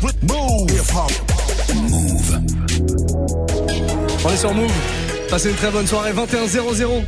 Move. 0.00 0.12
Move. 1.74 2.40
On 4.24 4.30
est 4.30 4.36
sur 4.36 4.54
Move. 4.54 4.70
Passez 5.28 5.50
une 5.50 5.56
très 5.56 5.70
bonne 5.70 5.86
soirée. 5.86 6.12
21 6.12 6.46
0 6.46 6.74
0. 6.74 7.02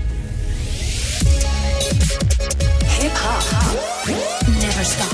Hip 3.00 3.12
hop 3.14 4.10
never 4.48 4.84
stop. 4.84 5.06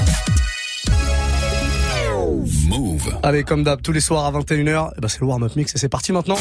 Move. 2.68 3.18
Allez, 3.22 3.44
comme 3.44 3.62
d'hab, 3.62 3.82
tous 3.82 3.92
les 3.92 4.00
soirs 4.00 4.24
à 4.24 4.32
21h, 4.32 4.92
eh 4.96 5.00
ben 5.00 5.08
c'est 5.08 5.20
le 5.20 5.26
warm-up 5.26 5.54
mix 5.56 5.74
et 5.74 5.78
c'est 5.78 5.88
parti 5.88 6.12
maintenant. 6.12 6.38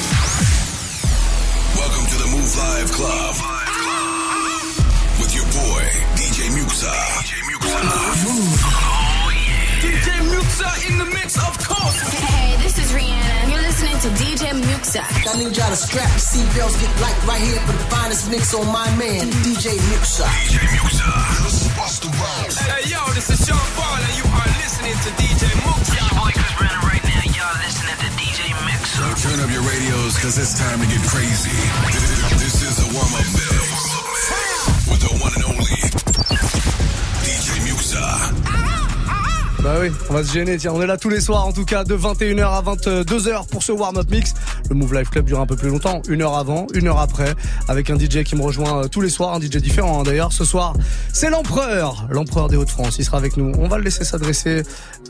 To 14.05 14.11
DJ 14.21 14.53
Muxxa. 14.53 15.01
I 15.01 15.33
need 15.33 15.57
y'all 15.57 15.65
to 15.65 15.75
strap 15.75 16.05
your 16.05 16.21
seatbelts, 16.21 16.77
get 16.77 16.93
light 17.01 17.17
right 17.25 17.41
here 17.41 17.57
for 17.65 17.73
the 17.73 17.85
finest 17.89 18.29
mix 18.29 18.53
on 18.53 18.69
my 18.69 18.85
man, 19.01 19.33
DJ 19.41 19.81
Muxxa. 19.89 20.29
DJ 20.45 20.61
Muxxa. 20.77 21.09
Hey, 22.69 22.85
yo, 22.85 23.01
this 23.17 23.33
is 23.33 23.41
Sean 23.41 23.57
Paul, 23.73 23.97
and 23.97 24.13
you 24.13 24.29
are 24.29 24.51
listening 24.61 24.93
to 24.93 25.09
DJ 25.17 25.49
Muxxa. 25.65 25.97
boy 26.21 26.29
Chris 26.37 26.53
Brennan 26.53 26.85
right 26.85 27.01
now. 27.01 27.33
Y'all 27.33 27.57
listening 27.65 27.97
to 27.97 28.09
DJ 28.13 28.53
Mix. 28.69 28.93
So 28.93 29.09
turn 29.25 29.41
up 29.41 29.49
your 29.49 29.65
radios, 29.65 30.21
cause 30.21 30.37
it's 30.37 30.53
time 30.53 30.77
to 30.77 30.85
get 30.85 31.01
crazy. 31.09 31.57
This 32.37 32.61
is 32.61 32.77
the 32.77 32.87
warm-up 32.93 33.25
mix. 33.33 33.57
With 34.85 35.01
the 35.01 35.17
one 35.17 35.33
and 35.33 35.49
only 35.49 35.81
DJ 37.25 37.57
Muxxa. 37.65 38.64
Bah 39.65 39.77
oui, 39.81 39.87
on 40.11 40.13
va 40.13 40.23
se 40.23 40.31
gêner, 40.31 40.57
tiens, 40.57 40.73
on 40.75 40.81
est 40.83 40.85
là 40.85 40.95
tous 40.95 41.09
les 41.09 41.19
soirs 41.19 41.47
en 41.47 41.51
tout 41.51 41.65
cas 41.65 41.83
de 41.83 41.97
21h 41.97 42.43
à 42.43 42.61
22h 42.61 43.47
pour 43.47 43.63
ce 43.63 43.71
warm-up 43.71 44.07
mix. 44.11 44.35
Le 44.69 44.75
Move 44.75 44.93
Life 44.93 45.09
Club 45.09 45.25
dure 45.25 45.39
un 45.39 45.47
peu 45.47 45.55
plus 45.55 45.69
longtemps, 45.69 46.03
une 46.07 46.21
heure 46.21 46.37
avant, 46.37 46.67
une 46.75 46.87
heure 46.87 46.99
après, 46.99 47.33
avec 47.67 47.89
un 47.89 47.97
DJ 47.97 48.23
qui 48.23 48.35
me 48.35 48.43
rejoint 48.43 48.83
euh, 48.83 48.87
tous 48.87 49.01
les 49.01 49.09
soirs, 49.09 49.33
un 49.33 49.41
DJ 49.41 49.57
différent 49.57 50.01
hein, 50.01 50.03
d'ailleurs. 50.03 50.31
Ce 50.33 50.45
soir, 50.45 50.75
c'est 51.11 51.31
l'empereur, 51.31 52.05
l'empereur 52.11 52.47
des 52.47 52.57
Hauts-de-France, 52.57 52.97
il 52.99 53.05
sera 53.05 53.17
avec 53.17 53.37
nous. 53.37 53.53
On 53.57 53.67
va 53.67 53.79
le 53.79 53.83
laisser 53.85 54.03
s'adresser 54.03 54.61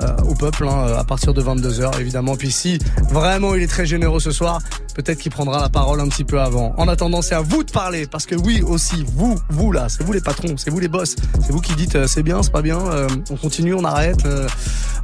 euh, 0.02 0.16
au 0.26 0.36
peuple 0.36 0.66
hein, 0.70 0.96
à 0.98 1.04
partir 1.04 1.34
de 1.34 1.42
22h 1.42 2.00
évidemment. 2.00 2.38
Puis 2.38 2.52
si 2.52 2.80
vraiment 3.10 3.56
il 3.56 3.64
est 3.64 3.68
très 3.68 3.86
généreux 3.86 4.22
ce 4.22 4.32
soir, 4.32 4.62
peut-être 4.96 5.20
qu'il 5.20 5.32
prendra 5.32 5.62
la 5.62 5.70
parole 5.70 6.00
un 6.00 6.08
petit 6.08 6.24
peu 6.24 6.40
avant. 6.42 6.74
En 6.78 6.88
attendant, 6.88 7.22
c'est 7.22 7.36
à 7.36 7.42
vous 7.42 7.64
de 7.64 7.72
parler, 7.72 8.08
parce 8.08 8.26
que 8.26 8.36
oui 8.36 8.62
aussi, 8.64 9.06
vous, 9.16 9.36
vous 9.50 9.72
là, 9.72 9.88
c'est 9.90 10.04
vous 10.04 10.14
les 10.14 10.22
patrons, 10.22 10.56
c'est 10.58 10.72
vous 10.72 10.80
les 10.80 10.88
boss, 10.88 11.16
c'est 11.42 11.52
vous 11.52 11.62
qui 11.62 11.76
dites 11.76 11.96
euh, 11.96 12.08
c'est 12.08 12.24
bien, 12.24 12.42
c'est 12.42 12.52
pas 12.52 12.62
bien, 12.62 12.80
euh, 12.80 13.08
on 13.30 13.36
continue, 13.36 13.74
on 13.74 13.84
arrête. 13.84 14.26
euh, 14.26 14.48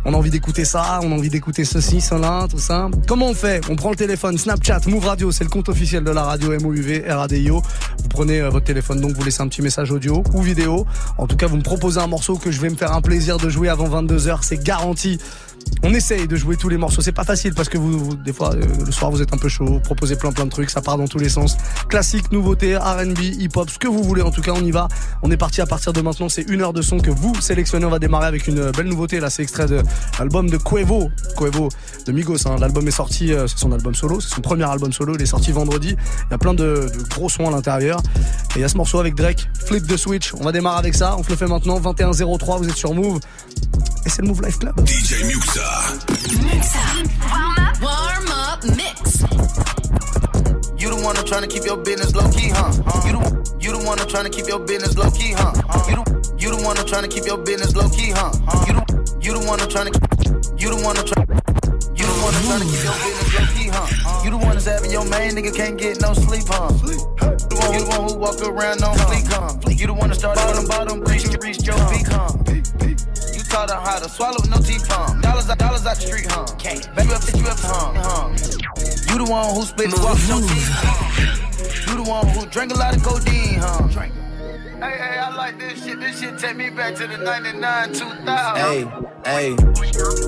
on 0.04 0.16
a 0.16 0.18
envie 0.18 0.32
d'écouter 0.32 0.66
ça, 0.66 1.00
on 1.04 1.12
a 1.12 1.16
envie 1.16 1.30
d'écouter 1.30 1.64
ceci, 1.64 2.02
cela, 2.02 2.48
tout 2.50 2.58
ça. 2.58 2.90
Comment 3.08 3.28
on 3.28 3.36
fait? 3.36 3.62
On 3.70 3.76
prend 3.76 3.92
le 3.92 3.96
téléphone, 3.96 4.36
Snapchat, 4.36 4.80
Move 4.88 5.06
Radio, 5.06 5.32
c'est 5.32 5.44
le 5.44 5.50
compte 5.52 5.70
officiel 5.70 6.04
de 6.04 6.10
la 6.10 6.24
radio 6.24 6.60
MOUV, 6.60 7.04
RADIO. 7.08 7.62
Vous 8.02 8.08
prenez 8.10 8.42
votre 8.42 8.66
téléphone, 8.66 9.00
donc 9.00 9.12
vous 9.12 9.24
laissez 9.24 9.44
un 9.44 9.48
petit 9.48 9.62
message 9.62 9.92
audio 9.92 10.24
ou 10.34 10.42
vidéo. 10.42 10.88
En 11.20 11.28
tout 11.28 11.36
cas, 11.36 11.46
vous 11.46 11.58
me 11.58 11.62
proposez 11.62 12.00
un 12.00 12.08
morceau 12.08 12.38
que 12.38 12.50
je 12.50 12.60
vais 12.60 12.70
me 12.70 12.76
faire 12.76 12.94
un 12.94 13.02
plaisir 13.02 13.38
de 13.38 13.48
jouer 13.48 13.70
avant 13.70 14.02
22h, 14.02 14.40
c'est 14.42 14.64
garanti. 14.64 15.20
On 15.84 15.94
essaye 15.94 16.28
de 16.28 16.36
jouer 16.36 16.58
tous 16.58 16.70
les 16.70 16.78
morceaux. 16.78 17.02
C'est 17.02 17.12
pas 17.12 17.24
facile 17.24 17.54
parce 17.56 17.68
que 17.68 17.78
vous, 17.78 18.16
des 18.16 18.34
fois, 18.34 18.54
euh, 18.54 18.62
le 18.86 18.92
soir, 18.92 19.10
vous 19.10 19.22
êtes 19.22 19.34
un 19.34 19.38
peu 19.38 19.50
chaud, 19.50 19.66
vous 19.66 19.80
proposez 19.80 20.16
plein 20.16 20.32
plein 20.32 20.46
de 20.46 20.52
trucs, 20.52 20.70
ça 20.70 20.82
part 20.82 20.98
dans 20.98 21.08
tous 21.08 21.18
les 21.18 21.30
sens. 21.30 21.58
Classique, 21.90 22.32
nouveauté, 22.32 22.78
R&B, 22.78 23.20
hip-hop, 23.40 23.70
ce 23.70 23.80
que 23.80 23.88
vous 23.88 24.04
voulez. 24.04 24.22
En 24.22 24.32
tout 24.32 24.42
cas, 24.42 24.52
on 24.56 24.62
y 24.64 24.72
va. 24.72 24.88
On 25.24 25.32
est 25.32 25.38
parti 25.38 25.60
à 25.62 25.66
partir 25.66 25.92
de 25.94 26.02
maintenant. 26.02 26.30
C'est 26.30 26.44
une 26.44 26.62
heure 26.62 26.74
de 26.74 26.82
son 26.82 27.00
que 27.00 27.10
vous 27.10 27.34
sélectionnez. 27.42 27.86
On 27.86 27.90
va 27.90 28.00
démarrer 28.00 28.28
avec 28.28 28.48
une 28.48 28.70
belle 28.72 28.88
nouveauté. 28.88 29.20
Là, 29.20 29.30
c'est 29.30 29.42
extrait 29.44 29.66
de 29.66 29.82
l'album 30.20 30.50
de 30.50 30.58
Cuevo, 30.58 31.10
Cuevo 31.38 31.70
de 32.06 32.12
Migos. 32.12 32.48
hein. 32.48 32.58
L'album 32.60 32.88
est 32.88 32.92
sorti, 32.92 33.34
euh, 33.34 33.48
c'est 33.48 33.58
son 33.58 33.72
album 33.72 33.96
solo, 33.96 34.20
c'est 34.22 34.34
son 34.36 34.42
premier 34.42 34.70
album 34.70 34.94
solo. 34.94 35.16
Il 35.16 35.22
est 35.22 35.26
sorti 35.26 35.52
vendredi. 35.52 35.96
Il 36.28 36.32
y 36.32 36.34
a 36.34 36.38
plein 36.38 36.54
de, 36.54 36.90
de 36.96 37.04
gros 37.10 37.30
sons 37.30 37.48
à 37.48 37.52
l'intérieur. 37.52 38.00
Et 38.56 38.60
il 38.60 38.62
y 38.62 38.64
a 38.64 38.68
ce 38.70 38.78
morceau 38.78 39.00
avec 39.00 39.16
Drake, 39.16 39.50
Flip 39.66 39.86
the 39.88 39.98
Switch. 39.98 40.34
On 40.40 40.44
va 40.44 40.52
démarrer 40.52 40.78
avec 40.80 40.94
ça. 40.94 41.16
On 41.18 41.24
se 41.24 41.30
le 41.30 41.36
fait 41.36 41.48
maintenant. 41.48 41.80
21-03, 41.80 42.60
vous 42.60 42.70
êtes 42.70 42.76
sur 42.76 42.94
Move. 42.94 43.20
Et 44.06 44.10
c'est 44.10 44.22
le 44.22 44.28
Mouv' 44.30 44.42
Live 44.42 44.58
Club. 44.58 44.74
DJ 44.88 45.24
Muxxa. 45.26 45.62
Warm 47.82 48.28
up 48.32 48.64
mix. 48.76 49.22
You 50.78 50.90
the 50.90 50.96
one 51.04 51.16
trying 51.26 51.44
to 51.44 51.48
keep 51.48 51.66
your 51.66 51.78
business 51.78 52.16
low 52.16 52.28
key, 52.32 52.50
huh? 52.50 52.70
Uh-huh. 52.70 53.08
You 53.08 53.14
the 53.14 53.22
you 53.60 53.72
the 53.72 53.86
one 53.86 53.98
trying 54.10 54.24
to 54.24 54.30
keep 54.32 54.48
your 54.48 54.60
business 54.60 54.98
low 54.98 55.12
key, 55.12 55.34
huh? 55.34 55.54
Uh-huh. 55.54 55.90
You 55.90 55.96
the 55.98 56.36
you 56.40 56.50
the 56.50 56.64
one 56.66 56.76
trying 56.88 57.04
to 57.04 57.10
keep 57.10 57.26
your 57.26 57.38
business 57.38 57.76
low 57.76 57.88
key, 57.90 58.10
huh? 58.10 58.32
Uh-huh. 58.34 58.66
You 58.66 58.74
the 58.74 58.84
you 59.22 59.34
the 59.38 59.46
one 59.46 59.60
trying 59.70 59.94
to 59.94 60.00
you 60.58 60.70
the 60.74 60.82
one 60.82 60.96
trying 60.98 61.28
you 61.94 62.06
the 62.10 62.16
one 62.26 62.34
trying 62.42 62.62
to 62.62 62.66
keep 62.66 62.82
your 62.82 62.98
business 63.06 63.30
low 63.38 63.46
key, 63.54 63.70
huh? 63.70 64.24
You 64.26 64.30
the 64.32 64.38
one 64.38 64.54
that's 64.58 64.66
having 64.66 64.92
your 64.92 65.06
main 65.06 65.38
nigga 65.38 65.54
can't 65.54 65.78
get 65.78 66.02
no 66.02 66.14
sleep, 66.14 66.50
huh? 66.50 66.74
You 66.82 66.98
the 66.98 67.56
one, 67.62 67.74
you 67.74 67.80
the 67.86 67.90
one 67.94 68.02
who 68.10 68.18
walk 68.18 68.42
around 68.42 68.82
on 68.82 68.98
fleek, 69.06 69.30
huh? 69.30 69.54
You 69.70 69.86
the 69.86 69.94
one 69.94 70.10
that 70.10 70.18
started 70.18 70.42
on 70.42 70.58
the 70.58 70.68
bottom, 70.68 71.02
reach 71.06 71.30
reach 71.46 71.62
your 71.62 71.78
peak, 71.94 72.10
huh? 72.10 72.34
Taught 73.52 73.70
her 73.70 73.82
how 73.82 74.00
to 74.00 74.08
swallow 74.08 74.40
no 74.48 74.56
huh? 74.64 75.20
Dollars 75.20 75.50
out, 75.50 75.58
dollars 75.60 75.86
out 75.86 75.98
the 75.98 76.08
street, 76.08 76.26
huh? 76.30 76.48
Baby, 76.96 77.10
you 77.10 77.16
up, 77.16 77.22
you 77.36 77.48
up, 77.52 77.60
huh? 77.60 77.92
huh? 78.00 78.32
You 79.12 79.26
the 79.26 79.30
one 79.30 79.54
who 79.54 79.62
spit 79.64 79.92
walk 79.92 80.16
no 80.32 80.40
teeth. 80.40 81.90
You 81.90 82.02
the 82.02 82.10
one 82.10 82.28
who 82.28 82.46
drank 82.46 82.72
a 82.72 82.76
lot 82.76 82.96
of 82.96 83.04
codeine, 83.04 83.60
huh? 83.60 83.88
Drink. 83.92 84.14
Hey, 84.80 84.96
hey, 84.96 85.20
I 85.20 85.36
like 85.36 85.60
this 85.60 85.84
shit. 85.84 86.00
This 86.00 86.22
shit 86.22 86.40
take 86.40 86.56
me 86.56 86.70
back 86.70 86.96
to 86.96 87.08
the 87.08 87.18
99, 87.18 87.94
2000. 87.94 88.24
Hey, 88.56 88.88
hey, 89.28 89.52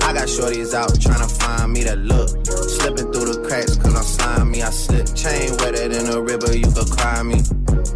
I 0.04 0.12
got 0.12 0.28
shorties 0.28 0.74
out 0.74 0.90
tryna 0.92 1.30
find 1.40 1.72
me 1.72 1.82
that 1.84 2.00
look. 2.00 2.28
Slipping 2.44 3.10
through 3.10 3.32
the 3.32 3.48
cracks 3.48 3.74
cause 3.78 3.96
I'm 3.96 4.04
slime 4.04 4.50
me. 4.50 4.60
I 4.60 4.68
slip 4.68 5.06
chain 5.16 5.56
wetter 5.64 5.88
than 5.88 6.12
a 6.12 6.20
river, 6.20 6.54
you 6.54 6.70
could 6.70 6.90
cry 6.90 7.22
me. 7.22 7.40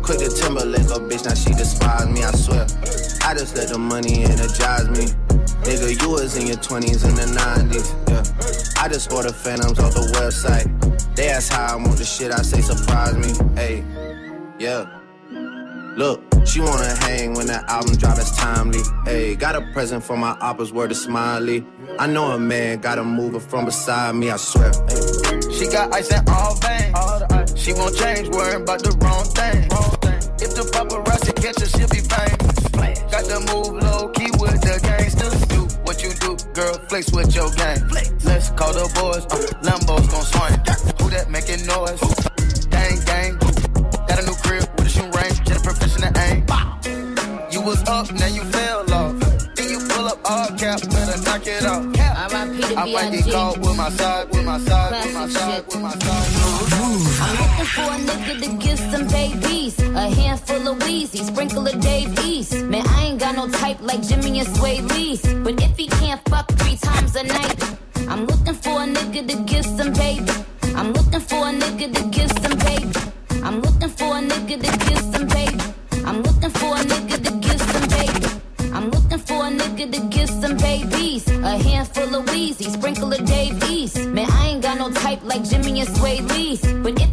Quick 0.09 0.21
to 0.21 0.31
Timberlake, 0.31 0.87
a 0.87 0.99
bitch, 1.05 1.27
now 1.27 1.35
she 1.35 1.53
despise 1.53 2.09
me, 2.09 2.25
I 2.25 2.31
swear. 2.31 2.63
I 3.29 3.35
just 3.35 3.55
let 3.55 3.69
the 3.69 3.77
money 3.77 4.25
energize 4.25 4.89
me. 4.89 5.05
Nigga, 5.69 6.01
you 6.01 6.09
was 6.09 6.35
in 6.35 6.47
your 6.47 6.57
20s 6.57 7.05
and 7.05 7.15
the 7.15 7.27
90s, 7.39 7.93
yeah. 8.09 8.83
I 8.83 8.89
just 8.89 9.13
order 9.13 9.29
phantoms 9.29 9.79
off 9.79 9.93
the 9.93 10.01
website. 10.17 11.15
They 11.15 11.29
ask 11.29 11.53
how 11.53 11.75
I 11.75 11.77
want 11.77 11.99
the 11.99 12.07
shit, 12.07 12.33
I 12.33 12.41
say 12.41 12.63
surprise 12.63 13.19
me. 13.19 13.35
Hey, 13.55 13.85
yeah. 14.59 14.87
Look, 15.99 16.23
she 16.47 16.63
wanna 16.63 16.97
hang 17.01 17.35
when 17.35 17.47
the 17.47 17.63
album 17.71 17.97
drop, 17.97 18.17
it's 18.17 18.35
timely. 18.35 18.81
Hey, 19.05 19.37
got 19.37 19.57
a 19.57 19.61
present 19.75 20.03
for 20.03 20.17
my 20.17 20.33
oppas, 20.37 20.73
word 20.73 20.91
is 20.91 21.03
smiley. 21.03 21.67
I 21.99 22.07
know 22.07 22.31
a 22.31 22.39
man, 22.39 22.79
gotta 22.79 23.05
move 23.05 23.35
her 23.35 23.41
from 23.41 23.67
beside 23.67 24.15
me, 24.15 24.31
I 24.31 24.39
swear. 24.39 24.73
She 25.53 25.67
got 25.67 25.93
ice 25.93 26.11
in 26.11 26.27
all 26.29 26.55
veins. 26.55 27.61
She 27.61 27.75
won't 27.75 27.95
change, 27.95 28.31
worrying 28.31 28.63
about 28.63 28.83
the 28.83 28.93
wrong 29.03 29.25
thing. 29.25 29.69
If 29.71 29.98
the 30.59 30.65
paparazzi 30.75 31.33
catch 31.39 31.61
her, 31.61 31.71
she'll 31.71 31.89
be 31.89 32.03
famous. 32.03 32.59
Got 33.15 33.25
to 33.31 33.39
move 33.47 33.79
low 33.79 34.09
key 34.11 34.31
with 34.43 34.59
the 34.61 34.75
gangsters. 34.83 35.39
Do 35.47 35.61
what 35.87 36.03
you 36.03 36.11
do, 36.19 36.35
girl, 36.53 36.75
flex 36.91 37.13
with 37.13 37.35
your 37.35 37.51
gang. 37.55 37.87
Let's 38.25 38.51
call 38.51 38.73
the 38.75 38.91
boys, 38.99 39.23
uh, 39.31 39.39
Lambo's 39.63 40.07
gon' 40.11 40.27
swing. 40.27 40.59
Who 40.99 41.11
that 41.15 41.31
making 41.31 41.63
noise? 41.67 42.03
Gang, 42.75 42.99
gang. 43.07 43.39
Got 44.09 44.19
a 44.19 44.27
new 44.27 44.35
crib 44.43 44.67
with 44.75 44.87
a 44.87 44.91
shoe 44.91 45.11
range, 45.15 45.39
just 45.47 45.63
a 45.63 45.69
professional 45.69 46.11
aim. 46.27 46.43
You 47.53 47.63
was 47.63 47.81
up, 47.87 48.11
now 48.13 48.27
you 48.27 48.43
fell 48.51 48.83
off. 48.93 49.15
Then 49.55 49.69
you 49.71 49.79
pull 49.87 50.07
up 50.11 50.19
all 50.25 50.49
cap, 50.59 50.81
better 50.91 51.23
knock 51.23 51.47
it 51.47 51.65
off. 51.67 51.98
I 52.79 52.87
get 53.11 53.25
caught 53.33 53.55
B.I.G. 53.57 53.69
with 53.69 53.77
my 53.77 53.91
side, 53.91 54.29
with 54.31 54.45
my 54.45 54.59
side, 54.61 55.05
with 55.05 55.15
my 55.15 55.29
side, 55.29 55.67
with 55.67 55.81
my 55.81 55.91
side. 55.99 56.29
I'm 57.21 57.35
looking 57.43 57.67
for 57.75 57.83
a 57.83 57.99
nigga 58.07 58.41
to 58.45 58.57
give 58.65 58.79
some 58.79 59.09
babies. 59.09 59.81
A 59.81 60.09
handful 60.09 60.69
of 60.69 60.79
Weezy, 60.79 61.25
sprinkle 61.27 61.67
of 61.67 61.81
Dave 61.81 62.17
East. 62.25 62.55
Man, 62.63 62.87
I 62.87 63.07
ain't 63.07 63.19
got 63.19 63.35
no 63.35 63.49
type 63.49 63.79
like 63.81 64.03
Jimmy 64.03 64.39
and 64.39 64.49
Swae 64.49 64.89
Lee's. 64.93 65.23
But 65.43 65.61
if 65.61 65.77
he 65.77 65.89
can't 65.89 66.21
fuck 66.29 66.47
three 66.53 66.77
times 66.77 67.17
a 67.17 67.25
night, 67.25 67.79
I'm 68.09 68.27
looking 68.27 68.55
for 68.55 68.81
a 68.81 68.87
nigga 68.87 69.27
to 69.27 69.43
give 69.43 69.67
some 69.67 69.93
baby. 69.93 70.31
I'm 70.77 70.93
looking 70.93 71.21
for 71.21 71.49
a 71.49 71.53
nigga 71.53 71.93
to 71.97 72.03
give 72.17 72.31
some 72.31 72.59
baby. 72.59 73.43
I'm 73.43 73.61
looking 73.61 73.91
for 73.91 74.19
a 74.19 74.21
nigga 74.21 74.57
to 74.63 74.79
give 74.87 75.01
some 75.01 75.27
baby. 75.27 75.65
I'm 76.07 76.23
looking 76.23 76.51
for 76.51 76.77
a 76.77 76.81
nigga 76.85 77.17
to 77.25 77.33
give 77.45 77.61
some 77.61 77.89
baby. 77.89 78.29
I'm 78.73 78.91
looking 78.91 79.19
for 79.19 79.47
a 79.47 79.51
nigga 79.51 79.93
to 79.93 80.01
give 80.17 80.29
babies. 80.55 81.29
A 81.29 81.57
handful 81.59 82.15
of 82.15 82.27
Weezy, 82.27 82.71
sprinkle 82.71 83.13
of 83.13 83.25
Dave 83.25 83.63
East. 83.71 83.97
Man, 84.07 84.31
I 84.31 84.49
ain't 84.49 84.63
got 84.63 84.79
no 84.79 84.91
type 84.91 85.23
like 85.25 85.45
Jimmy 85.45 85.81
and 85.81 85.89
Swae 85.89 86.21
Lee's. 86.31 86.61
But 86.83 87.01
if 87.01 87.08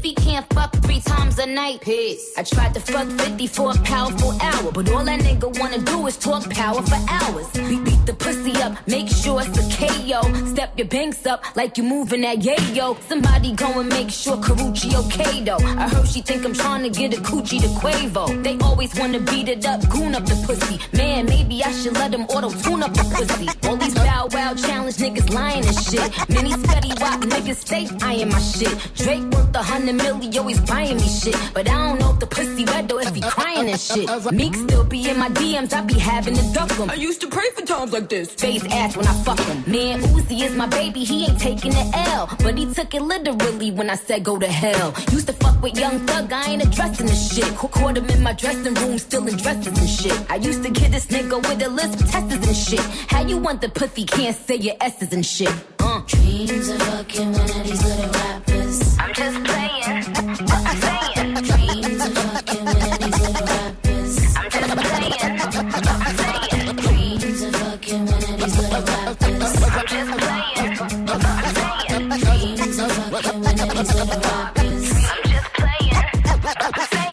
fuck 0.56 0.72
three 0.84 1.02
times 1.02 1.38
a 1.38 1.46
night. 1.46 1.82
Peace. 1.82 2.34
I 2.38 2.44
tried 2.44 2.74
to 2.76 2.80
fuck 2.80 3.08
50 3.08 3.48
for 3.48 3.72
a 3.72 3.78
powerful 3.94 4.32
hour, 4.42 4.72
but 4.72 4.90
all 4.94 5.04
that 5.04 5.20
nigga 5.28 5.48
wanna 5.60 5.80
do 5.80 6.08
is 6.08 6.18
talk 6.18 6.44
power 6.50 6.82
for 6.82 7.00
hours. 7.18 7.48
We 7.70 7.78
beat 7.88 8.04
the 8.10 8.14
pussy 8.14 8.54
up, 8.66 8.74
make 8.88 9.10
sure 9.10 9.42
it's 9.46 9.58
a 9.64 9.66
KO. 9.80 10.22
Step 10.54 10.72
your 10.80 10.88
banks 10.88 11.26
up 11.26 11.40
like 11.56 11.78
you 11.78 11.84
moving 11.84 12.22
that 12.22 12.38
yayo. 12.40 12.88
Somebody 13.10 13.54
go 13.54 13.80
and 13.82 13.90
make 13.90 14.10
sure 14.10 14.38
Karrueche 14.38 14.92
okay 15.04 15.44
though. 15.44 15.64
I 15.84 15.90
heard 15.94 16.08
she 16.08 16.22
think 16.22 16.46
I'm 16.46 16.54
trying 16.54 16.84
to 16.88 16.92
get 17.02 17.18
a 17.18 17.22
coochie 17.22 17.62
to 17.66 17.70
Quavo. 17.80 18.26
They 18.44 18.58
always 18.60 18.92
wanna 19.00 19.20
beat 19.20 19.50
it 19.50 19.66
up, 19.66 19.82
goon 19.90 20.16
up 20.16 20.26
the 20.26 20.38
pussy. 20.48 20.80
Man, 20.98 21.26
maybe 21.26 21.64
I 21.64 21.72
should 21.72 21.94
let 22.02 22.12
them 22.12 22.26
auto 22.34 22.50
tune 22.64 22.82
up 22.82 22.94
the 22.94 23.06
pussy. 23.16 23.48
All 23.68 23.78
these 23.78 23.96
bow 23.96 24.28
wow 24.32 24.54
challenge 24.54 24.98
niggas 25.04 25.30
lying 25.34 25.66
and 25.66 25.80
shit. 25.88 26.10
Many 26.30 26.52
Scuddy 26.64 26.94
Wop 27.02 27.20
niggas 27.34 27.68
say 27.68 27.88
I 28.02 28.16
eyeing 28.16 28.30
my 28.30 28.40
shit. 28.40 28.76
Drake 28.96 29.26
worth 29.34 29.56
a 29.56 29.64
hundred 29.64 29.96
million, 29.96 30.32
always 30.46 30.62
buying 30.62 30.96
me 30.98 31.08
shit. 31.10 31.36
But 31.56 31.68
I 31.68 31.74
don't 31.88 32.00
know 32.00 32.12
if 32.12 32.20
the 32.20 32.28
pussy 32.28 32.66
wet 32.66 32.88
though, 32.88 33.00
if 33.00 33.16
he 33.16 33.22
crying 33.22 33.68
and 33.68 33.80
shit. 33.80 34.08
Meek 34.32 34.54
still 34.54 34.84
be 34.84 35.10
in 35.10 35.18
my 35.18 35.30
DMs, 35.30 35.74
I 35.74 35.82
be 35.82 35.98
having 35.98 36.36
to 36.36 36.44
duck 36.54 36.72
him. 36.74 36.88
I 36.88 36.94
used 36.94 37.20
to 37.22 37.28
pray 37.28 37.50
for 37.56 37.64
times 37.66 37.92
like 37.92 38.10
this. 38.10 38.32
Face 38.36 38.64
ass 38.70 38.96
when 38.96 39.08
I 39.08 39.14
fuck 39.24 39.40
him. 39.40 39.64
Man, 39.66 40.02
Uzi 40.14 40.42
is 40.44 40.56
my 40.56 40.68
baby, 40.68 41.04
he 41.04 41.26
ain't 41.26 41.40
taking 41.40 41.72
the 41.72 41.86
L. 42.14 42.30
But 42.44 42.60
he 42.60 42.72
took 42.72 42.94
it 42.94 43.02
literally 43.02 43.72
when 43.72 43.90
I 43.90 43.96
said 43.96 44.24
go 44.24 44.38
to 44.38 44.48
hell. 44.48 44.94
Used 45.12 45.26
to 45.28 45.34
fuck 45.34 45.60
with 45.64 45.80
Young 45.80 45.98
Thug, 46.06 46.32
I 46.32 46.46
ain't 46.52 46.64
addressing 46.64 47.08
the 47.08 47.16
shit. 47.16 47.50
Cau- 47.58 47.70
Caught 47.76 47.98
him 47.98 48.06
in 48.12 48.22
my 48.22 48.34
dressing 48.34 48.76
room, 48.76 49.00
still 49.00 49.28
in 49.28 49.36
dresses 49.38 49.76
and 49.80 49.90
shit. 49.90 50.32
I 50.32 50.36
used 50.36 50.62
to 50.64 50.70
get 50.70 50.92
this 50.92 51.08
nigga 51.08 51.38
with 51.42 51.64
a 51.66 51.70
list 51.70 52.00
of 52.02 52.08
testers 52.12 52.48
and 52.48 52.56
shit. 52.56 52.82
How 53.12 53.22
you 53.26 53.38
want 53.40 53.62
the 53.62 53.70
pussy, 53.70 54.06
can't 54.06 54.36
say 54.38 54.58
your 54.58 54.76
S's 54.80 55.12
and 55.12 55.26
shit. 55.26 55.52
Uh. 55.80 56.02
Dreams 56.06 56.70
of 56.70 56.82
fucking 56.84 57.32
one 57.32 57.42
of 57.50 57.64
these 57.64 57.84
little 57.84 58.12
rappers. 58.12 58.98
I'm 59.00 59.14
just 59.14 59.44
playing. 59.44 59.75
I'm 59.88 60.02
saying. 60.02 61.34
Dreams 61.46 62.02
of 62.06 62.18
fucking 62.18 62.66
one 62.66 62.76
of 62.76 62.98
these 62.98 63.20
little 63.22 63.46
rappers. 63.46 64.14
I'm 64.36 64.50
just 64.50 64.66
playing. 64.82 65.14
I'm 65.22 66.16
saying. 66.18 66.76
Dreams 66.76 67.42
of 67.44 67.56
fucking 67.56 68.06
one 68.06 68.24
of 68.24 68.34
these 68.40 68.58
little 68.58 68.82
rappers. 68.82 69.54
I'm 69.64 69.86
just 69.86 70.10
playing. 70.18 70.74
I'm 71.06 72.20
saying. 72.20 72.56
Dreams 72.58 72.80
of 72.80 72.90
fucking 72.92 73.42
one 73.42 73.60
of 73.60 73.70
these 73.70 73.94
little 73.94 74.20
rappers. 74.22 74.90
I'm 75.06 75.22
just 75.30 75.50
playing. 75.54 76.02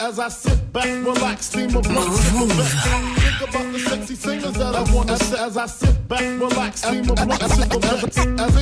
As 0.01 0.19
I 0.19 0.29
sit 0.29 0.73
back, 0.73 0.87
relax, 1.05 1.47
steam 1.47 1.77
a 1.77 1.81
blunt, 1.81 2.13
sip 2.15 2.41
a 2.41 2.47
back. 2.47 2.73
Think 3.19 3.51
about 3.51 3.73
the 3.73 3.79
sexy 3.79 4.15
singers 4.15 4.55
that 4.55 4.75
I 4.75 4.83
wanna 4.95 5.17
say. 5.19 5.39
As 5.39 5.57
I 5.59 5.67
sit 5.67 6.09
back, 6.09 6.23
relax, 6.41 6.81
steam 6.81 7.11
a 7.11 7.15
blunt, 7.15 7.43
sip 7.43 7.73
a 7.73 7.79
back. 7.79 8.62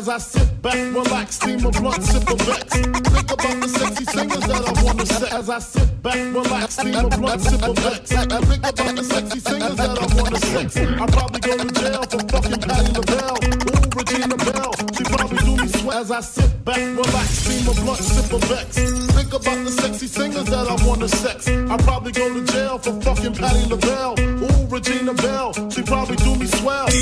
As 0.00 0.08
I 0.08 0.16
sit 0.16 0.62
back, 0.62 0.76
relax, 0.94 1.34
steam 1.34 1.66
a 1.66 1.70
blunt, 1.70 2.02
sip 2.02 2.22
a 2.22 2.34
back. 2.34 2.64
Think 2.70 3.32
about 3.32 3.60
the 3.60 3.68
sexy 3.68 4.04
singers 4.06 4.46
that 4.48 4.64
I 4.66 4.82
wanna 4.82 5.04
say. 5.04 5.28
As 5.28 5.50
I 5.50 5.58
sit 5.58 6.02
back, 6.02 6.16
relax, 6.16 6.72
steam 6.72 6.94
a 6.94 7.08
blunt, 7.10 7.42
sip 7.42 7.60
a. 7.60 7.68
I 7.68 8.40
think 8.40 8.64
about 8.64 8.96
the 8.96 9.04
sexy 9.04 9.40
singers 9.40 9.76
that 9.76 9.98
I 10.00 10.06
wanna 10.16 10.38
sex. 10.38 10.76
I 10.78 11.06
probably 11.06 11.40
go 11.40 11.52
to 11.58 11.68
jail 11.80 12.02
for 12.08 12.20
fucking 12.32 12.60
Patti 12.64 12.92
LaBelle. 12.96 13.36
Ooh, 13.44 13.90
Regina 13.92 14.36
Belle. 14.40 14.72
She 14.96 15.04
probably 15.04 15.38
do 15.44 15.56
me 15.60 15.68
sweat 15.68 15.96
as 15.98 16.10
I 16.10 16.20
sit 16.22 16.64
back, 16.64 16.78
relax, 16.78 17.28
steam 17.28 17.68
a 17.68 17.74
blunt, 17.84 18.00
sip 18.00 18.32
a 18.32 18.38
vex. 18.48 18.78
Think 19.12 19.34
about 19.34 19.64
the 19.66 19.70
sexy 19.70 20.06
singers 20.06 20.46
that 20.46 20.66
I 20.66 20.76
wanna 20.88 21.08
sex. 21.08 21.46
I 21.46 21.76
probably 21.76 22.12
go 22.12 22.32
to 22.32 22.42
jail 22.50 22.78
for 22.78 22.98
fucking 23.02 23.34
Patti 23.34 23.68
LaBelle. 23.68 24.14
Ooh, 24.18 24.59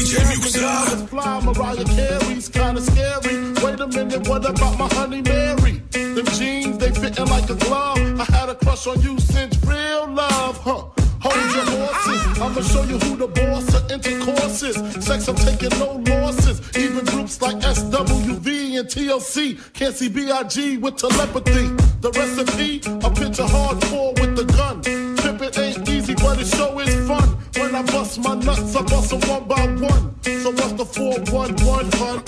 DJ 0.09 0.25
Muxxa. 0.41 1.07
fly, 1.09 1.41
Mariah 1.45 1.85
Carey's 1.85 2.49
kinda 2.49 2.81
scary. 2.81 3.53
Wait 3.63 3.79
a 3.79 3.87
minute, 3.89 4.27
what 4.27 4.49
about 4.49 4.79
my 4.79 4.89
honey 4.95 5.21
Mary? 5.21 5.83
Them 5.91 6.25
jeans, 6.33 6.79
they 6.79 6.91
fitting 6.93 7.27
like 7.27 7.51
a 7.51 7.55
glove. 7.55 7.99
I 8.19 8.25
had 8.25 8.49
a 8.49 8.55
crush 8.55 8.87
on 8.87 9.03
you 9.03 9.19
since 9.21 9.63
real 9.67 10.07
love, 10.09 10.57
huh? 10.65 10.85
Hold 11.21 11.55
your 11.55 11.67
horses. 11.77 12.41
I'ma 12.41 12.63
show 12.63 12.85
you 12.85 12.99
who 12.99 13.17
the 13.17 13.29
boss 13.29 13.75
of 13.75 13.91
intercourse 13.93 14.63
is. 14.63 14.77
Sex, 15.05 15.29
I'm 15.29 15.37
taking 15.37 15.79
no 15.79 16.01
losses. 16.07 16.63
Even 16.75 17.05
groups 17.05 17.43
like 17.43 17.57
SWV 17.57 18.79
and 18.79 18.89
TLC 18.89 19.59
can't 19.75 19.95
see 19.95 20.09
BIG 20.09 20.81
with 20.83 20.97
telepathy. 20.97 21.69
The 22.01 22.11
recipe, 22.13 22.81
a 23.05 23.11
picture 23.11 23.43
hardcore 23.45 24.19
with 24.21 24.37
the 24.37 24.48
my 28.23 28.35
nuts, 28.35 28.75
I 28.77 28.83
bust 28.83 29.13
'em 29.13 29.21
one 29.29 29.45
by 29.49 29.67
one. 29.87 30.15
So 30.43 30.51
what's 30.51 30.73
the 30.73 30.85
411 30.85 31.91
fun? 31.93 32.28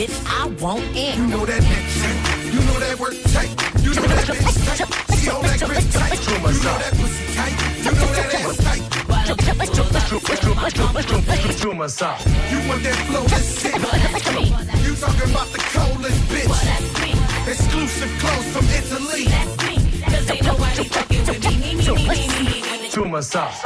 Bitch, 0.00 0.16
I 0.26 0.46
won't 0.62 0.84
end. 0.96 1.18
You 1.18 1.26
know 1.36 1.44
that 1.44 1.62
bitch 1.62 2.00
tight. 2.00 2.54
You 2.54 2.60
know 2.60 2.78
that 2.80 2.98
work 2.98 3.14
tight. 3.34 3.50
You 3.84 3.92
know 3.94 4.06
that 4.08 4.24
bitch 4.24 4.78
tight. 4.78 4.88
See 5.16 5.30
all 5.30 5.42
that 5.42 5.60
grip 5.60 5.84
tight. 5.92 6.16
You 6.24 6.38
know 6.40 6.76
that 6.80 6.92
pussy 6.96 7.24
tight. 7.36 7.56
You 7.84 7.92
know 7.92 8.08
that 8.16 8.34
ass 8.34 8.56
tight. 8.64 8.80
To 11.60 11.74
myself. 11.74 12.24
You 12.50 12.58
want 12.68 12.82
that 12.82 12.96
flow 13.06 13.24
that's 13.24 13.44
sick. 13.44 13.74
You 14.84 14.94
talking 14.96 15.30
about 15.30 15.48
the 15.52 15.60
coldest 15.74 16.20
bitch. 16.32 16.48
Exclusive 17.46 18.12
clothes 18.20 18.48
from 18.54 18.64
Italy. 18.80 19.24
Cause 20.04 20.30
ain't 20.30 20.44
nobody 20.44 20.84
fucking 20.84 21.26
with 21.26 21.44
me. 21.44 21.56
Me, 21.60 21.74
me, 21.74 21.84
me, 21.84 22.08
me, 22.08 22.28
me, 22.28 22.62
me, 22.62 22.82
me. 22.82 22.88
Too 22.88 23.04
much 23.04 23.24
sauce. 23.24 23.60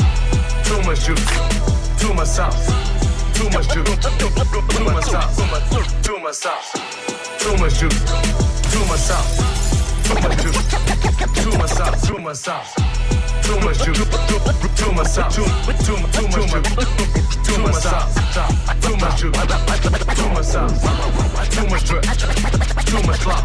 Too 0.64 0.82
much 0.82 1.04
juice. 1.04 2.00
Too 2.00 2.12
much 2.14 2.28
sauce. 2.28 2.93
Too 3.34 3.50
much 3.50 3.68
juice. 3.68 3.96
Too 4.18 4.84
much 4.84 5.04
sauce. 5.04 5.36
Too 6.02 6.18
much 6.20 6.34
sauce. 6.34 6.72
Too 7.38 7.56
much 7.58 7.74
juice. 7.78 8.00
Too 8.72 8.84
much 8.86 9.00
sauce. 9.00 9.30
Too 10.04 10.14
much 10.22 10.38
juice. 10.42 10.58
Too 11.42 11.58
much 11.58 11.70
sauce. 11.70 12.06
Too 12.06 12.18
much 12.18 12.36
sauce. 12.36 12.74
Too 13.42 13.58
much 13.60 13.78
juice. 13.84 13.98
Too 14.76 14.92
much 14.92 15.06
sauce. 15.08 15.34
Too 15.34 15.42
much 15.66 15.78
too 15.84 15.96
much 15.98 16.12
juice. 16.14 16.52
Too 17.44 17.58
much 17.58 17.74
sauce. 17.74 18.14
Too 18.80 18.96
much 18.96 19.16
juice. 19.20 19.36
Too 20.14 20.28
much 20.30 20.46
sauce. 20.46 20.80
Too 21.50 21.66
much 21.68 21.84
drip. 21.84 22.02
Too 22.86 23.02
much 23.06 23.20
flop. 23.20 23.44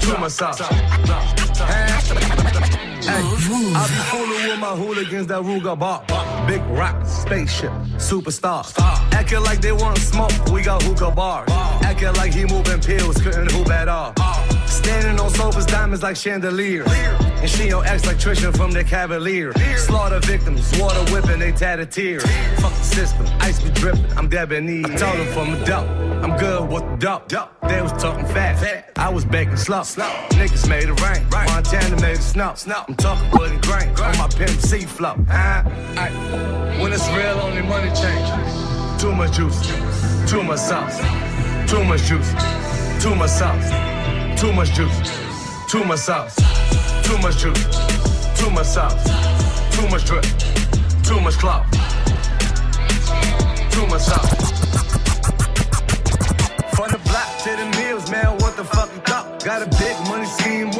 Too 0.00 0.16
much 0.18 0.32
sauce. 0.32 0.60
Hey, 1.60 1.86
I 3.12 3.86
be 3.88 4.00
fooling 4.10 4.48
with 4.48 4.58
my 4.60 4.76
hooligans 4.76 5.26
that 5.28 5.42
Ruga 5.42 5.78
bar. 5.78 6.29
Big 6.50 6.62
rock, 6.70 7.06
spaceship, 7.06 7.70
superstar. 7.94 8.66
Acting 9.12 9.40
like 9.44 9.60
they 9.60 9.70
want 9.70 9.98
smoke, 9.98 10.32
we 10.46 10.62
got 10.62 10.82
hookah 10.82 11.12
bars. 11.12 11.48
Acting 11.80 12.12
like 12.14 12.34
he 12.34 12.44
moving 12.44 12.80
pills, 12.80 13.22
couldn't 13.22 13.52
hoop 13.52 13.70
at 13.70 13.86
all. 13.86 14.12
Standing 14.66 15.20
on 15.20 15.30
sofas, 15.30 15.64
diamonds 15.64 16.02
like 16.02 16.16
chandelier. 16.16 16.82
And 16.88 17.48
she 17.48 17.68
your 17.68 17.86
ex 17.86 18.04
like 18.04 18.16
Trisha 18.16 18.52
from 18.56 18.72
the 18.72 18.82
Cavalier. 18.82 19.52
Slaughter 19.76 20.18
victims, 20.18 20.76
water 20.80 20.98
whipping, 21.12 21.38
they 21.38 21.52
tatted 21.52 21.92
tears. 21.92 22.24
Fuck 22.58 22.72
the 22.72 22.82
system, 22.82 23.26
ice 23.38 23.62
be 23.62 23.70
dripping, 23.70 24.04
I'm 24.18 24.28
debonair. 24.28 24.86
I 24.86 24.96
told 24.96 25.18
them 25.18 25.32
from 25.32 25.52
the 25.52 25.64
dope, 25.64 25.86
I'm 26.22 26.36
good 26.38 26.68
with 26.70 27.00
the 27.00 27.22
dope. 27.28 27.50
They 27.68 27.80
was 27.80 27.92
talking 27.92 28.26
fast, 28.26 28.64
I 28.96 29.08
was 29.08 29.24
baking 29.24 29.56
slow. 29.56 29.80
Niggas 29.80 30.68
made 30.68 30.88
it 30.88 31.00
rain, 31.00 31.26
Montana 31.30 32.00
made 32.00 32.18
it 32.18 32.22
snow. 32.22 32.54
I'm 32.88 32.94
talking 32.96 33.30
wood 33.38 33.50
and 33.52 33.62
grain 33.62 33.88
on 33.88 34.18
my 34.18 34.28
pimp 34.28 34.60
C 34.60 34.80
flow. 34.80 35.14
Aight. 35.28 36.80
When 36.80 36.92
it's 36.92 37.08
real, 37.10 37.38
only 37.40 37.62
money 37.62 37.90
change. 37.94 38.28
Too 39.00 39.12
much 39.12 39.32
juice, 39.36 39.60
too 40.30 40.42
much 40.42 40.58
sauce. 40.58 40.98
Too 41.70 41.84
much 41.84 42.02
juice, 42.02 42.30
too 43.02 43.14
much 43.14 43.30
sauce. 43.30 43.70
Too 44.40 44.52
much 44.52 44.72
juice, 44.74 45.00
too 45.70 45.84
much 45.84 46.00
sauce. 46.00 46.36
Too 47.04 47.18
much 47.18 47.38
juice, 47.38 47.64
too 48.38 48.50
much 48.50 48.66
sauce. 48.66 49.30
Too 49.76 49.88
much 49.88 50.04
drip, 50.04 50.24
too 51.02 51.20
much 51.20 51.38
clout. 51.38 51.64
Too 53.72 53.86
much 53.86 54.02
sauce. 54.02 54.89
Got 59.50 59.62
a 59.62 59.78
big 59.82 59.98
money 60.08 60.26
scheme, 60.26 60.70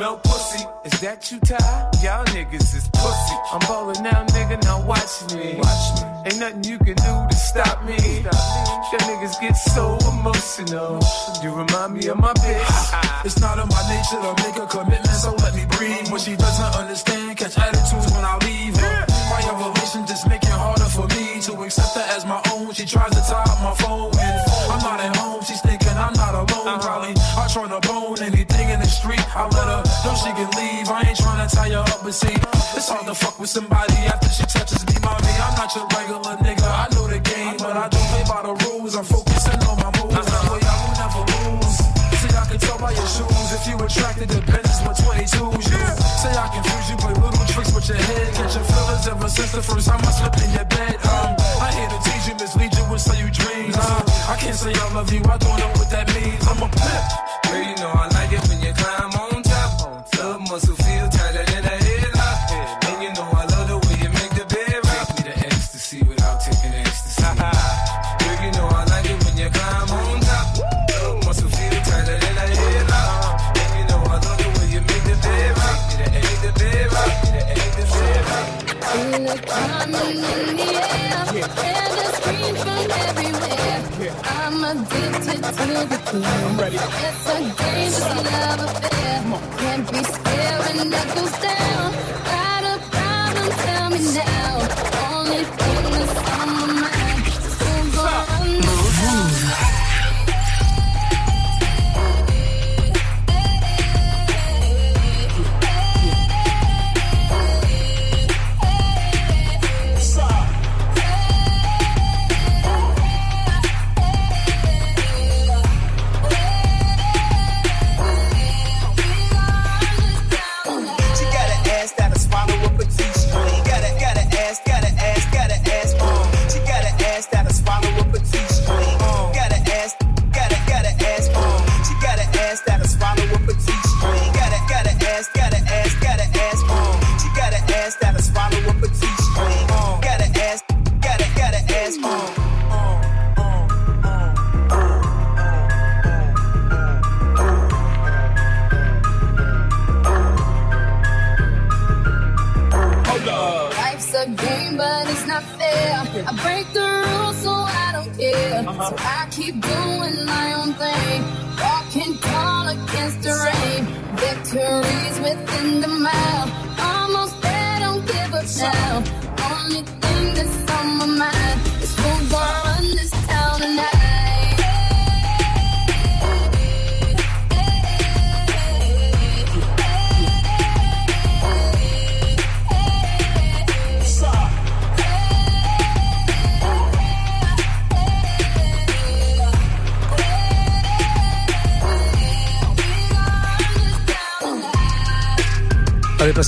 smell 0.00 0.16
pussy. 0.16 0.64
Is 0.86 1.00
that 1.00 1.30
you, 1.30 1.38
Ty? 1.40 1.60
Y'all 2.02 2.24
niggas 2.32 2.72
is 2.74 2.88
pussy. 2.88 3.36
I'm 3.52 3.60
ballin' 3.68 4.02
now, 4.02 4.24
nigga. 4.32 4.56
Now 4.64 4.80
watch 4.86 5.12
me. 5.34 5.60
Watch 5.60 5.84
me. 6.00 6.08
Ain't 6.24 6.40
nothing 6.40 6.64
you 6.64 6.78
can 6.78 6.96
do 6.96 7.14
to 7.28 7.36
stop 7.36 7.84
me. 7.84 8.00
Y'all 8.24 9.04
niggas 9.10 9.36
get 9.44 9.52
so 9.76 9.98
emotional. 10.08 11.04
You 11.42 11.52
remind 11.52 11.92
me 11.94 12.08
of 12.08 12.18
my 12.18 12.32
bitch. 12.32 12.96
It's 13.26 13.38
not 13.38 13.58
in 13.58 13.68
my 13.68 13.82
nature 13.92 14.20
to 14.24 14.32
make 14.40 14.56
a 14.56 14.66
commitment, 14.66 15.16
so 15.24 15.34
let 15.44 15.54
me 15.54 15.66
breathe. 15.76 16.08
When 16.08 16.20
she 16.20 16.34
doesn't 16.36 16.72
understand, 16.80 17.36
catch 17.36 17.58
attitudes 17.58 18.08
when 18.14 18.24
I 18.24 18.38
leave 18.48 18.74
her. 18.80 19.04
My 19.28 19.40
evolution 19.52 20.06
just 20.06 20.26
make 20.26 20.42
it 20.42 20.56
harder 20.64 20.88
for 20.96 21.06
me 21.08 21.42
to 21.42 21.52
accept 21.60 21.94
her 22.00 22.06
as 22.16 22.24
my 22.24 22.40
own. 22.52 22.72
She 22.72 22.86
tries 22.86 23.12
to 23.12 23.22
tie 23.28 23.44
up 23.44 23.60
my 23.60 23.74
phone 23.74 24.10
I'm 24.72 24.80
not 24.80 25.00
at 25.00 25.16
home. 25.16 25.42
She's 25.44 25.60
thinking 25.60 25.96
I'm 25.98 26.14
not 26.14 26.34
alone. 26.34 26.66
Uh-huh. 26.66 26.78
Probably 26.80 27.14
I 29.30 29.46
let 29.46 29.68
her 29.70 29.82
know 30.02 30.14
she 30.18 30.30
can 30.34 30.50
leave. 30.58 30.90
I 30.90 31.06
ain't 31.06 31.18
trying 31.18 31.38
to 31.46 31.48
tie 31.54 31.70
her 31.70 31.86
up, 31.86 32.02
but 32.02 32.14
see, 32.14 32.34
it's 32.74 32.88
hard 32.90 33.06
to 33.06 33.14
fuck 33.14 33.38
with 33.38 33.50
somebody 33.50 33.94
after 34.10 34.28
she 34.28 34.42
touches 34.42 34.82
me, 34.90 34.98
mommy. 34.98 35.30
I'm 35.38 35.54
not 35.54 35.70
your 35.70 35.86
regular 35.94 36.34
nigga. 36.42 36.66
I 36.66 36.90
know 36.90 37.06
the 37.06 37.22
game, 37.22 37.54
but 37.62 37.78
I 37.78 37.86
don't 37.86 38.08
play 38.10 38.24
by 38.26 38.42
the 38.42 38.54
rules. 38.66 38.98
I'm 38.98 39.06
focusing 39.06 39.60
on 39.70 39.78
my 39.78 39.90
moves. 40.02 40.18
That 40.18 40.44
way 40.50 40.58
I 40.66 40.74
will 40.82 40.96
never 40.98 41.22
lose. 41.30 41.78
See, 42.18 42.32
I 42.34 42.42
can 42.50 42.58
tell 42.58 42.78
by 42.82 42.90
your 42.90 43.06
shoes 43.06 43.48
if 43.54 43.62
you 43.70 43.78
attracted 43.78 44.34
to 44.34 44.42
Benzes 44.50 44.82
with 44.82 44.98
22s. 44.98 45.62
You 45.62 45.78
say 46.18 46.32
I 46.34 46.46
confuse 46.50 46.86
you, 46.90 46.96
play 46.98 47.14
little 47.14 47.46
tricks 47.46 47.70
with 47.70 47.86
your 47.86 48.02
head. 48.02 48.34
Catch 48.34 48.58
your 48.58 48.66
feelings 48.66 49.06
ever 49.06 49.28
since 49.30 49.52
the 49.54 49.62
first 49.62 49.86
time 49.86 50.02
I 50.02 50.10
slept 50.10 50.42
in 50.42 50.50
your 50.58 50.66
bed. 50.66 50.98
Um, 51.06 51.38
I 51.62 51.70
here 51.78 51.86
to 51.86 51.98
teach 52.02 52.26
you, 52.26 52.34
mislead 52.34 52.74
you, 52.74 52.82
and 52.82 52.98
sell 53.00 53.14
you 53.14 53.30
dreams. 53.30 53.78
Uh, 53.78 54.02
I 54.26 54.34
can't 54.42 54.58
say 54.58 54.74
I 54.74 54.86
love 54.90 55.12
you, 55.14 55.22
I 55.22 55.38
don't 55.38 55.54
know 55.54 55.70
what 55.78 55.86
that 55.94 56.10
means. 56.18 56.42
I'm 56.50 56.58
a 56.58 56.66
pimp. 56.66 57.04
Girl, 57.46 57.62
you 57.62 57.76
know 57.78 57.94
I 57.94 58.10
like 58.10 58.29
addicted 85.80 86.06
to 86.06 86.18
the 86.18 86.26
thrill. 86.26 86.72
It's 86.72 87.26
a 87.28 87.38
dangerous 87.62 88.08
love 88.32 88.60
affair. 88.60 89.22
Can't 89.58 89.92
be 89.92 90.02
scared 90.04 90.76
when 90.76 90.90
that 90.90 91.14
goes 91.14 91.32
down. 91.38 91.89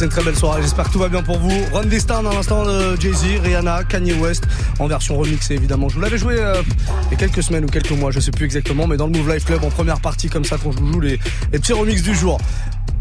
Une 0.02 0.08
très 0.08 0.22
belle 0.24 0.36
soirée. 0.36 0.62
J'espère 0.62 0.86
que 0.86 0.92
tout 0.92 0.98
va 0.98 1.08
bien 1.08 1.22
pour 1.22 1.38
vous. 1.38 1.52
Run 1.72 1.84
this 1.84 2.06
Town 2.06 2.26
à 2.26 2.32
l'instant 2.32 2.64
de 2.64 3.00
Jay-Z, 3.00 3.40
Rihanna, 3.42 3.84
Kanye 3.84 4.14
West 4.14 4.44
en 4.78 4.86
version 4.86 5.16
remixée 5.16 5.54
évidemment. 5.54 5.88
Je 5.88 5.94
vous 5.94 6.00
l'avais 6.00 6.18
joué 6.18 6.36
euh, 6.38 6.62
il 7.06 7.12
y 7.12 7.14
a 7.14 7.16
quelques 7.16 7.42
semaines 7.42 7.64
ou 7.64 7.68
quelques 7.68 7.92
mois, 7.92 8.10
je 8.10 8.18
sais 8.18 8.32
plus 8.32 8.44
exactement, 8.44 8.86
mais 8.86 8.96
dans 8.96 9.06
le 9.06 9.12
Move 9.12 9.32
Life 9.32 9.44
Club 9.44 9.62
en 9.64 9.70
première 9.70 10.00
partie 10.00 10.28
comme 10.28 10.44
ça 10.44 10.56
quand 10.62 10.72
je 10.72 10.78
vous 10.78 10.92
joue 10.92 11.00
les, 11.00 11.18
petits 11.52 11.72
remixes 11.72 12.02
du 12.02 12.14
jour. 12.14 12.40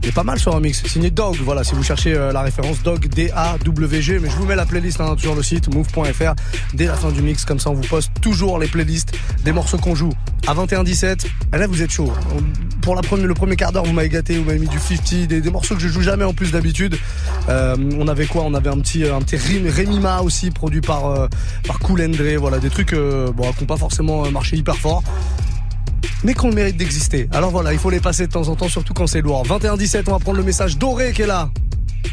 Il 0.04 0.10
est 0.10 0.12
pas 0.12 0.24
mal 0.24 0.40
ce 0.40 0.50
remix, 0.50 0.84
signé 0.86 1.12
Dog, 1.12 1.38
voilà, 1.44 1.64
si 1.64 1.74
vous 1.74 1.84
cherchez 1.84 2.14
euh, 2.14 2.32
la 2.32 2.42
référence 2.42 2.82
Dog 2.84 3.08
D-A-W-G, 3.08 4.20
mais 4.20 4.30
je 4.30 4.36
vous 4.36 4.46
mets 4.46 4.56
la 4.56 4.66
playlist 4.66 5.00
hein, 5.02 5.16
sur 5.18 5.36
le 5.36 5.44
site 5.44 5.74
move.fr 5.74 6.34
dès 6.74 6.86
la 6.86 6.96
fin 6.96 7.12
du 7.12 7.22
mix, 7.22 7.46
comme 7.46 7.60
ça 7.60 7.70
on 7.70 7.76
vous 7.76 7.88
poste 7.88 8.12
toujours 8.22 8.60
les 8.60 8.68
playlists 8.68 9.14
des 9.44 9.52
morceaux 9.52 9.78
qu'on 9.78 9.96
joue. 9.96 10.14
À 10.48 10.54
21-17, 10.54 11.26
et 11.54 11.58
là 11.58 11.68
vous 11.68 11.82
êtes 11.82 11.92
chaud. 11.92 12.12
Pour 12.82 12.96
la 12.96 13.02
première, 13.02 13.28
le 13.28 13.34
premier 13.34 13.56
quart 13.56 13.72
d'heure, 13.72 13.86
vous 13.86 13.94
m'avez 13.94 14.10
gâté, 14.10 14.38
vous 14.38 14.46
m'avez 14.46 14.60
mis 14.60 14.68
du 14.68 14.80
50, 14.80 15.28
des, 15.28 15.42
des 15.42 15.50
morceaux 15.52 15.76
que 15.76 15.82
je 15.82 15.88
joue 15.88 16.02
jamais 16.02 16.24
en 16.26 16.34
plus 16.34 16.52
d'habitude. 16.52 16.98
Euh, 17.50 17.76
on 17.98 18.08
avait 18.08 18.26
quoi? 18.26 18.44
On 18.44 18.54
avait 18.54 18.70
un 18.70 18.80
petit, 18.80 19.06
un 19.06 19.22
petit 19.22 19.38
aussi, 20.24 20.52
produit 20.52 20.82
par, 20.82 21.06
euh, 21.06 21.28
par 21.68 21.80
Cool 21.80 22.02
Andre, 22.02 22.38
voilà, 22.38 22.60
des 22.60 22.70
trucs 22.70 22.94
euh, 22.94 23.32
bon, 23.32 23.52
qui 23.54 23.62
n'ont 23.62 23.68
pas 23.68 23.78
forcément 23.78 24.26
euh, 24.26 24.32
marché 24.32 24.58
hyper 24.58 24.76
fort 24.76 25.04
mais 26.24 26.36
qu'on 26.36 26.50
le 26.50 26.56
mérite 26.56 26.78
d'exister. 26.78 27.28
Alors 27.32 27.50
voilà, 27.50 27.74
il 27.74 27.80
faut 27.80 27.90
les 27.90 28.00
passer 28.00 28.28
de 28.28 28.32
temps 28.32 28.48
en 28.48 28.56
temps, 28.56 28.70
surtout 28.70 28.94
quand 28.94 29.08
c'est 29.08 29.22
lourd. 29.22 29.44
21-17, 29.48 30.04
on 30.08 30.12
va 30.12 30.20
prendre 30.20 30.38
le 30.38 30.44
message 30.44 30.78
doré 30.78 31.14
qui 31.14 31.24
est 31.24 31.28
là. 31.28 31.50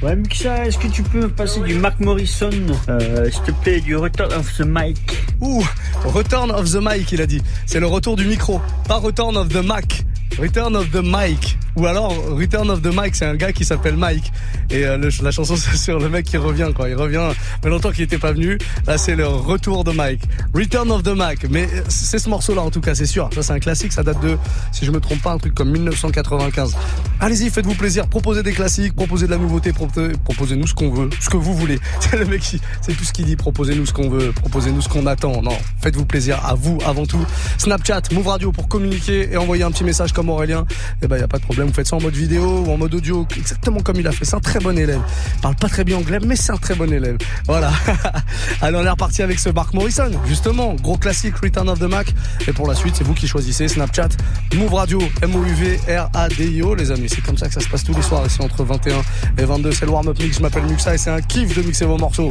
Ouais, 0.03 0.15
Mixa, 0.15 0.67
est-ce 0.67 0.79
que 0.79 0.87
tu 0.87 1.03
peux 1.03 1.23
me 1.23 1.29
passer 1.29 1.61
du 1.61 1.75
Mark 1.75 1.99
Morrison, 2.01 2.51
euh, 2.89 3.31
s'il 3.31 3.43
te 3.43 3.51
plaît, 3.51 3.81
du 3.81 3.97
Return 3.97 4.33
of 4.33 4.57
the 4.57 4.65
Mic? 4.65 4.99
Ouh, 5.41 5.65
Return 6.05 6.51
of 6.51 6.71
the 6.71 6.79
Mic, 6.81 7.11
il 7.13 7.21
a 7.21 7.27
dit. 7.27 7.43
C'est 7.67 7.81
le 7.81 7.87
retour 7.87 8.17
du 8.17 8.25
micro, 8.25 8.61
pas 8.87 8.99
Return 8.99 9.37
of 9.37 9.49
the 9.49 9.65
Mac. 9.65 10.05
Return 10.39 10.77
of 10.77 10.91
the 10.91 11.03
Mic. 11.03 11.59
Ou 11.77 11.87
alors 11.87 12.13
Return 12.37 12.71
of 12.71 12.83
the 12.83 12.87
Mic, 12.93 13.15
c'est 13.15 13.25
un 13.27 13.37
gars 13.37 13.53
qui 13.53 13.65
s'appelle 13.65 13.97
Mike. 13.97 14.33
Et 14.71 14.85
euh, 14.85 15.11
la 15.23 15.31
chanson 15.31 15.55
c'est 15.57 15.77
sur 15.77 15.99
le 15.99 16.09
mec 16.09 16.27
qui 16.27 16.37
revient 16.37 16.71
quoi. 16.75 16.89
Il 16.89 16.95
revient. 16.97 17.31
Mais 17.65 17.71
longtemps 17.71 17.91
qu'il 17.93 18.03
était 18.05 18.19
pas 18.19 18.33
venu. 18.33 18.59
Là 18.87 18.99
c'est 18.99 19.15
le 19.17 19.27
retour 19.27 19.85
de 19.85 19.93
Mike. 19.93 20.23
Return 20.55 20.91
of 20.91 21.03
the 21.03 21.09
Mac. 21.17 21.47
Mais 21.51 21.65
euh, 21.73 21.83
c'est 21.89 22.19
ce 22.19 22.29
morceau 22.29 22.55
là 22.55 22.63
en 22.63 22.71
tout 22.71 22.81
cas, 22.81 22.95
c'est 22.95 23.07
sûr. 23.07 23.31
Ça 23.35 23.43
c'est 23.43 23.53
un 23.53 23.59
classique. 23.61 23.93
Ça 23.93 24.03
date 24.03 24.21
de, 24.23 24.37
si 24.73 24.85
je 24.87 24.91
me 24.91 25.01
trompe 25.01 25.23
pas, 25.23 25.33
un 25.33 25.39
truc 25.39 25.55
comme 25.55 25.71
1995. 25.71 26.75
Allez-y, 27.21 27.51
faites-vous 27.51 27.75
plaisir. 27.75 28.07
Proposez 28.09 28.43
des 28.43 28.53
classiques, 28.53 28.95
proposez 28.95 29.27
de 29.27 29.31
la 29.33 29.39
nouveauté, 29.39 29.73
proposez- 29.73 30.17
proposez-nous 30.25 30.67
ce 30.67 30.75
qu'on 30.75 30.91
veut, 30.91 31.11
ce 31.21 31.29
que 31.31 31.37
vous 31.37 31.55
voulez. 31.55 31.79
C'est 32.01 32.17
le 32.17 32.25
mec 32.25 32.41
qui, 32.41 32.61
c'est 32.81 32.97
tout 32.97 33.05
ce 33.05 33.13
qu'il 33.13 33.25
dit. 33.27 33.37
Proposez-nous 33.37 33.87
ce 33.87 33.93
qu'on 33.93 34.09
veut, 34.09 34.33
proposez-nous 34.33 34.81
ce 34.83 34.89
qu'on 34.89 35.07
attend. 35.07 35.43
Non, 35.43 35.57
faites-vous 35.83 36.07
plaisir 36.07 36.45
à 36.45 36.55
vous 36.55 36.79
avant 36.87 37.07
tout. 37.07 37.25
Snapchat, 37.59 38.03
Move 38.13 38.27
Radio 38.29 38.53
pour 38.53 38.69
communiquer 38.69 39.29
et 39.33 39.37
envoyer 39.37 39.63
un 39.65 39.71
petit 39.71 39.85
message 39.85 40.13
comme 40.13 40.28
Aurélien. 40.31 40.65
Eh 41.03 41.07
ben 41.07 41.19
y 41.19 41.23
a 41.23 41.29
pas 41.29 41.39
de 41.39 41.43
problème. 41.43 41.69
Vous 41.69 41.75
faites 41.75 41.87
ça 41.87 41.97
en 41.97 42.01
mode 42.01 42.15
vidéo 42.15 42.65
ou 42.67 42.73
en 42.73 42.77
mode 42.77 42.95
audio, 42.95 43.27
exactement 43.37 43.81
comme 43.81 43.97
il 43.97 44.07
a 44.07 44.13
fait. 44.13 44.25
C'est 44.25 44.37
un 44.37 44.41
très 44.41 44.61
bon 44.61 44.77
élève. 44.77 45.01
Il 45.37 45.41
parle 45.41 45.57
pas 45.57 45.69
très 45.69 45.85
bien 45.85 45.97
anglais, 45.97 46.19
mais 46.25 46.37
c'est 46.37 46.53
un 46.53 46.57
très 46.57 46.75
bon 46.75 46.93
élève. 46.93 47.19
Voilà. 47.47 47.73
Allez, 48.61 48.77
on 48.77 48.85
est 48.85 48.91
reparti 48.91 49.23
avec 49.23 49.39
ce 49.39 49.49
Mark 49.51 49.75
Morrison. 49.75 50.11
Justement, 50.27 50.75
gros 50.75 50.97
classique 50.97 51.37
Return 51.37 51.69
of 51.69 51.79
the 51.79 51.85
Mac. 51.85 52.15
Et 52.47 52.53
pour 52.53 52.67
la 52.69 52.75
suite, 52.75 52.95
c'est 52.97 53.05
vous 53.05 53.15
qui 53.15 53.29
choisissez. 53.29 53.69
Snapchat, 53.69 54.09
Move 54.55 54.75
Radio, 54.75 55.01
M-O-U-V-R-A-D-I-O, 55.23 56.75
les 56.75 56.91
amis. 56.91 57.09
C'est 57.09 57.23
comme 57.23 57.39
ça 57.39 57.49
que 57.49 57.55
ça 57.55 57.61
se 57.61 57.69
passe 57.69 57.85
tous 57.85 57.95
les 57.95 58.03
soirs 58.03 58.27
ici 58.27 58.41
entre 58.41 58.65
21 58.65 59.01
et 59.39 59.45
22. 59.45 59.73
C'est 59.73 59.87
le 59.87 59.93
warm-up 59.93 60.19
mix. 60.19 60.37
Je 60.37 60.43
m'appelle 60.43 60.65
Muxa 60.65 60.95
et 60.95 60.99
c'est 60.99 61.11
un 61.11 61.21
kiff 61.21 61.57
de 61.57 61.63
mixer 61.63 61.87
vos 61.87 61.99
morceaux. 61.99 62.31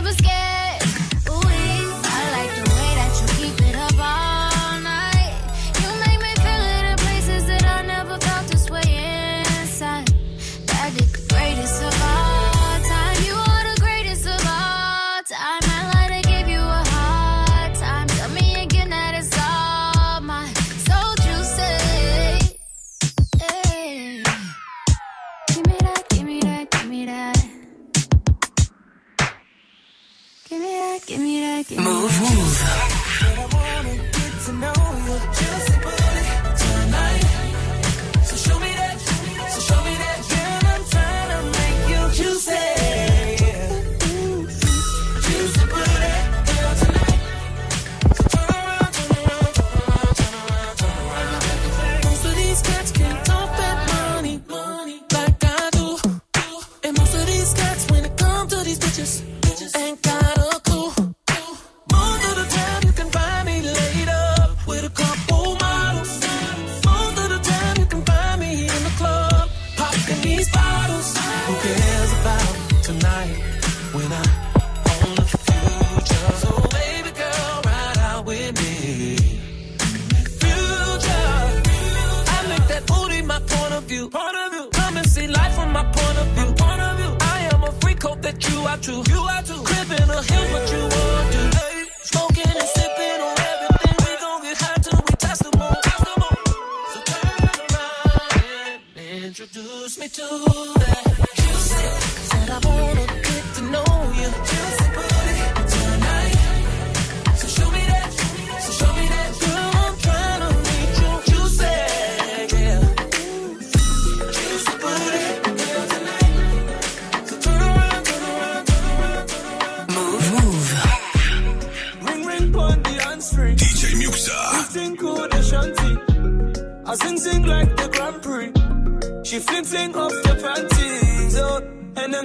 Never 0.00 0.12
scared. 0.12 0.57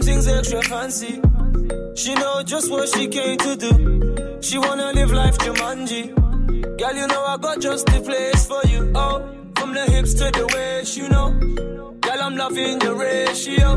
Things 0.04 0.28
extra 0.28 0.62
fancy. 0.64 1.22
She 1.96 2.14
know 2.16 2.44
just 2.44 2.70
what 2.70 2.90
she 2.90 3.08
came 3.08 3.38
to 3.38 3.56
do. 3.56 4.40
She 4.42 4.58
wanna 4.58 4.92
live 4.94 5.12
life 5.12 5.38
Jumanji. 5.38 6.14
Girl, 6.78 6.94
you 6.94 7.08
know 7.08 7.24
I 7.26 7.38
got 7.38 7.60
just 7.62 7.86
the 7.86 8.02
place 8.02 8.46
for 8.46 8.62
you. 8.68 8.92
Oh, 8.96 9.18
from 9.56 9.74
the 9.74 9.86
hips 9.86 10.14
to 10.16 10.26
the 10.32 10.46
waist, 10.54 10.98
you 10.98 11.08
know. 11.10 11.32
Girl, 12.02 12.22
I'm 12.22 12.36
loving 12.36 12.82
your 12.82 12.96
ratio. 12.96 13.76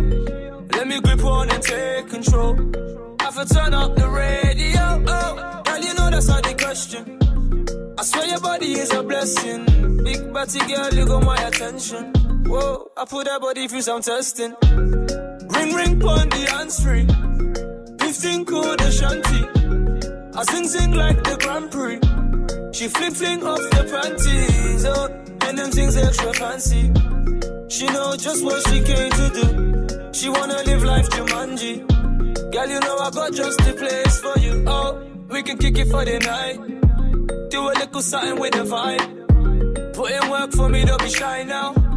Let 0.72 0.88
me 0.88 1.00
grip 1.00 1.24
on 1.24 1.50
and 1.50 1.62
take 1.62 2.08
control. 2.08 2.54
I 3.20 3.30
for 3.30 3.44
turn 3.44 3.74
up 3.74 3.94
the 3.96 4.08
radio. 4.08 5.04
Oh, 5.06 5.62
girl, 5.64 5.78
you 5.78 5.94
know 5.94 6.10
that's 6.10 6.28
not 6.28 6.42
the 6.42 6.54
question. 6.54 7.94
I 7.98 8.02
swear 8.02 8.26
your 8.26 8.40
body 8.40 8.72
is 8.72 8.92
a 8.92 9.02
blessing. 9.02 9.64
Big 10.02 10.32
body 10.32 10.58
girl, 10.60 10.92
you 10.92 11.06
got 11.06 11.24
my 11.24 11.36
attention. 11.46 12.25
Whoa, 12.48 12.90
I 12.96 13.04
put 13.04 13.24
that 13.26 13.40
body 13.40 13.66
through 13.66 13.82
some 13.82 14.02
testing. 14.02 14.54
Ring 14.62 15.74
ring 15.74 15.98
pon 15.98 16.28
the 16.28 16.48
answering. 16.60 17.08
15 17.98 18.44
code 18.44 18.80
shanty. 18.92 19.42
I 20.38 20.42
sing 20.44 20.68
sing 20.68 20.92
like 20.92 21.22
the 21.24 21.36
Grand 21.38 21.70
Prix. 21.72 21.98
She 22.72 22.86
fling 22.88 23.14
fling 23.14 23.42
off 23.42 23.58
the 23.58 23.82
panties, 23.90 24.84
oh, 24.84 25.08
and 25.48 25.58
them 25.58 25.70
things 25.72 25.96
extra 25.96 26.32
fancy. 26.34 26.92
She 27.68 27.86
know 27.86 28.14
just 28.16 28.44
what 28.44 28.62
she 28.68 28.80
came 28.82 29.10
to 29.10 29.26
do. 29.34 30.12
She 30.12 30.28
wanna 30.28 30.62
live 30.62 30.84
life 30.84 31.08
Jumanji. 31.10 31.74
Girl, 32.52 32.68
you 32.68 32.80
know 32.80 32.98
I 32.98 33.10
got 33.10 33.32
just 33.32 33.58
the 33.58 33.72
place 33.72 34.20
for 34.20 34.38
you. 34.38 34.64
Oh, 34.68 35.02
we 35.28 35.42
can 35.42 35.58
kick 35.58 35.78
it 35.78 35.88
for 35.88 36.04
the 36.04 36.18
night. 36.20 37.50
Do 37.50 37.60
a 37.70 37.72
little 37.80 38.02
something 38.02 38.38
with 38.38 38.52
the 38.52 38.64
vibe. 38.64 39.94
Put 39.94 40.12
in 40.12 40.30
work 40.30 40.52
for 40.52 40.68
me, 40.68 40.84
don't 40.84 41.02
be 41.02 41.08
shy 41.10 41.42
now. 41.42 41.95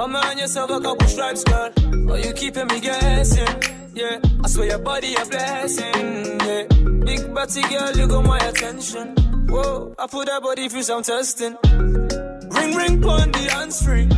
Come 0.00 0.16
on 0.16 0.38
yourself 0.38 0.70
a 0.70 0.80
couple 0.80 1.06
stripes, 1.08 1.44
girl. 1.44 1.70
Oh, 2.08 2.14
you 2.14 2.32
keeping 2.32 2.66
me 2.68 2.80
guessing. 2.80 3.62
Yeah, 3.92 4.18
I 4.42 4.48
swear 4.48 4.68
your 4.68 4.78
body 4.78 5.14
a 5.14 5.26
blessing. 5.26 6.40
Yeah, 6.40 6.62
big 7.04 7.34
body 7.34 7.60
girl, 7.68 7.92
you 7.94 8.08
got 8.08 8.24
my 8.24 8.38
attention. 8.38 9.14
Whoa, 9.50 9.94
I 9.98 10.06
put 10.06 10.24
that 10.28 10.42
body 10.42 10.70
through 10.70 10.84
some 10.84 11.02
testing. 11.02 11.54
Ring 11.62 12.76
ring 12.76 13.02
pon 13.02 13.30
the 13.30 13.50
hands 13.52 13.84
free. 13.84 14.08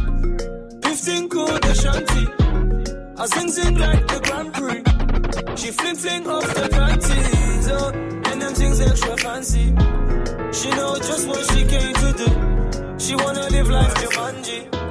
15 0.88 1.28
code 1.28 1.60
the 1.60 1.74
shanty. 1.74 2.26
I 3.20 3.26
sing 3.26 3.50
sing 3.50 3.74
like 3.74 4.06
the 4.06 4.20
Grand 4.20 4.54
Prix. 4.54 5.56
She 5.56 5.72
fling 5.72 5.96
fling 5.96 6.28
off 6.28 6.46
the 6.54 6.68
panties, 6.70 7.68
oh, 7.72 7.90
and 8.30 8.40
them 8.40 8.54
things 8.54 8.80
extra 8.80 9.16
fancy. 9.16 9.74
She 10.52 10.70
know 10.76 10.94
just 10.98 11.26
what 11.26 11.44
she 11.50 11.66
came 11.66 11.92
to 11.92 12.12
do. 12.22 12.98
She 13.04 13.16
wanna 13.16 13.48
live 13.50 13.68
life 13.68 13.94
Jumanji. 13.94 14.82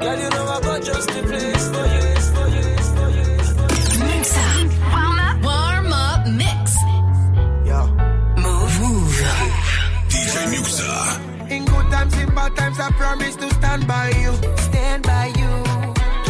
Girl, 0.00 0.18
you 0.18 0.30
know 0.30 0.46
I 0.46 0.60
got 0.60 0.82
just 0.82 1.08
the 1.08 1.22
place 1.28 1.64
for 1.74 1.86
you. 1.94 2.06
For 2.36 2.46
you, 2.56 2.66
for 2.96 3.08
you, 3.16 3.26
for 3.58 3.68
you. 3.74 4.06
Mix 4.06 4.36
up. 4.36 4.68
Warm 4.94 5.18
up. 5.28 5.36
Warm 5.48 5.92
up 5.92 6.26
mix. 6.42 6.64
Move, 8.44 8.74
move. 8.80 9.16
DJ 10.10 10.34
Muxxa. 10.52 11.50
In 11.50 11.64
good 11.64 11.90
times, 11.90 12.14
in 12.16 12.28
bad 12.34 12.54
times, 12.56 12.78
I 12.78 12.90
promise 12.92 13.36
to 13.36 13.50
stand 13.54 13.86
by 13.88 14.08
you. 14.22 14.32
Stand 14.68 15.02
by 15.04 15.26
you. 15.40 15.52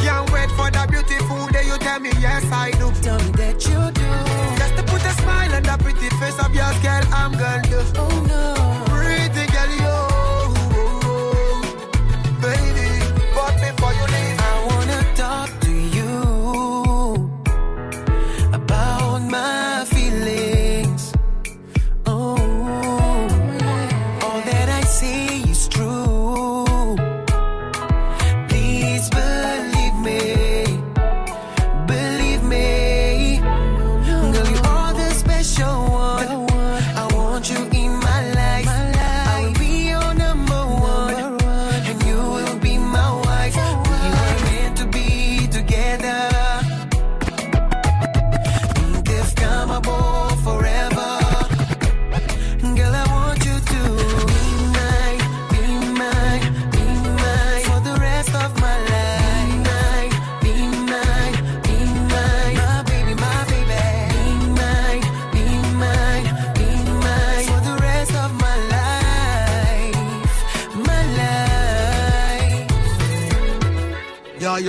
Can't 0.02 0.32
wait 0.32 0.50
for 0.56 0.70
the 0.70 0.86
beautiful 0.90 1.46
day 1.48 1.64
you 1.66 1.76
tell 1.78 2.00
me 2.00 2.10
yes 2.20 2.44
I 2.50 2.70
do. 2.70 2.87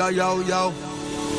Yo, 0.10 0.42
yo. 0.42 0.72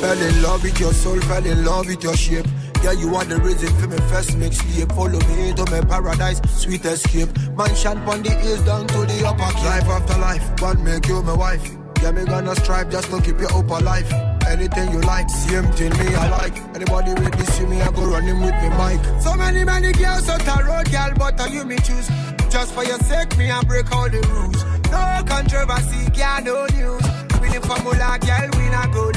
Fell 0.00 0.20
in 0.20 0.42
love 0.42 0.62
with 0.62 0.80
your 0.80 0.92
soul, 0.92 1.20
fell 1.20 1.44
in 1.44 1.64
love 1.64 1.87
with 1.87 2.02
your 2.02 2.16
shape. 2.16 2.46
Yeah, 2.83 2.92
you 2.92 3.14
are 3.14 3.24
the 3.24 3.38
reason 3.40 3.68
for 3.76 3.88
me 3.88 3.96
first 4.09 4.30
mixtape. 4.30 4.94
Follow 4.94 5.18
me 5.18 5.50
into 5.50 5.70
my 5.70 5.80
paradise, 5.83 6.40
sweet 6.48 6.85
escape. 6.85 7.28
Mansion 7.56 7.98
on 7.98 8.22
the 8.22 8.30
hills 8.30 8.62
down 8.62 8.87
to 8.87 8.98
the 9.04 9.26
upper 9.26 9.52
cape. 9.52 9.64
Life 9.64 9.88
after 9.88 10.18
life, 10.18 10.56
God 10.56 10.80
make 10.80 11.06
you 11.06 11.22
my 11.22 11.35
wife. 11.35 11.76
Yeah, 12.02 12.12
me 12.12 12.24
gonna 12.24 12.54
strive 12.56 12.90
just 12.90 13.11
to 13.11 13.20
keep 13.20 13.38
you 13.38 13.48
up 13.48 13.68
alive. 13.68 14.11
Anything 14.46 14.90
you 14.92 15.00
like, 15.02 15.28
same 15.28 15.70
thing 15.72 15.92
me 15.98 16.14
I 16.14 16.28
like. 16.30 16.56
Anybody 16.74 17.12
ready 17.12 17.44
see 17.52 17.66
me, 17.66 17.80
I 17.83 17.90
go 17.92 18.06
running 18.06 18.40
with 18.40 18.54
me 18.62 18.68
mic. 18.70 19.22
So 19.22 19.35
many, 19.37 19.64
many 19.64 19.92
girls 19.92 20.28
out 20.28 20.40
the 20.40 20.64
road, 20.64 20.90
girl, 20.90 21.12
but 21.18 21.38
are 21.40 21.48
you 21.48 21.64
me 21.64 21.76
choose? 21.76 22.09
Just 22.48 22.72
for 22.72 22.85
your 22.85 22.98
sake, 23.00 23.37
me 23.37 23.50
I 23.50 23.62
break 23.62 23.92
all 23.92 24.09
the 24.09 24.20
rules. 24.33 24.64
No 24.90 25.22
controversy, 25.26 26.11
girl, 26.11 26.42
no 26.42 26.66
news. 26.74 27.09
Winning 27.50 27.68
formula, 27.68 28.16
girl, 28.20 28.48
we 28.56 28.68
not 28.68 28.92
go 28.92 29.06
lose. 29.06 29.16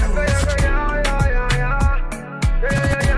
I'm 2.65 3.12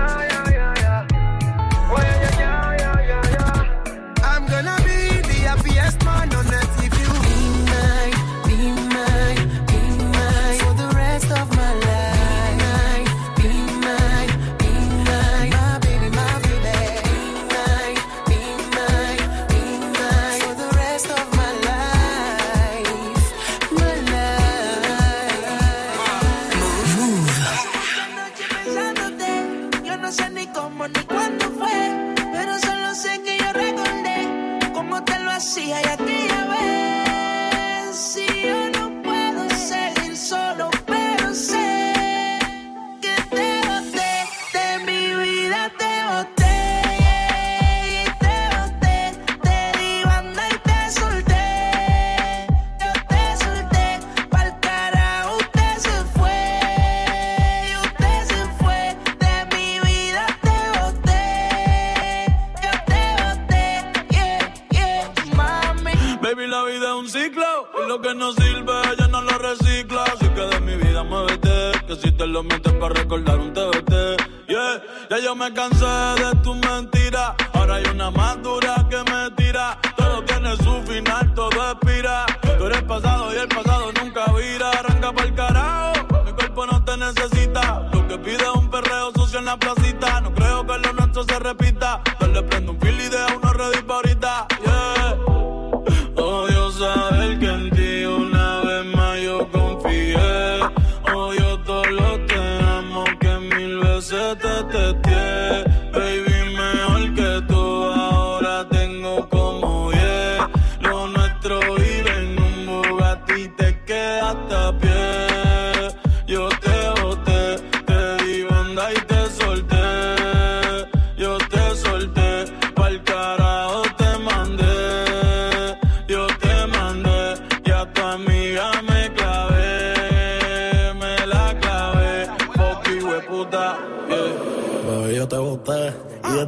veces 104.36 104.68
te 104.68 105.02
testé. 105.02 105.35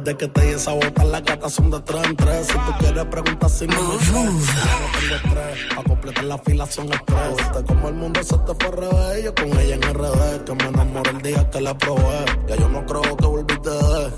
Desde 0.09 0.17
que 0.17 0.27
te 0.27 0.45
di 0.45 0.53
esa 0.53 0.73
bota, 0.73 1.03
las 1.03 1.23
gatas 1.23 1.53
son 1.53 1.69
de 1.69 1.79
tres 1.81 2.03
en 2.05 2.15
tres. 2.15 2.47
Si 2.47 2.53
tú 2.53 2.71
quieres 2.79 3.05
preguntar 3.05 3.49
si 3.49 3.67
no 3.67 3.75
me 3.75 3.81
no 3.81 3.97
tengo 3.97 5.15
estrés. 5.15 5.77
A 5.77 5.83
completar 5.83 6.23
la 6.23 6.37
fila 6.37 6.65
son 6.65 6.87
express. 6.87 7.63
Como 7.67 7.87
el 7.89 7.93
mundo 7.95 8.23
se 8.23 8.37
te 8.39 8.53
fue 8.55 8.71
revés. 8.71 9.23
Yo 9.23 9.35
con 9.35 9.59
ella 9.59 9.75
en 9.75 9.81
RD, 9.81 10.43
que 10.45 10.55
me 10.55 10.63
enamoré 10.65 11.11
el 11.11 11.21
día 11.21 11.49
que 11.49 11.61
la 11.61 11.77
probé. 11.77 12.25
Ya 12.47 12.55
yo 12.55 12.69
no 12.69 12.85
creo 12.85 13.17
que 13.17 13.25
volviste 13.25 13.69
de. 13.69 14.11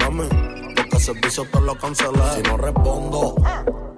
Mami, 0.00 0.28
porque 0.74 1.00
servicio 1.00 1.46
te 1.52 1.60
lo 1.60 1.78
cancelé. 1.78 2.20
Si 2.34 2.42
no 2.42 2.56
respondo, 2.56 3.34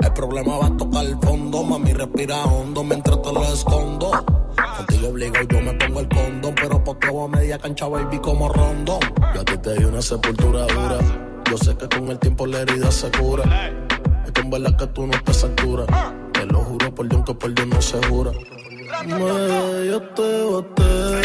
el 0.01 0.13
problema 0.13 0.59
va 0.59 0.67
a 0.67 0.77
tocar 0.77 1.05
el 1.05 1.19
fondo. 1.21 1.63
Mami, 1.63 1.93
respira 1.93 2.45
hondo 2.45 2.85
mientras 2.85 3.23
te 3.23 3.33
lo 3.33 3.43
escondo. 3.45 4.11
Contigo 4.77 5.09
obligo 5.09 5.37
y 5.43 5.55
yo 5.55 5.61
me 5.63 5.73
pongo 5.73 6.01
el 6.01 6.09
condón. 6.09 6.55
Pero 6.55 6.85
porque 6.85 7.09
voy 7.09 7.25
a 7.25 7.29
media 7.29 7.59
cancha, 7.59 7.89
baby, 7.89 8.19
como 8.19 8.49
rondón. 8.51 9.01
Yo 9.35 9.41
a 9.41 9.45
ti 9.45 9.57
te 9.57 9.75
di 9.75 9.85
una 9.85 10.03
sepultura 10.03 10.67
dura. 10.67 11.30
Yo 11.51 11.59
sé 11.59 11.77
que 11.77 11.89
con 11.89 12.09
el 12.09 12.19
tiempo 12.21 12.47
la 12.47 12.61
herida 12.61 12.93
se 12.93 13.11
cura. 13.11 13.43
Es 14.25 14.33
en 14.41 14.51
verdad 14.51 14.77
que 14.77 14.87
tú 14.87 15.05
no 15.05 15.13
estás 15.15 15.43
altura. 15.43 15.85
Te 16.33 16.47
lo 16.47 16.61
juro 16.61 16.95
por 16.95 17.09
Dios 17.09 17.25
que 17.27 17.35
por 17.35 17.53
Dios 17.53 17.67
no 17.67 17.83
se 17.83 18.01
jura. 18.07 18.31
Me, 19.05 19.87
yo 19.89 20.01
te 20.15 20.45
boté. 20.45 21.20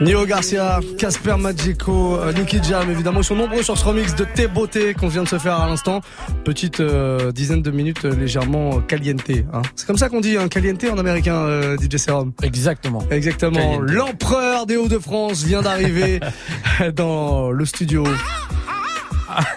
Nio 0.00 0.26
Garcia, 0.26 0.80
Casper 0.98 1.36
Magico, 1.38 2.16
euh, 2.16 2.30
Nicky 2.34 2.62
Jam, 2.62 2.90
évidemment, 2.90 3.20
ils 3.20 3.24
sont 3.24 3.34
nombreux 3.34 3.62
sur 3.62 3.78
ce 3.78 3.84
remix 3.84 4.14
de 4.14 4.24
T 4.24 4.46
Beauté 4.46 4.92
qu'on 4.92 5.08
vient 5.08 5.22
de 5.22 5.28
se 5.28 5.38
faire 5.38 5.58
à 5.58 5.66
l'instant. 5.66 6.02
Petite 6.44 6.80
euh, 6.80 7.32
dizaine 7.32 7.62
de 7.62 7.70
minutes 7.70 8.04
euh, 8.04 8.14
légèrement 8.14 8.80
caliente. 8.82 9.22
Hein. 9.30 9.62
C'est 9.74 9.86
comme 9.86 9.96
ça 9.96 10.10
qu'on 10.10 10.20
dit, 10.20 10.36
hein, 10.36 10.48
caliente 10.48 10.84
en 10.84 10.98
américain, 10.98 11.36
euh, 11.36 11.78
DJ 11.78 11.96
Serum. 11.96 12.34
Exactement. 12.42 13.04
Exactement. 13.10 13.80
L'empereur 13.80 14.66
des 14.66 14.76
Hauts-de-France 14.76 15.44
vient 15.44 15.62
d'arriver 15.62 16.20
dans 16.94 17.50
le 17.50 17.64
studio. 17.64 18.04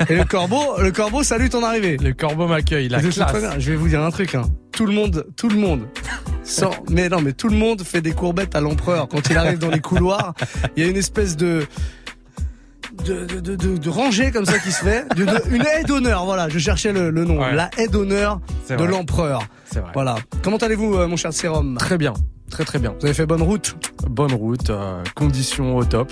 Et 0.10 0.16
le 0.16 0.24
corbeau, 0.24 0.80
le 0.82 0.92
corbeau 0.92 1.22
salue 1.22 1.50
ton 1.50 1.64
arrivée. 1.64 1.98
Le 1.98 2.14
corbeau 2.14 2.48
m'accueille, 2.48 2.88
la 2.88 3.02
classe. 3.02 3.60
Je 3.60 3.72
vais 3.72 3.78
vous 3.78 3.90
dire 3.90 4.02
un 4.02 4.12
truc. 4.12 4.36
Hein. 4.36 4.44
Tout 4.72 4.86
le 4.86 4.94
monde, 4.94 5.26
tout 5.36 5.50
le 5.50 5.58
monde. 5.58 5.86
Sans, 6.50 6.72
mais 6.90 7.10
non, 7.10 7.22
mais 7.22 7.34
tout 7.34 7.48
le 7.50 7.56
monde 7.56 7.82
fait 7.84 8.02
des 8.02 8.12
courbettes 8.12 8.56
à 8.56 8.62
l'empereur 8.62 9.08
quand 9.08 9.30
il 9.30 9.38
arrive 9.38 9.60
dans 9.60 9.70
les 9.70 9.80
couloirs. 9.82 10.34
Il 10.76 10.84
y 10.84 10.86
a 10.88 10.90
une 10.90 10.98
espèce 10.98 11.38
de 11.38 11.66
de, 13.06 13.26
de, 13.26 13.40
de, 13.40 13.56
de- 13.56 13.78
de 13.78 13.90
rangée 13.90 14.32
comme 14.32 14.46
ça 14.46 14.60
qui 14.60 14.72
se 14.72 14.84
fait, 14.84 15.06
une 15.52 15.64
aide 15.66 15.86
d'honneur. 15.88 16.26
Voilà, 16.26 16.50
je 16.50 16.60
cherchais 16.60 16.92
le, 16.92 17.10
le 17.12 17.24
nom, 17.24 17.40
Ouais. 17.40 17.54
la 17.54 17.70
aide 17.78 17.92
d'honneur 17.92 18.42
de 18.70 18.84
l'empereur. 18.84 19.44
C'est 19.66 19.80
vrai. 19.80 19.92
Voilà. 19.94 20.16
Comment 20.44 20.58
allez-vous, 20.58 20.96
euh, 20.96 21.08
mon 21.08 21.16
cher 21.16 21.32
Sérum 21.32 21.78
Très 21.78 21.98
bien, 21.98 22.14
très 22.50 22.66
très 22.66 22.80
bien. 22.80 22.94
Vous 23.00 23.06
avez 23.06 23.14
fait 23.14 23.26
bonne 23.26 23.42
route? 23.44 23.76
Bonne 24.10 24.34
route, 24.34 24.70
euh, 24.70 25.02
conditions 25.16 25.78
au 25.78 25.86
top. 25.86 26.12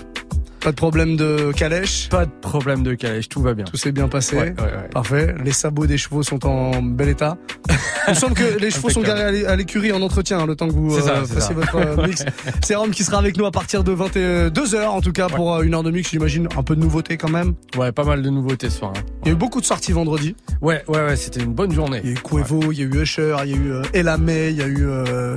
Pas 0.60 0.72
de 0.72 0.76
problème 0.76 1.15
de 1.15 1.52
calèche? 1.56 2.10
Pas 2.10 2.26
de 2.26 2.32
problème 2.41 2.84
de 2.84 2.93
calèche, 2.93 3.30
tout 3.30 3.41
va 3.41 3.54
bien. 3.54 3.63
Tout 3.65 3.78
s'est 3.78 3.91
bien 3.91 4.08
passé? 4.08 4.36
Ouais, 4.36 4.41
ouais, 4.58 4.63
ouais. 4.63 4.89
Parfait. 4.91 5.36
Les 5.46 5.52
sabots 5.52 5.86
des 5.88 5.98
chevaux 5.98 6.24
sont 6.24 6.46
en 6.46 6.82
bel 6.82 7.10
état. 7.10 7.38
Il 8.08 8.12
me 8.12 8.15
semble 8.15 8.34
que 8.36 8.58
les 8.60 8.72
chevaux 8.72 8.89
sont 8.89 9.02
garés 9.02 9.22
à 9.24 9.32
l'é- 9.32 9.46
à 9.46 9.56
l'écurie 9.56 9.91
en 9.91 10.02
entretien, 10.02 10.39
hein, 10.39 10.46
le 10.46 10.56
temps 10.56 10.67
que 10.67 10.74
vous 10.74 11.00
ça, 11.00 11.10
euh, 11.12 11.26
fassiez 11.26 11.39
ça. 11.41 11.54
votre 11.54 11.76
euh, 11.76 12.08
mix. 12.08 12.24
C'est 12.63 12.76
Rome 12.76 12.91
qui 12.91 13.04
sera 13.04 13.17
avec 13.20 13.38
nous 13.38 13.46
à 13.46 13.52
partir 13.52 13.84
de 13.84 13.93
22h, 13.93 14.86
en 14.88 15.02
tout 15.02 15.12
cas, 15.12 15.28
pour 15.28 15.56
euh, 15.56 15.62
une 15.63 15.74
heure 15.74 15.84
de 15.84 15.91
mix, 15.91 16.10
j'imagine. 16.12 16.48
Un 16.58 16.63
peu 16.63 16.76
de 16.76 16.82
nouveauté 16.82 17.17
quand 17.17 17.30
même. 17.30 17.54
Ouais, 17.78 17.91
pas 17.91 18.04
mal 18.06 18.22
de 18.22 18.30
nouveautés 18.30 18.70
ce 18.70 18.80
soir. 18.80 18.93
hein. 18.96 19.02
Il 19.24 19.28
y 19.28 19.32
a 19.32 19.34
eu 19.34 19.38
beaucoup 19.38 19.60
de 19.62 19.65
sorties 19.65 19.91
vendredi. 19.91 20.36
Ouais, 20.62 20.84
ouais, 20.88 21.00
ouais, 21.06 21.15
c'était 21.17 21.41
une 21.41 21.54
bonne 21.54 21.74
journée. 21.74 22.00
Il 22.04 22.10
y 22.10 22.13
a 22.13 22.15
eu 22.15 22.20
Cuevo, 22.22 22.72
il 22.72 22.80
y 22.80 22.82
a 22.82 22.86
eu 22.86 23.02
Usher, 23.04 23.36
il 23.46 23.52
y 23.52 23.54
a 23.54 23.58
eu 23.58 23.72
euh, 23.74 23.82
Ella 23.93 24.17
May, 24.17 24.52
il 24.52 24.58
y 24.58 24.62
a 24.62 24.67
eu 24.67 24.86
euh, 24.88 25.36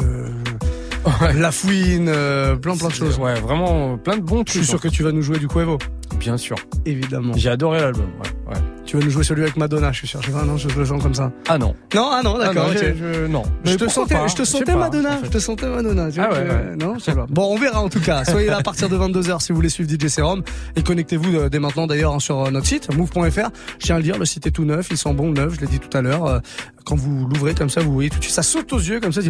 La 1.35 1.51
Fouine, 1.53 2.09
euh, 2.09 2.57
plein 2.57 2.77
plein 2.77 2.89
de 2.89 2.93
choses. 2.93 3.19
Ouais, 3.19 3.35
vraiment 3.41 3.95
euh, 3.95 3.97
plein 3.97 4.17
de 4.17 4.23
bons 4.23 4.39
Je 4.41 4.45
trucs. 4.45 4.63
suis 4.63 4.67
sûr 4.67 4.81
que 4.81 4.89
tu 4.89 5.03
vas 5.03 5.13
nous 5.13 5.23
jouer 5.23 5.39
du 5.39 5.49
Cuevo. 5.49 5.79
Bien 6.19 6.37
sûr. 6.37 6.57
Évidemment. 6.85 7.33
J'ai 7.37 7.49
adoré 7.51 7.81
l'album. 7.81 8.05
Ouais, 8.23 8.31
ouais. 8.51 8.57
Tu 8.85 8.97
veux 8.97 9.03
nous 9.05 9.11
jouer 9.11 9.23
celui 9.25 9.43
avec 9.43 9.57
Madonna, 9.57 9.93
je 9.93 9.99
suis 9.99 10.09
sûr. 10.09 10.21
Je 10.23 10.27
sais 10.27 10.33
pas, 10.33 10.43
non, 10.45 10.57
je 10.57 10.69
le 10.69 10.85
sens 10.85 11.03
comme 11.03 11.15
ça. 11.15 11.31
Ah 11.49 11.59
non. 11.59 11.75
Non, 11.95 12.09
ah 12.13 12.21
non, 12.25 12.39
d'accord. 12.39 12.67
Ah 12.71 12.77
j'ai- 12.79 12.95
je- 12.97 13.27
non. 13.27 13.43
Je 13.65 13.75
te 13.77 13.89
sentais, 13.89 14.15
pas 14.15 14.27
je 14.27 14.35
te 14.35 14.39
Je 14.41 14.45
sais 14.45 14.59
sentais 14.59 14.73
pas, 14.73 14.79
Madonna, 14.79 15.11
en 15.15 15.19
fait. 15.19 15.27
je 15.27 15.31
te 15.31 15.39
sentais 15.39 15.67
Madonna. 15.69 16.11
tu 16.11 16.21
Ah 16.21 16.29
vois, 16.29 16.39
ouais. 16.39 16.77
Non, 16.79 16.95
je 16.99 17.05
sais 17.05 17.15
pas. 17.15 17.27
Bon, 17.31 17.55
on 17.55 17.59
verra 17.59 17.81
en 17.83 17.89
tout 17.89 18.01
cas. 18.01 18.25
Soyez 18.25 18.49
là 18.49 18.57
à 18.59 18.63
partir 18.63 18.89
de 18.89 18.97
22h 18.97 19.41
si 19.41 19.53
vous 19.53 19.57
voulez 19.57 19.69
suivre 19.69 19.89
DJ 19.89 20.09
Serum 20.09 20.43
et 20.77 20.83
connectez-vous 20.83 21.37
euh, 21.37 21.49
dès 21.49 21.61
maintenant 21.61 21.87
d'ailleurs 21.87 22.15
hein, 22.15 22.19
sur 22.21 22.41
euh, 22.47 22.51
notre 22.51 22.67
site 22.67 22.93
move.fr. 22.97 23.51
Je 23.79 23.87
tiens 23.87 23.95
à 23.97 23.99
le 23.99 24.05
dire, 24.05 24.19
le 24.19 24.25
site 24.25 24.47
est 24.47 24.51
tout 24.51 24.65
neuf, 24.65 24.89
il 24.91 24.97
sent 24.97 25.13
bon 25.15 25.29
le 25.29 25.35
neuf, 25.35 25.55
je 25.55 25.61
l'ai 25.61 25.67
dit 25.69 25.79
tout 25.79 25.97
à 25.97 26.03
l'heure. 26.03 26.25
Euh, 26.27 26.39
Quand 26.85 26.97
vous 26.97 27.29
l'ouvrez 27.29 27.55
comme 27.55 27.71
ça, 27.71 27.83
vous 27.83 27.93
voyez 27.93 28.11
tout 28.11 28.19
de 28.19 28.25
suite, 28.25 28.35
ça 28.35 28.43
saute 28.43 28.73
aux 28.73 28.79
yeux 28.79 28.99
comme 29.01 29.13
ça. 29.13 29.21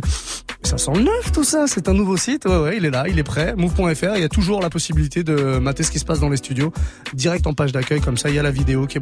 Ça 0.62 0.78
sent 0.78 0.92
le 0.94 1.02
neuf 1.02 1.32
tout 1.32 1.44
ça, 1.44 1.64
c'est 1.66 1.88
un 1.88 1.92
nouveau 1.94 2.16
site. 2.16 2.46
Ouais, 2.46 2.56
ouais, 2.56 2.76
il 2.78 2.84
est 2.86 2.90
là, 2.90 3.04
il 3.08 3.18
est 3.18 3.22
prêt. 3.24 3.54
Move.fr, 3.56 4.14
il 4.16 4.20
y 4.20 4.24
a 4.24 4.28
toujours 4.28 4.60
la 4.62 4.70
possibilité 4.70 5.22
de 5.24 5.58
mater 5.58 5.82
ce 5.82 5.90
qui 5.90 5.98
se 5.98 6.04
passe 6.04 6.20
dans 6.20 6.28
les 6.30 6.36
studios 6.38 6.72
direct 7.12 7.46
en 7.46 7.52
page 7.52 7.72
d'accueil 7.72 8.00
comme 8.00 8.16
ça. 8.16 8.28
Il 8.30 8.36
y 8.36 8.38
a 8.38 8.42
la 8.42 8.50
vidéo 8.52 8.86
qui 8.86 8.98
est 8.98 9.00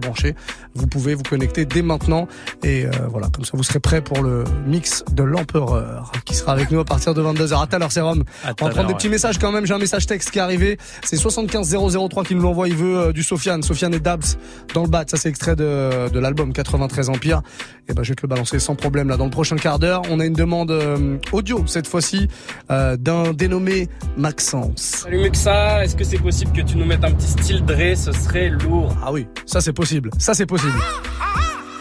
Vous 0.74 0.86
pouvez 0.86 1.14
vous 1.14 1.22
connecter 1.22 1.64
dès 1.64 1.82
maintenant 1.82 2.28
et 2.62 2.86
euh, 2.86 2.90
voilà, 3.10 3.28
comme 3.28 3.44
ça 3.44 3.52
vous 3.54 3.62
serez 3.62 3.80
prêt 3.80 4.00
pour 4.00 4.22
le 4.22 4.44
mix 4.66 5.04
de 5.12 5.22
l'empereur 5.22 6.12
qui 6.24 6.34
sera 6.34 6.52
avec 6.52 6.70
nous 6.70 6.80
à 6.80 6.84
partir 6.84 7.14
de 7.14 7.22
22h. 7.22 7.62
À 7.62 7.66
tout 7.66 7.76
à 7.76 7.78
l'heure, 7.78 7.92
Sérum. 7.92 8.24
À 8.44 8.52
On 8.60 8.66
va 8.66 8.70
prendre 8.70 8.88
des 8.88 8.94
petits 8.94 9.08
messages 9.08 9.38
quand 9.38 9.52
même. 9.52 9.66
J'ai 9.66 9.74
un 9.74 9.78
message 9.78 10.06
texte 10.06 10.30
qui 10.30 10.38
est 10.38 10.42
arrivé. 10.42 10.78
C'est 11.02 11.16
75003 11.16 12.24
qui 12.24 12.34
nous 12.34 12.42
l'envoie. 12.42 12.68
Il 12.68 12.76
veut 12.76 12.98
euh, 12.98 13.12
du 13.12 13.22
Sofiane. 13.22 13.62
Sofiane 13.62 13.94
et 13.94 14.00
Dabs 14.00 14.36
dans 14.74 14.82
le 14.82 14.88
bat. 14.88 15.04
Ça, 15.06 15.16
c'est 15.16 15.28
extrait 15.28 15.56
de, 15.56 16.08
de 16.08 16.18
l'album 16.18 16.52
93 16.52 17.08
Empire. 17.08 17.42
Et 17.88 17.94
ben, 17.94 18.02
je 18.02 18.10
vais 18.10 18.14
te 18.14 18.22
le 18.22 18.28
balancer 18.28 18.58
sans 18.58 18.74
problème 18.74 19.08
là 19.08 19.16
dans 19.16 19.24
le 19.24 19.30
prochain 19.30 19.56
quart 19.56 19.78
d'heure. 19.78 20.02
On 20.10 20.20
a 20.20 20.26
une 20.26 20.34
demande 20.34 20.70
euh, 20.70 21.16
audio 21.32 21.64
cette 21.66 21.86
fois-ci 21.86 22.28
euh, 22.70 22.96
d'un 22.96 23.32
dénommé 23.32 23.88
Maxence. 24.16 25.02
Salut 25.04 25.18
Muxa, 25.18 25.84
est-ce 25.84 25.96
que 25.96 26.04
c'est 26.04 26.18
possible 26.18 26.52
que 26.52 26.60
tu 26.60 26.76
nous 26.76 26.84
mettes 26.84 27.04
un 27.04 27.12
petit 27.12 27.28
style 27.28 27.64
Dre 27.64 27.96
Ce 27.96 28.12
serait 28.12 28.50
lourd. 28.50 28.94
Ah 29.02 29.12
oui, 29.12 29.26
ça 29.46 29.60
c'est 29.62 29.72
possible. 29.72 29.97
Ça 30.18 30.34
c'est 30.34 30.46
possible. 30.46 30.72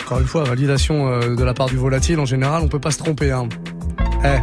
Encore 0.06 0.20
une 0.20 0.28
fois, 0.28 0.44
validation 0.46 1.08
euh, 1.10 1.36
de 1.36 1.44
la 1.44 1.54
part 1.54 1.68
du 1.68 1.76
volatile. 1.76 2.20
En 2.20 2.26
général, 2.26 2.62
on 2.64 2.68
peut 2.70 2.80
pas 2.80 2.92
se 2.92 2.98
tromper. 2.98 3.32
Hein. 3.32 3.50
Eh. 4.24 4.38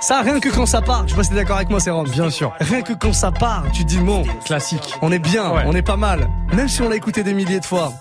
Ça, 0.00 0.22
rien 0.22 0.38
que 0.40 0.48
quand 0.48 0.64
ça 0.64 0.80
part, 0.80 1.02
je 1.06 1.10
sais 1.10 1.16
pas 1.16 1.24
si 1.24 1.30
t'es 1.30 1.36
d'accord 1.36 1.56
avec 1.56 1.68
moi, 1.70 1.80
c'est 1.80 1.90
Bien 2.12 2.30
sûr. 2.30 2.52
Rien 2.60 2.80
que 2.82 2.92
quand 2.94 3.12
ça 3.12 3.30
part, 3.32 3.64
tu 3.72 3.82
te 3.84 3.88
dis 3.88 3.98
bon, 3.98 4.22
Classique. 4.46 4.94
on 5.02 5.10
est 5.12 5.18
bien, 5.18 5.50
Ouais. 5.50 5.64
on 5.66 5.74
est 5.74 5.82
pas 5.82 5.96
mal. 5.96 6.28
Même 6.54 6.68
si 6.68 6.80
on 6.82 6.88
l'a 6.88 6.96
écouté 6.96 7.22
des 7.22 7.34
milliers 7.34 7.60
de 7.60 7.64
fois. 7.64 7.92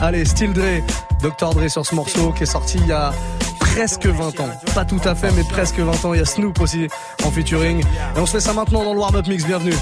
Allez, 0.00 0.24
Still 0.24 0.52
Dre, 0.52 0.84
Dr. 1.22 1.54
Dre 1.54 1.68
sur 1.68 1.84
ce 1.84 1.94
morceau 1.94 2.30
qui 2.32 2.44
est 2.44 2.46
sorti 2.46 2.78
il 2.78 2.86
y 2.86 2.92
a 2.92 3.12
presque 3.58 4.06
20 4.06 4.38
ans. 4.40 4.50
Pas 4.74 4.84
tout 4.84 5.00
à 5.04 5.14
fait, 5.16 5.32
mais 5.32 5.42
presque 5.44 5.78
20 5.80 6.04
ans. 6.04 6.14
Il 6.14 6.18
y 6.20 6.22
a 6.22 6.26
Snoop 6.26 6.60
aussi 6.60 6.86
en 7.24 7.30
featuring. 7.30 7.80
Et 7.80 8.20
on 8.20 8.26
se 8.26 8.32
fait 8.32 8.40
ça 8.40 8.52
maintenant 8.52 8.84
dans 8.84 8.92
le 8.92 9.00
warm-up 9.00 9.26
mix. 9.26 9.44
Bienvenue. 9.44 9.74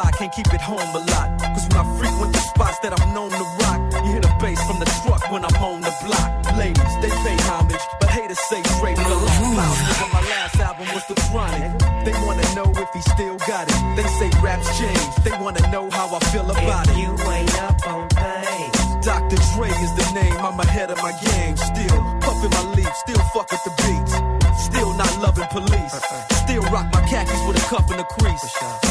Still 0.00 0.08
Dre 0.08 0.08
Day, 0.08 0.08
nigga. 0.08 0.08
AK, 0.08 0.08
nigga. 0.08 0.08
Though 0.08 0.08
I've 0.08 0.08
grown 0.08 0.08
a 0.08 0.08
lot, 0.08 0.12
can't 0.18 0.32
keep 0.32 0.54
it 0.54 0.60
home 0.60 0.94
a 0.94 0.98
lot. 0.98 1.28
Cause 1.40 1.68
when 1.68 1.78
I 1.78 1.98
frequent 1.98 2.32
the 2.32 2.40
spots 2.40 2.78
that 2.80 3.00
I'm 3.00 3.14
known 3.14 3.30
to 3.30 3.44
rock, 3.60 3.80
you 3.92 4.12
hear 4.12 4.20
the 4.20 4.32
bass 4.40 4.60
from 4.66 4.78
the 4.78 4.86
truck 5.02 5.30
when 5.30 5.44
I'm 5.44 5.56
on 5.62 5.80
the 5.80 5.92
block. 6.04 6.56
Ladies, 6.56 6.94
they 7.02 7.10
pay 7.10 7.36
homage, 7.48 7.84
but 8.00 8.10
haters 8.10 8.40
say 8.48 8.62
Dre 8.62 8.92
with 8.92 9.06
a 9.06 9.14
long 9.14 9.56
mouth. 9.56 10.12
My 10.12 10.20
last 10.30 10.60
album 10.60 10.88
was 10.94 11.06
The 11.06 11.14
Chronic. 11.28 11.78
They 12.04 12.12
wanna 12.24 12.46
know 12.54 12.68
if 12.76 12.88
he 12.92 13.00
still 13.00 13.36
got 13.46 13.68
it. 13.68 13.80
They 13.96 14.06
say 14.18 14.30
raps 14.42 14.68
change, 14.78 15.14
they 15.24 15.32
wanna 15.38 15.64
know 15.70 15.90
how 15.90 16.14
I 16.14 16.20
feel 16.32 16.50
about 16.50 16.88
it. 16.88 16.96
You 16.96 17.12
ain't 17.30 17.54
up 17.60 17.86
on 17.86 18.08
things. 18.08 19.04
Dr. 19.04 19.36
Dre 19.54 19.68
is 19.68 19.92
the 19.96 20.06
name, 20.14 20.36
I'm 20.44 20.60
ahead 20.60 20.90
of 20.90 20.98
my 21.02 21.12
game. 21.24 21.56
Still 21.56 21.98
puffin' 22.20 22.50
my 22.50 22.64
leaf, 22.76 22.92
still 22.96 23.22
fuck 23.32 23.50
with 23.50 23.64
the 23.64 23.72
beats. 23.80 24.40
Still 24.60 24.92
not 24.94 25.12
loving 25.20 25.48
police. 25.48 25.96
Still 26.44 26.62
rock 26.70 26.86
my 26.92 27.00
khakis 27.06 27.40
with 27.46 27.56
a 27.56 27.66
cuff 27.66 27.90
and 27.90 28.00
a 28.00 28.04
crease. 28.04 28.42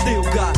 Still 0.02 0.24
got 0.34 0.58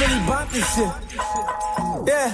Philly 0.00 0.20
Bumpy 0.24 0.60
shit. 0.72 0.92
Yeah. 2.08 2.32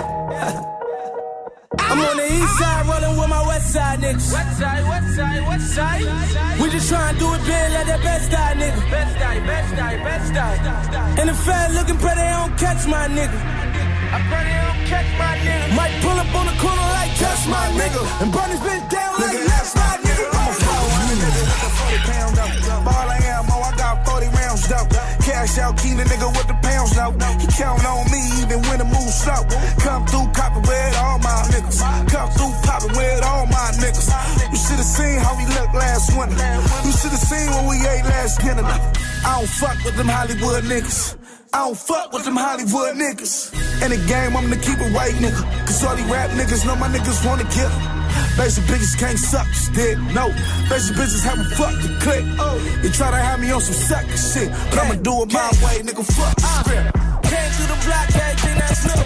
I'm 1.82 1.98
on 1.98 2.16
the 2.16 2.26
east 2.30 2.58
side 2.58 2.86
rolling 2.86 3.18
with 3.18 3.28
my 3.28 3.42
west 3.42 3.72
side 3.72 3.98
niggas. 3.98 4.30
West 4.30 4.58
side, 4.60 4.84
west 4.86 5.16
side, 5.16 5.42
west 5.50 5.74
side. 5.74 6.60
We 6.60 6.70
just 6.70 6.88
trying 6.88 7.14
to 7.14 7.18
do 7.18 7.26
it 7.34 7.42
big 7.42 7.66
like 7.74 7.86
that 7.90 8.00
best 8.06 8.30
die 8.30 8.54
nigga. 8.54 8.80
Best 8.88 9.18
die, 9.18 9.40
best 9.50 9.74
die, 9.74 9.96
best 9.98 10.32
die. 10.32 11.14
And 11.18 11.28
the 11.28 11.34
fat 11.34 11.74
looking 11.74 11.98
pretty, 11.98 12.22
they 12.22 12.30
don't 12.38 12.54
catch 12.56 12.86
my 12.86 13.08
nigga. 13.10 13.34
I 13.34 14.18
pray 14.30 14.42
they 14.46 14.58
don't 14.62 14.82
catch 14.86 15.10
my 15.18 15.34
nigga. 15.42 15.74
Might 15.74 15.94
pull 16.06 16.18
up 16.22 16.30
on 16.38 16.46
the 16.46 16.56
corner 16.62 16.88
like 16.94 17.12
catch 17.18 17.42
my 17.50 17.66
nigga. 17.74 18.02
And 18.22 18.30
burn 18.30 18.48
this 18.54 18.62
bitch 18.62 18.90
down 18.94 19.12
like 19.18 19.42
Cash 25.46 25.58
out, 25.58 25.76
the 25.78 26.02
nigga 26.02 26.26
with 26.34 26.48
the 26.50 26.58
pounds 26.58 26.90
though. 26.98 27.14
He 27.38 27.46
count 27.54 27.86
on 27.86 28.10
me 28.10 28.18
even 28.42 28.58
when 28.66 28.78
the 28.82 28.84
move 28.84 29.14
slow. 29.14 29.46
Come 29.78 30.02
through 30.10 30.26
copping 30.34 30.66
with 30.66 30.94
all 30.98 31.18
my 31.22 31.46
niggas. 31.54 31.78
Come 32.10 32.30
through 32.34 32.50
popping 32.66 32.96
with 32.98 33.22
all 33.22 33.46
my 33.46 33.70
niggas. 33.78 34.10
You 34.50 34.58
should 34.58 34.82
have 34.82 34.90
seen 34.98 35.22
how 35.22 35.38
we 35.38 35.46
looked 35.54 35.74
last 35.74 36.10
winter. 36.18 36.34
You 36.82 36.90
should 36.98 37.14
have 37.14 37.22
seen 37.22 37.46
when 37.54 37.66
we 37.70 37.76
ate 37.86 38.02
last 38.10 38.40
dinner. 38.42 38.66
I 38.66 39.38
don't 39.38 39.46
fuck 39.46 39.78
with 39.84 39.94
them 39.94 40.08
Hollywood 40.08 40.64
niggas. 40.64 41.16
I 41.54 41.58
don't 41.62 41.78
fuck 41.78 42.12
with 42.12 42.24
them 42.24 42.34
Hollywood 42.34 42.96
niggas. 42.98 43.54
In 43.86 43.90
the 43.94 44.02
game, 44.10 44.36
I'm 44.36 44.50
the 44.50 44.56
keep 44.56 44.82
it 44.82 44.92
white 44.92 45.14
nigga. 45.14 45.46
Cause 45.62 45.84
all 45.84 45.94
these 45.94 46.10
rap 46.10 46.30
niggas 46.30 46.66
know 46.66 46.74
my 46.74 46.88
niggas 46.88 47.22
wanna 47.24 47.46
kill. 47.54 47.70
Basic 48.36 48.64
bitches 48.64 48.98
can't 48.98 49.18
suck, 49.18 49.48
stick. 49.54 49.96
No, 50.12 50.28
basic 50.68 50.96
bitches 50.96 51.24
haven't 51.24 51.50
fucked 51.56 51.80
the 51.82 51.90
click. 52.04 52.24
You 52.84 52.90
try 52.90 53.10
to 53.10 53.16
have 53.16 53.40
me 53.40 53.50
on 53.50 53.60
some 53.60 53.74
sucker 53.74 54.16
shit, 54.16 54.50
but 54.70 54.78
I'ma 54.78 55.00
do 55.00 55.24
it 55.24 55.32
my 55.32 55.48
way, 55.64 55.80
nigga. 55.80 56.04
Fuck 56.04 56.36
the 56.36 56.44
uh, 56.44 56.62
script. 56.62 57.06
Came 57.26 57.50
through 57.56 57.70
the 57.72 57.80
block, 57.88 58.08
everything 58.12 58.56
that's 58.60 58.82
new. 58.84 59.02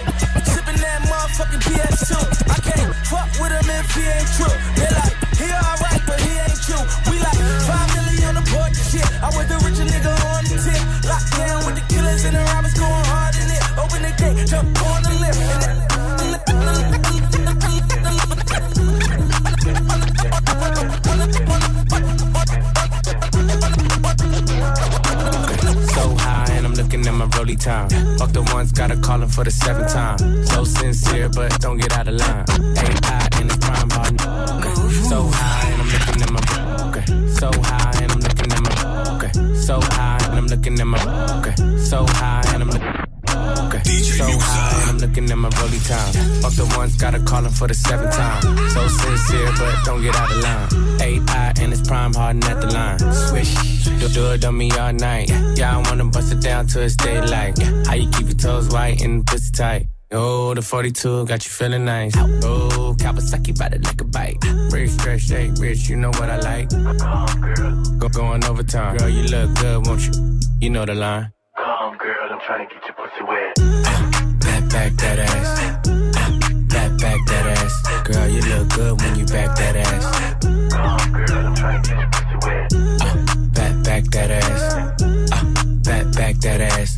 Sipping 0.51 0.79
that 0.83 0.99
motherfucking 1.07 1.63
PS2. 1.63 2.11
I 2.51 2.57
can't 2.59 2.93
fuck 3.07 3.29
with 3.39 3.55
him 3.55 3.67
if 3.71 3.87
he 3.95 4.03
ain't 4.03 4.29
true. 4.35 4.55
They 4.75 4.89
like, 4.91 5.15
he 5.39 5.47
alright, 5.47 6.01
but 6.05 6.19
he 6.19 6.31
ain't 6.35 6.59
true. 6.61 6.83
We 7.07 7.15
like, 7.23 7.39
five 7.65 7.87
million 7.95 8.35
on 8.35 8.35
the 8.35 8.45
board, 8.51 8.75
shit. 8.75 9.07
I 9.23 9.31
was 9.31 9.47
the 9.47 9.57
richer 9.63 9.87
nigga 9.87 10.11
on 10.27 10.43
the 10.43 10.57
tip. 10.59 10.81
Locked 11.07 11.31
down 11.39 11.65
with 11.65 11.75
the 11.79 11.85
killers 11.87 12.23
and 12.27 12.35
the 12.35 12.43
robbers 12.51 12.75
going 12.75 13.05
hard 13.09 13.33
in 13.39 13.47
it. 13.47 13.63
Open 13.79 14.01
the 14.03 14.13
gate, 14.19 14.43
jump 14.45 14.69
on 14.85 15.01
the 15.07 15.13
lift. 15.23 15.80
Looking 27.01 27.21
at 27.21 27.27
my 27.27 27.37
rolly 27.37 27.55
time. 27.55 27.89
Fuck 28.17 28.31
the 28.31 28.41
ones, 28.53 28.71
gotta 28.71 28.97
call 28.97 29.21
him 29.21 29.29
for 29.29 29.43
the 29.43 29.51
seventh 29.51 29.91
time. 29.93 30.45
So 30.45 30.63
sincere, 30.63 31.29
but 31.29 31.59
don't 31.59 31.77
get 31.77 31.91
out 31.93 32.07
of 32.07 32.15
line. 32.15 32.45
AI 32.49 33.27
in 33.39 33.47
the 33.47 33.57
prime 33.61 33.87
button. 33.89 34.17
Okay. 34.57 34.73
So 35.09 35.27
high, 35.31 35.71
and 35.71 35.81
I'm 35.81 35.89
looking 35.89 36.21
at 36.21 36.31
my. 36.31 36.87
Okay. 36.89 37.27
So 37.29 37.51
high, 37.63 38.03
and 38.03 38.11
I'm 38.11 38.19
looking 38.19 38.51
at 38.51 38.61
my. 38.61 39.15
Okay. 39.15 39.55
So 39.55 39.79
high, 39.81 40.19
and 40.23 40.37
I'm 40.37 40.47
looking 40.47 40.79
at 40.79 40.87
my. 40.87 41.39
Okay. 41.39 41.77
So 41.77 42.05
high, 42.05 42.43
and 42.53 42.63
I'm 42.63 42.69
looking. 42.69 43.10
Okay. 43.51 43.83
So 43.83 44.25
high, 44.25 44.81
and 44.81 44.89
I'm 44.89 44.97
looking 44.97 45.29
at 45.31 45.37
my 45.37 45.49
rolly 45.59 45.79
time. 45.79 46.13
Fuck 46.41 46.53
the 46.53 46.73
ones, 46.77 46.95
gotta 46.95 47.19
call 47.19 47.43
him 47.45 47.51
for 47.51 47.67
the 47.67 47.73
seventh 47.73 48.15
time. 48.15 48.41
So 48.69 48.87
sincere, 48.87 49.51
but 49.57 49.83
don't 49.85 50.01
get 50.01 50.15
out 50.15 50.31
of 50.31 50.43
line. 50.43 51.01
AI 51.01 51.53
in 51.61 51.71
his 51.71 51.81
prime, 51.81 52.13
hardin' 52.13 52.43
at 52.43 52.61
the 52.61 52.67
line. 52.67 52.99
Swish, 53.27 53.53
do, 53.99 54.07
do 54.09 54.31
it 54.31 54.45
on 54.45 54.57
me 54.57 54.71
all 54.71 54.93
night. 54.93 55.29
Yeah, 55.55 55.77
I 55.77 55.89
wanna 55.89 56.05
bust 56.05 56.31
it 56.33 56.41
down 56.41 56.67
till 56.67 56.83
it's 56.83 56.95
daylight. 56.95 57.57
How 57.87 57.95
you 57.95 58.09
keep 58.11 58.27
your 58.27 58.37
toes 58.37 58.69
white 58.69 59.01
and 59.01 59.21
the 59.21 59.31
pussy 59.31 59.51
tight? 59.51 59.87
Oh, 60.13 60.53
the 60.53 60.61
42 60.61 61.25
got 61.25 61.45
you 61.45 61.51
feeling 61.51 61.85
nice. 61.85 62.13
Oh, 62.17 62.93
Kawasaki 62.99 63.57
bout 63.57 63.73
it 63.73 63.83
like 63.83 64.01
a 64.01 64.03
bike. 64.03 64.37
Rich, 64.69 64.91
stretch, 64.91 65.21
shake, 65.21 65.51
rich, 65.57 65.87
you 65.87 65.95
know 65.95 66.09
what 66.09 66.29
I 66.29 66.37
like. 66.37 66.69
Go 67.97 68.09
going 68.09 68.43
overtime. 68.43 68.97
Girl, 68.97 69.07
you 69.09 69.23
look 69.23 69.55
good, 69.55 69.87
won't 69.87 70.05
you? 70.05 70.39
You 70.59 70.69
know 70.69 70.85
the 70.85 70.95
line. 70.95 71.31
Come, 72.51 72.59
girl, 72.59 72.67
I'm 72.67 72.67
trying 72.67 72.67
to 72.67 72.75
get 72.75 72.83
your 72.83 72.95
pussy 72.95 73.23
wet. 73.23 73.55
Back, 74.41 74.69
back 74.69 74.91
that 74.93 75.19
ass. 75.19 75.87
Back, 76.67 76.91
back 76.99 77.19
that 77.27 77.45
ass. 77.47 77.73
Girl, 78.03 78.27
you 78.27 78.41
look 78.41 78.69
good 78.69 79.01
when 79.01 79.15
you 79.19 79.25
back 79.25 79.55
that 79.55 79.75
ass. 79.77 80.05
Come, 80.73 81.13
girl, 81.13 81.47
I'm 81.47 81.55
trying 81.55 81.81
to 81.81 81.89
get 81.89 81.99
your 81.99 82.09
pussy 82.11 82.35
wet. 82.45 83.53
Back, 83.53 83.83
back 83.85 84.03
that 84.11 84.31
ass. 84.31 84.70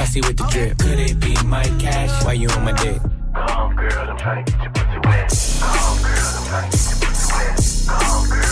Saucy 0.00 0.20
with 0.22 0.38
the 0.38 0.44
drip. 0.44 0.78
Could 0.78 0.98
it 0.98 1.20
be 1.20 1.34
my 1.44 1.62
cash? 1.78 2.24
Why 2.24 2.32
you 2.32 2.48
on 2.48 2.64
my 2.64 2.72
dick? 2.72 3.02
Come, 3.34 3.76
girl, 3.76 4.08
I'm 4.08 4.16
trying 4.16 4.46
to 4.46 4.50
get 4.50 4.62
your 4.62 4.72
pussy 4.72 4.98
wet. 5.04 5.28
Come, 5.60 6.02
girl, 6.02 6.32
I'm 6.38 6.46
trying 6.48 6.70
to 6.70 6.76
get 6.78 6.90
your 6.90 7.00
pussy 7.10 7.32
wet. 7.36 8.00
Come, 8.00 8.28
girl. 8.30 8.49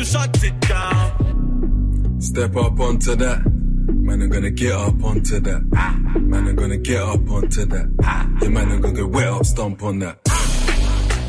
To 0.00 0.06
shut 0.06 0.42
it 0.42 0.60
down. 0.60 2.20
Step 2.20 2.56
up 2.56 2.80
onto 2.80 3.14
that. 3.16 3.44
Man, 3.46 4.22
I'm 4.22 4.30
gonna 4.30 4.50
get 4.50 4.72
up 4.72 5.02
onto 5.04 5.40
that. 5.40 5.62
Man, 6.20 6.48
I'm 6.48 6.56
gonna 6.56 6.78
get 6.78 7.02
up 7.02 7.30
onto 7.30 7.66
that. 7.66 7.86
Yeah, 8.42 8.48
man, 8.48 8.72
I'm 8.72 8.80
gonna 8.80 8.94
get 8.94 9.08
wet 9.08 9.28
up, 9.28 9.44
stomp 9.44 9.82
on 9.82 9.98
that. 9.98 10.16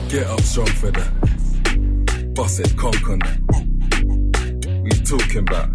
Get 0.09 0.25
up 0.27 0.41
strong 0.41 0.67
for 0.67 0.91
that. 0.91 2.33
Bust 2.33 2.59
it, 2.61 2.77
conk 2.77 3.09
on 3.09 3.19
that. 3.19 3.39
You 4.85 5.03
talking 5.03 5.39
about? 5.39 5.69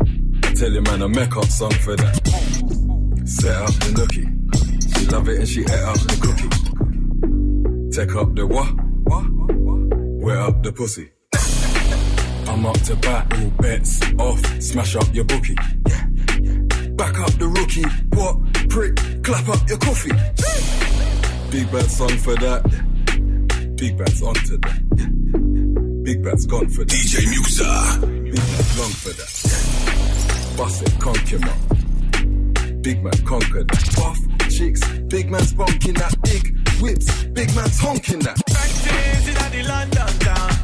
I 0.45 0.55
tell 0.55 0.73
you, 0.73 0.81
man, 0.83 1.03
a 1.03 1.09
make 1.09 1.37
up 1.37 1.45
song 1.45 1.73
for 1.73 1.97
that. 1.97 2.17
Set 3.27 3.57
up 3.57 3.75
the 3.85 3.93
nookie. 3.97 4.29
She 4.99 5.07
love 5.09 5.29
it 5.29 5.39
and 5.39 5.49
she 5.49 5.61
ate 5.61 5.71
up 5.71 5.99
the 5.99 6.17
cookie. 6.25 6.49
Take 7.91 8.17
up 8.17 8.35
the 8.35 8.47
what? 8.47 8.73
Wet 10.25 10.39
up 10.39 10.63
the 10.63 10.73
pussy. 10.73 11.11
I'm 12.57 12.65
up 12.65 12.81
to 12.85 12.97
bat, 12.97 13.31
all 13.35 13.51
bets 13.61 14.01
off, 14.19 14.63
smash 14.63 14.97
up 14.97 15.05
your 15.13 15.25
bookie. 15.27 15.55
Back 16.97 17.19
up 17.21 17.31
the 17.37 17.53
rookie, 17.55 17.85
what? 18.17 18.35
Prick, 18.71 18.97
clap 19.23 19.47
up 19.51 19.69
your 19.69 19.77
coffee. 19.77 20.17
Big 21.51 21.71
bad 21.71 21.91
song 21.91 22.17
for 22.17 22.35
that. 22.37 22.63
Big 23.77 23.99
bad's 23.99 24.23
onto 24.23 24.57
that. 24.57 26.03
Big 26.03 26.25
bad's 26.25 26.47
gone 26.47 26.71
for 26.71 26.87
that. 26.87 26.95
DJ 26.95 27.27
Muxxa. 27.27 28.01
Big 28.25 28.35
bad's 28.35 28.79
long 28.79 28.91
for 29.05 29.13
that. 29.13 30.57
Bust 30.57 30.83
it, 30.83 30.99
conk 30.99 31.29
him 31.29 31.45
up. 31.45 32.83
Big 32.83 33.05
man 33.05 33.27
conquered 33.27 33.69
that. 33.69 33.97
Buff 33.97 34.49
chicks, 34.49 34.81
big 35.11 35.31
man's 35.31 35.53
bonking 35.53 35.99
that. 35.99 36.15
Big 36.23 36.59
whips, 36.81 37.25
big 37.35 37.55
man's 37.55 37.79
honking 37.79 38.21
that. 38.21 38.39
Benzies 38.49 39.29
inna 39.29 39.51
the 39.51 39.69
London 39.69 40.19
town. 40.21 40.56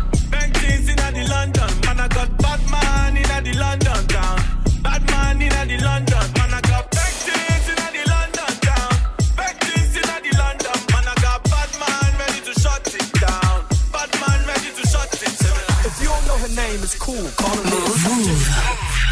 Benzies 1.13 1.25
inna 1.25 1.25
the 1.25 1.35
London. 1.35 1.81
Man, 1.85 2.01
I 2.01 2.09
got 2.09 2.39
Batman 2.39 3.17
inna 3.17 3.43
the 3.43 3.53
London 3.59 4.07
town. 4.09 4.39
Batman 4.83 5.43
inna 5.43 5.67
the 5.67 5.85
London. 5.85 6.33
Man, 6.37 6.55
I 6.55 6.61
got 6.63 6.91
Benzies 6.91 7.69
inna 7.69 7.89
the 7.93 8.03
London 8.11 8.53
town. 8.61 8.93
Benzies 9.37 9.97
inna 9.97 10.17
the 10.23 10.33
London. 10.39 10.79
Man, 10.93 11.09
I 11.09 11.15
got 11.21 11.45
Batman 11.45 12.19
ready 12.19 12.41
to 12.41 12.61
shut 12.61 12.95
it 12.95 13.13
down. 13.21 13.65
Batman 13.93 14.47
ready 14.47 14.71
to 14.73 14.87
shut 14.89 15.13
it 15.23 15.39
down. 15.39 15.87
If 15.87 16.01
you 16.01 16.09
don't 16.09 16.27
know 16.27 16.39
her 16.39 16.55
name, 16.55 16.81
it's 16.83 16.99
cool. 16.99 17.29
Call 17.37 17.57
her 17.57 17.65
Lil 17.71 17.93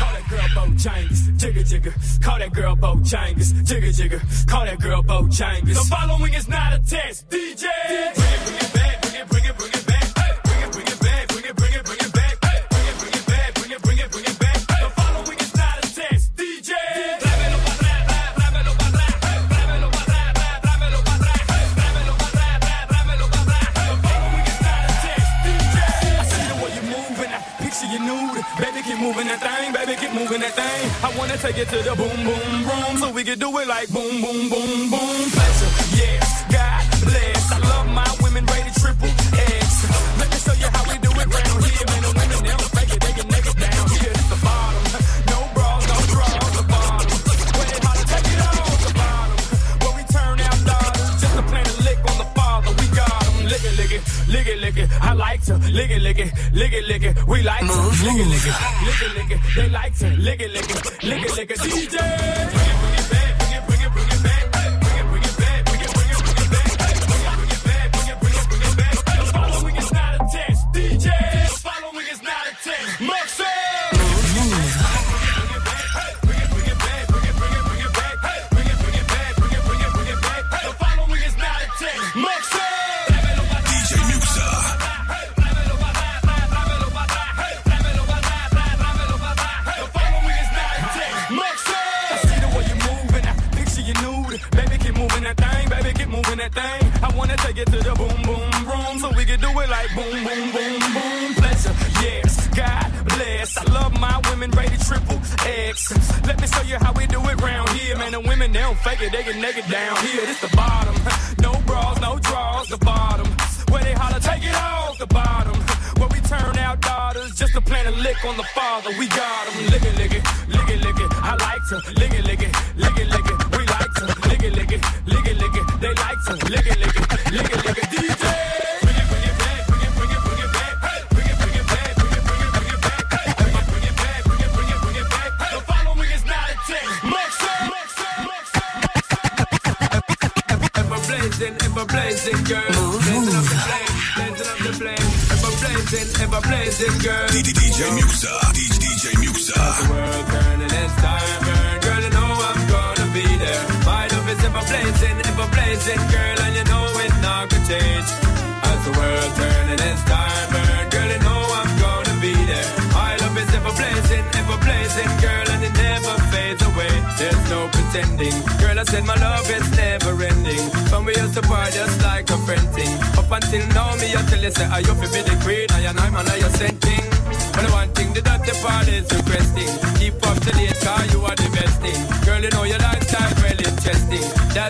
Call 0.01 0.13
that 0.17 0.25
girl 0.31 0.49
Bojangles, 0.57 1.37
jigger 1.37 1.65
jigger. 1.65 1.95
Call 2.23 2.39
that 2.39 2.53
girl 2.53 2.77
Bojangles, 2.77 3.53
jigger 3.65 3.93
jigger. 3.93 4.21
Call 4.47 4.65
that 4.65 4.81
girl 4.81 5.03
Bojangles. 5.03 5.75
The 5.75 5.87
following 5.91 6.35
is 6.35 6.49
not 6.49 6.73
a 6.73 6.79
test, 6.79 7.29
DJ. 7.29 7.67
Bring 8.15 8.50
that 30.57 30.81
thing. 30.81 30.91
I 31.05 31.17
wanna 31.19 31.37
take 31.39 31.59
it 31.59 31.69
to 31.69 31.83
the 31.83 31.95
boom, 31.95 32.25
boom, 32.25 32.69
room, 32.69 32.99
so 32.99 33.11
we 33.13 33.25
can 33.25 33.39
do 33.39 33.57
it 33.59 33.69
like 33.69 33.89
boom, 33.91 34.23
boom, 34.23 34.49
boom, 34.49 34.91
boom. 34.91 35.31
Pleasure, 35.31 35.70
lick 55.99 55.99
it, 55.99 56.03
lick 56.03 56.19
it, 56.19 56.55
lick 56.55 56.73
it, 56.73 56.85
lick 56.87 57.03
it. 57.03 57.27
We 57.27 57.43
like 57.43 57.61
to 57.61 57.67
lick 57.67 58.17
it, 58.17 58.29
lick 58.29 58.47
it, 58.47 58.55
lick 58.87 59.03
it, 59.03 59.17
lick 59.17 59.31
it. 59.31 59.41
They 59.57 59.69
like 59.69 59.95
to 59.99 60.11
lick 60.11 60.41
it, 60.41 60.51
lick 60.53 60.71
it, 60.71 61.03
lick 61.03 61.25
it, 61.25 61.37
lick 61.37 61.51
it. 61.51 61.59
DJ. 61.59 62.70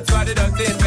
that's 0.01 0.13
why 0.13 0.25
they 0.25 0.35
don't 0.35 0.80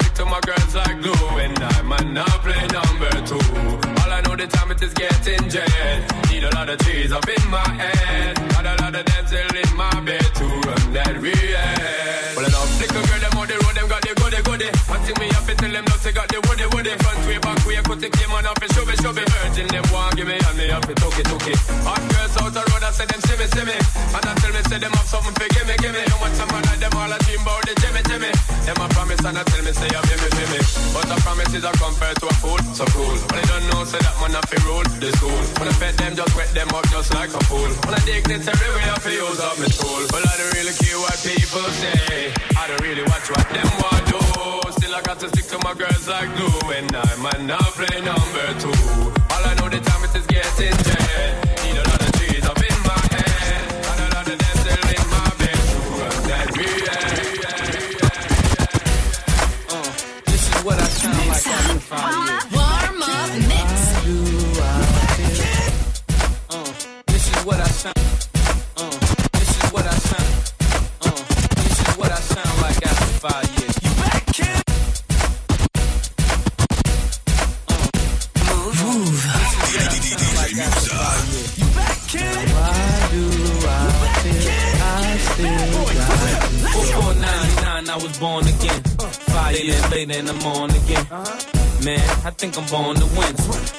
stick 0.00 0.14
to 0.14 0.24
my 0.24 0.40
girls 0.40 0.74
like 0.74 1.00
glue. 1.00 1.38
And 1.38 1.58
I 1.58 1.82
might 1.82 2.08
not 2.08 2.42
play 2.42 2.60
number 2.72 3.12
two. 3.28 3.40
All 4.00 4.10
I 4.10 4.20
know 4.24 4.36
the 4.36 4.46
time 4.46 4.70
it 4.70 4.82
is 4.82 4.94
getting 4.94 5.48
jet. 5.48 5.68
Need 6.30 6.44
a 6.44 6.50
lot 6.54 6.68
of 6.68 6.78
trees 6.78 7.12
up 7.12 7.28
in 7.28 7.44
my 7.50 7.68
head. 7.80 8.36
Got 8.50 8.66
a 8.66 8.74
lot 8.82 8.94
of 8.94 9.04
dancing 9.04 9.56
in 9.56 9.76
my 9.76 9.90
bed 10.00 10.26
to 10.40 10.46
run 10.66 10.92
that 10.92 11.14
real. 11.20 11.40
Well, 12.36 12.46
I 12.46 12.60
a 12.80 12.86
girl, 12.88 13.20
them 13.20 13.38
on 13.38 13.46
the 13.48 13.56
road, 13.60 13.74
them 13.76 13.88
got 13.88 14.02
the 14.02 14.12
goody 14.16 14.40
goody. 14.42 14.68
One 14.88 15.00
thing 15.04 15.16
me 15.20 15.28
up 15.36 15.44
tell 15.60 15.72
them 15.72 15.84
no, 15.84 15.96
they 16.00 16.12
got 16.12 16.28
the 16.28 16.38
woody 16.48 16.66
woody. 16.72 16.92
Front 17.04 17.20
way, 17.28 17.38
back 17.38 17.60
way, 17.66 17.76
cut 17.84 18.00
the 18.00 18.08
came 18.08 18.32
on 18.32 18.46
up 18.46 18.62
and 18.62 18.72
show 18.72 18.84
me, 18.84 18.94
show 18.96 19.12
me. 19.12 19.22
Virgin, 19.28 19.68
them 19.68 19.84
want 19.92 20.16
give 20.16 20.26
me, 20.26 20.36
and 20.40 20.56
me 20.56 20.70
up 20.70 20.84
and 20.88 20.96
took 20.96 21.16
it, 21.20 21.26
took 21.28 21.46
it. 21.46 21.58
Hot 21.84 22.00
girls 22.10 22.34
out 22.40 22.52
the 22.56 22.62
road, 22.72 22.82
I 22.82 22.90
say 22.96 23.06
them 23.06 23.20
see 23.20 23.36
me, 23.36 23.46
see 23.52 23.64
me. 23.68 23.76
And 24.16 24.24
I 24.24 24.32
tell 24.40 24.52
me, 24.56 24.60
say 24.68 24.78
them 24.80 24.92
have 24.92 25.08
something 25.08 25.34
for 25.36 25.48
gimme, 25.52 25.76
gimme. 25.84 26.09
Promise 29.20 29.28
and 29.28 29.38
I 29.38 29.42
tell 29.44 29.64
me, 29.64 29.72
say 29.72 29.88
you 29.88 30.02
feel 30.08 30.20
me, 30.20 30.28
feel 30.36 30.50
me. 30.50 30.60
But 30.92 31.10
a 31.10 31.16
promise 31.20 31.54
is 31.54 31.64
a 31.64 31.72
compared 31.72 32.16
to 32.20 32.26
a 32.26 32.34
fool, 32.40 32.58
so 32.72 32.84
cool. 32.96 33.16
But 33.28 33.36
they 33.36 33.46
don't 33.48 33.66
know, 33.70 33.84
say 33.84 33.98
that 34.00 34.16
man 34.20 34.34
a 34.34 34.40
fi 34.48 34.58
rule 34.64 34.84
the 35.00 35.10
school. 35.16 35.40
When 35.60 35.68
I 35.68 35.74
pet 35.76 35.96
them, 35.96 36.16
just 36.16 36.32
wet 36.36 36.50
them 36.54 36.68
up 36.72 36.86
just 36.88 37.12
like 37.14 37.30
a 37.30 37.42
fool. 37.44 37.70
When 37.84 37.94
I 37.94 38.00
dignitary 38.04 38.70
way, 38.74 38.86
I 38.88 38.98
fi 38.98 39.12
use 39.12 39.40
up 39.40 39.56
my 39.58 39.68
tool. 39.68 40.02
Well, 40.12 40.24
I 40.24 40.34
don't 40.40 40.52
really 40.56 40.74
care 40.76 41.00
what 41.00 41.18
people 41.20 41.68
say. 41.80 42.32
I 42.56 42.62
don't 42.68 42.82
really 42.82 43.04
watch 43.04 43.26
what 43.28 43.46
them 43.52 43.70
want 43.80 44.04
do. 44.08 44.20
Still, 44.72 44.94
I 44.94 45.02
got 45.02 45.18
to 45.20 45.28
stick 45.28 45.46
to 45.52 45.58
my 45.64 45.74
girls 45.74 46.08
like 46.08 46.30
glue. 46.36 46.70
And 46.72 46.90
I 46.96 47.10
might 47.20 47.42
not 47.44 47.68
play 47.76 48.00
number 48.00 48.46
two. 48.60 48.74
All 49.32 49.44
I 49.44 49.52
know 49.60 49.68
the 49.68 49.80
time 49.80 50.02
it 50.04 50.14
is 50.16 50.26
getting 50.26 50.76
jet. 50.84 51.49
Like 61.90 62.02
after. 62.02 62.56
Warm 62.56 63.02
up 63.02 63.30
mix. 63.50 63.70
Uh, 66.50 66.72
this 67.06 67.24
is 67.36 67.44
what 67.44 67.58
I 67.60 67.66
sound. 67.66 67.96
Uh, 68.76 68.90
this 69.32 69.50
is 69.56 69.72
what 69.72 69.86
I 69.86 69.94
sound. 70.08 70.32
Uh, 71.02 71.10
this 71.56 71.76
is 71.88 71.96
what 71.98 72.10
I 72.12 72.20
sound 72.20 72.62
like 72.62 72.86
after 72.86 73.12
five 73.26 73.46
years. 73.58 73.74
You 73.82 73.90
back, 74.02 74.24
kid? 74.26 74.62
Mouv'. 78.46 79.20
DJ 79.90 80.24
Muxxa. 80.60 81.00
You 81.58 81.66
back, 81.74 81.98
kid? 82.06 82.46
Why 82.54 83.08
do 83.10 83.22
I 83.66 83.78
think 84.22 84.42
I 84.80 85.18
still 85.26 85.58
got 85.74 86.18
you? 86.52 86.80
Before 86.80 87.14
99, 87.14 87.90
I 87.90 87.96
was 87.96 88.14
born 88.18 88.46
again. 88.46 88.82
Five 89.30 89.58
years 89.58 89.90
later, 89.90 90.12
and 90.18 90.28
I'm 90.28 90.39
I 92.22 92.30
think 92.30 92.58
I'm 92.58 92.66
born 92.66 92.96
to 92.96 93.06
win. 93.16 93.34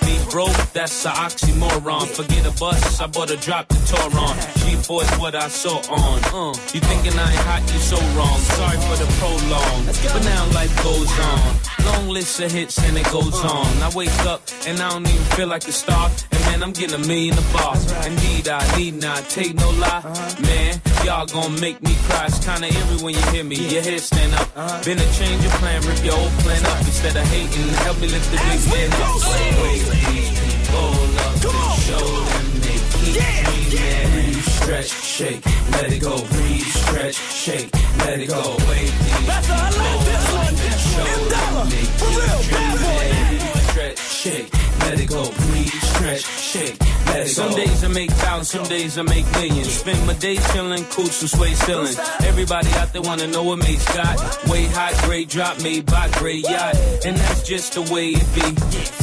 Me 0.06 0.18
broke, 0.32 0.56
that's 0.74 1.06
an 1.06 1.12
oxymoron. 1.12 2.08
Forget 2.08 2.46
a 2.48 2.60
bus, 2.60 3.00
I 3.00 3.08
bought 3.08 3.30
a 3.30 3.38
drop 3.38 3.68
the 3.68 3.76
Toron. 3.76 4.36
G4 4.66 5.02
is 5.04 5.20
what 5.20 5.36
I 5.36 5.48
saw 5.48 5.78
on. 5.94 6.20
Uh, 6.34 6.54
you 6.74 6.80
thinking 6.82 7.14
I 7.20 7.32
ain't 7.32 7.46
hot, 7.46 7.62
you 7.72 7.80
so 7.80 7.98
wrong. 8.18 8.40
Sorry 8.58 8.78
for 8.88 8.98
the 8.98 9.10
prolong, 9.20 9.86
but 9.86 10.24
now 10.26 10.46
life 10.54 10.76
goes 10.84 11.12
on. 11.20 11.86
Long 11.86 12.10
list 12.10 12.40
of 12.40 12.52
hits 12.52 12.78
and 12.80 12.98
it 12.98 13.06
goes 13.12 13.40
on. 13.46 13.66
I 13.84 13.92
wake 13.96 14.18
up 14.26 14.42
and 14.66 14.80
I 14.80 14.90
don't 14.90 15.08
even 15.08 15.26
feel 15.38 15.48
like 15.48 15.68
a 15.68 15.72
star. 15.72 16.10
And 16.32 16.42
man, 16.46 16.64
I'm 16.64 16.72
getting 16.72 16.96
a 16.96 17.08
million 17.08 17.38
a 17.38 17.42
bar. 17.54 17.76
Indeed, 18.06 18.48
I 18.48 18.62
need 18.78 18.96
not 18.96 19.30
take 19.30 19.54
no 19.56 19.70
lie. 19.72 20.02
Man, 20.42 20.82
y'all 21.06 21.26
gonna 21.26 21.60
make 21.62 21.82
me 21.82 21.96
cry. 22.08 22.26
It's 22.26 22.40
kinda 22.44 22.68
eerie 22.68 23.02
when 23.04 23.14
you 23.16 23.22
hear 23.32 23.44
me. 23.44 23.56
Your 23.56 23.82
head 23.82 24.00
stand 24.02 24.34
up. 24.34 24.48
Uh-huh. 24.56 24.84
Been 24.84 25.00
a 25.00 25.10
change 25.14 25.44
of 25.46 25.52
plan, 25.60 25.82
rip 25.88 26.04
your 26.04 26.16
old 26.16 26.32
plan 26.44 26.64
up. 26.66 26.80
Instead 26.80 27.16
of 27.16 27.26
hating, 27.28 27.70
help 27.86 27.98
me 28.00 28.08
lift 28.08 28.30
the 28.32 28.38
big 28.38 28.62
man 28.72 28.90
up. 29.02 29.16
Wait, 29.32 29.84
these 30.12 30.30
people 30.40 30.94
up 31.26 31.36
to 31.44 31.52
show 31.88 32.08
them 32.32 32.48
they 32.66 32.78
keep 32.94 33.16
me 33.50 33.60
mad. 33.76 34.44
Stretch, 34.62 34.92
shake, 34.92 35.46
let 35.72 35.92
it 35.92 36.02
go. 36.02 36.16
Breathe, 36.34 36.66
stretch, 36.66 37.16
shake, 37.16 37.70
let 38.06 38.20
it 38.20 38.28
go. 38.28 38.56
Wait, 38.70 38.92
these 39.04 39.28
That's 39.28 39.48
how 39.48 39.58
I 39.58 39.70
like 39.82 40.02
this 40.10 40.26
one. 40.42 40.56
show 40.92 41.14
them 41.34 41.70
they 41.74 41.86
keep 42.00 42.52
me 42.52 42.66
mad. 42.84 43.62
Stretch, 43.72 44.00
shake, 44.00 44.50
let 44.84 45.00
it 45.00 45.10
go. 45.10 45.24
Breathe, 45.32 45.68
stretch, 45.68 46.26
shake, 46.26 46.80
let 47.08 47.22
it 47.22 47.36
go. 47.36 47.48
Some 47.48 47.56
days 47.56 47.84
I 47.84 47.88
make 47.88 48.12
thousands, 48.12 48.50
some 48.50 48.64
days 48.64 48.98
I 48.98 49.04
make 49.04 49.30
millions. 49.34 49.72
Spend 49.72 50.06
my 50.08 50.14
day 50.14 50.38
chilling, 50.52 50.84
cool 50.86 51.06
some 51.06 51.28
sway 51.28 51.54
ceilings. 51.54 52.00
Everybody 52.24 52.70
out 52.74 52.94
there 52.94 53.02
wanna 53.02 53.28
know 53.28 53.44
what 53.44 53.60
Mase 53.60 53.86
got. 53.94 54.18
Way 54.50 54.66
high 54.66 54.94
great 55.06 55.30
drop 55.30 55.62
made 55.62 55.86
by 55.86 56.10
great 56.20 56.44
yacht. 56.50 56.76
And 57.06 57.18
that's 57.18 57.44
just 57.44 57.74
the 57.74 57.82
way 57.94 58.10
it 58.10 58.28
be. 58.36 58.48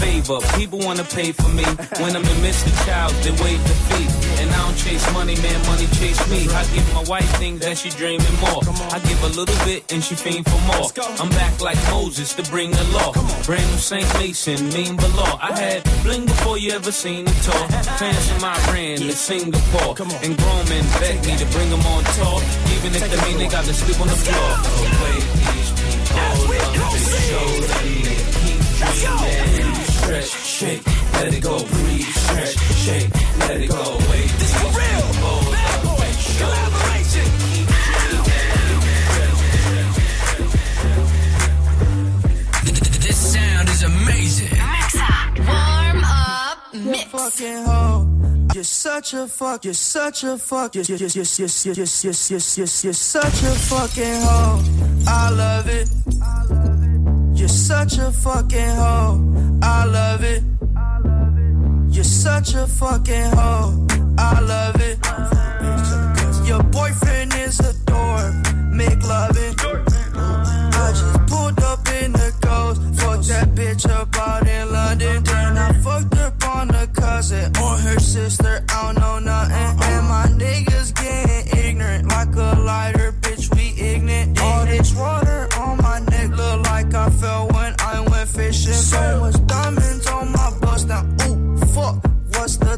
Favor, 0.00 0.40
people 0.56 0.78
wanna 0.78 1.04
pay 1.04 1.32
for 1.32 1.48
me. 1.48 1.64
When 2.02 2.16
I'm 2.16 2.24
in 2.24 2.38
Mr. 2.42 2.70
Child, 2.86 3.12
they 3.22 3.30
wave 3.42 3.62
the 3.64 3.74
fee. 3.88 4.27
And 4.40 4.50
I 4.50 4.58
don't 4.62 4.76
chase 4.78 5.12
money, 5.12 5.34
man, 5.36 5.58
money 5.66 5.86
chase 5.98 6.20
me. 6.30 6.48
I 6.48 6.62
give 6.74 6.86
my 6.94 7.02
wife 7.04 7.28
things 7.38 7.60
that 7.60 7.78
she 7.78 7.90
dreaming 7.90 8.36
more. 8.40 8.62
I 8.94 8.98
give 9.00 9.22
a 9.24 9.32
little 9.38 9.58
bit 9.64 9.92
and 9.92 10.02
she 10.02 10.14
fiend 10.14 10.46
for 10.48 10.60
more. 10.70 10.88
I'm 11.20 11.28
back 11.30 11.60
like 11.60 11.78
Moses 11.90 12.34
to 12.34 12.42
bring 12.50 12.70
the 12.70 12.84
law. 12.96 13.12
Brand 13.44 13.68
new 13.70 13.78
Saint 13.78 14.08
Mason, 14.18 14.68
mean 14.70 14.96
below. 14.96 15.38
I 15.40 15.58
had 15.58 15.82
bling 16.04 16.26
before 16.26 16.58
you 16.58 16.72
ever 16.72 16.92
seen 16.92 17.26
it 17.26 17.38
talk. 17.42 17.68
Fans 17.98 18.30
from 18.30 18.44
Iran 18.44 18.98
to 18.98 19.12
Singapore. 19.12 19.94
And 20.22 20.36
grown 20.38 20.64
men 20.68 20.84
beg 21.00 21.24
me 21.26 21.36
to 21.36 21.46
bring 21.54 21.70
them 21.70 21.80
on 21.80 22.04
tour. 22.16 22.38
Even 22.76 22.94
if 22.94 23.04
they 23.10 23.20
mean 23.26 23.38
they 23.38 23.48
got 23.48 23.64
to 23.64 23.74
sleep 23.74 24.00
on 24.00 24.06
the 24.06 24.14
floor. 24.14 24.50
Oh, 24.60 24.98
wait, 25.02 25.24
these 25.50 25.70
people 25.74 26.08
love 26.78 26.92
to 26.92 27.18
show 27.26 27.46
them 27.66 28.02
they 28.06 28.18
keep 28.38 28.60
dreaming. 28.78 29.74
Stretch, 29.98 30.30
shake, 30.30 30.86
let 31.12 31.34
it 31.34 31.42
go. 31.42 31.58
Breathe, 31.58 32.06
stretch, 32.06 32.56
shake, 32.84 33.10
let 33.40 33.60
it 33.60 33.68
go. 33.68 34.07
Fucking 47.30 47.64
hoe. 47.64 48.06
You're 48.54 48.64
such 48.64 49.12
a 49.12 49.26
fuck, 49.26 49.64
you're 49.64 49.74
such 49.74 50.24
a 50.24 50.38
fuck, 50.38 50.74
you're, 50.74 50.84
you're, 50.84 50.98
you're, 50.98 51.08
you're, 51.08 51.24
you're, 51.26 51.74
you're, 51.74 51.74
you're, 51.74 52.64
you're, 52.84 52.92
such 52.94 53.42
a 53.42 53.54
fucking 53.68 54.20
hoe. 54.22 54.62
I 55.06 55.30
love 55.30 55.68
it. 55.68 55.88
You're 57.38 57.48
such 57.48 57.98
a 57.98 58.10
fucking 58.10 58.76
hoe. 58.76 59.60
I 59.62 59.84
love 59.84 60.24
it. 60.24 60.42
You're 61.94 62.04
such 62.04 62.54
a 62.54 62.66
fucking 62.66 63.30
hoe. 63.36 63.86
I 64.18 64.40
love 64.40 64.80
it. 64.80 64.98
Your 66.48 66.62
boyfriend 66.62 67.34
is 67.34 67.60
a 67.60 67.74
dork. 67.84 68.34
Make 68.72 69.02
loving. 69.06 69.54
I 69.60 70.92
just 70.92 71.26
pulled 71.26 71.60
up 71.60 71.86
in 72.02 72.12
the 72.12 72.32
ghost. 72.40 72.80
Fucked 73.00 73.28
that 73.28 73.48
bitch 73.54 73.87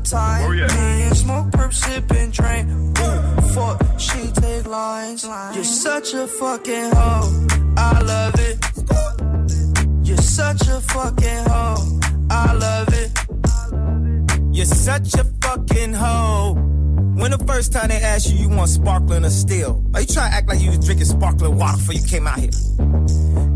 tie. 0.04 0.44
Oh, 0.46 0.52
yeah. 0.52 0.66
Me 0.66 1.02
and 1.02 1.16
smoke, 1.16 1.50
perp, 1.50 1.72
sip 1.72 2.10
and 2.12 2.32
drink. 2.32 2.68
Ooh, 2.68 3.48
fuck, 3.54 3.98
she 3.98 4.30
take 4.32 4.66
lines. 4.66 5.24
You're 5.24 5.64
such 5.64 6.14
a 6.14 6.26
fucking 6.26 6.90
hoe. 6.92 7.46
I 7.76 8.00
love 8.00 8.34
it. 8.38 8.58
You're 10.06 10.16
such 10.18 10.62
a 10.68 10.80
fucking 10.80 11.44
hoe. 11.48 12.00
I 12.30 12.52
love 12.52 12.88
it. 12.92 13.10
You're 14.54 14.66
such 14.66 15.14
a 15.14 15.24
fucking 15.42 15.94
hoe. 15.94 16.54
When 17.20 17.30
the 17.32 17.44
first 17.46 17.72
time 17.72 17.88
they 17.88 18.00
asked 18.00 18.30
you, 18.30 18.38
you 18.38 18.48
want 18.48 18.70
sparkling 18.70 19.24
or 19.24 19.30
still? 19.30 19.84
Are 19.94 20.00
you 20.00 20.06
trying 20.06 20.30
to 20.30 20.36
act 20.36 20.48
like 20.48 20.60
you 20.60 20.68
was 20.68 20.78
drinking 20.78 21.06
sparkling 21.06 21.56
water 21.56 21.76
before 21.76 21.94
you 21.94 22.06
came 22.06 22.26
out 22.26 22.38
here? 22.38 22.50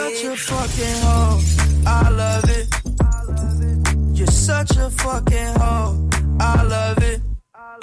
such 0.00 0.24
a 0.24 0.36
fucking 0.36 0.96
hoe. 1.04 1.40
I 1.86 2.08
love 2.22 2.50
it. 2.58 2.66
You're 4.18 4.26
such 4.26 4.76
a 4.76 4.90
fucking 4.90 5.54
hoe. 5.60 6.08
I 6.40 6.62
love 6.62 6.98
it. 7.02 7.20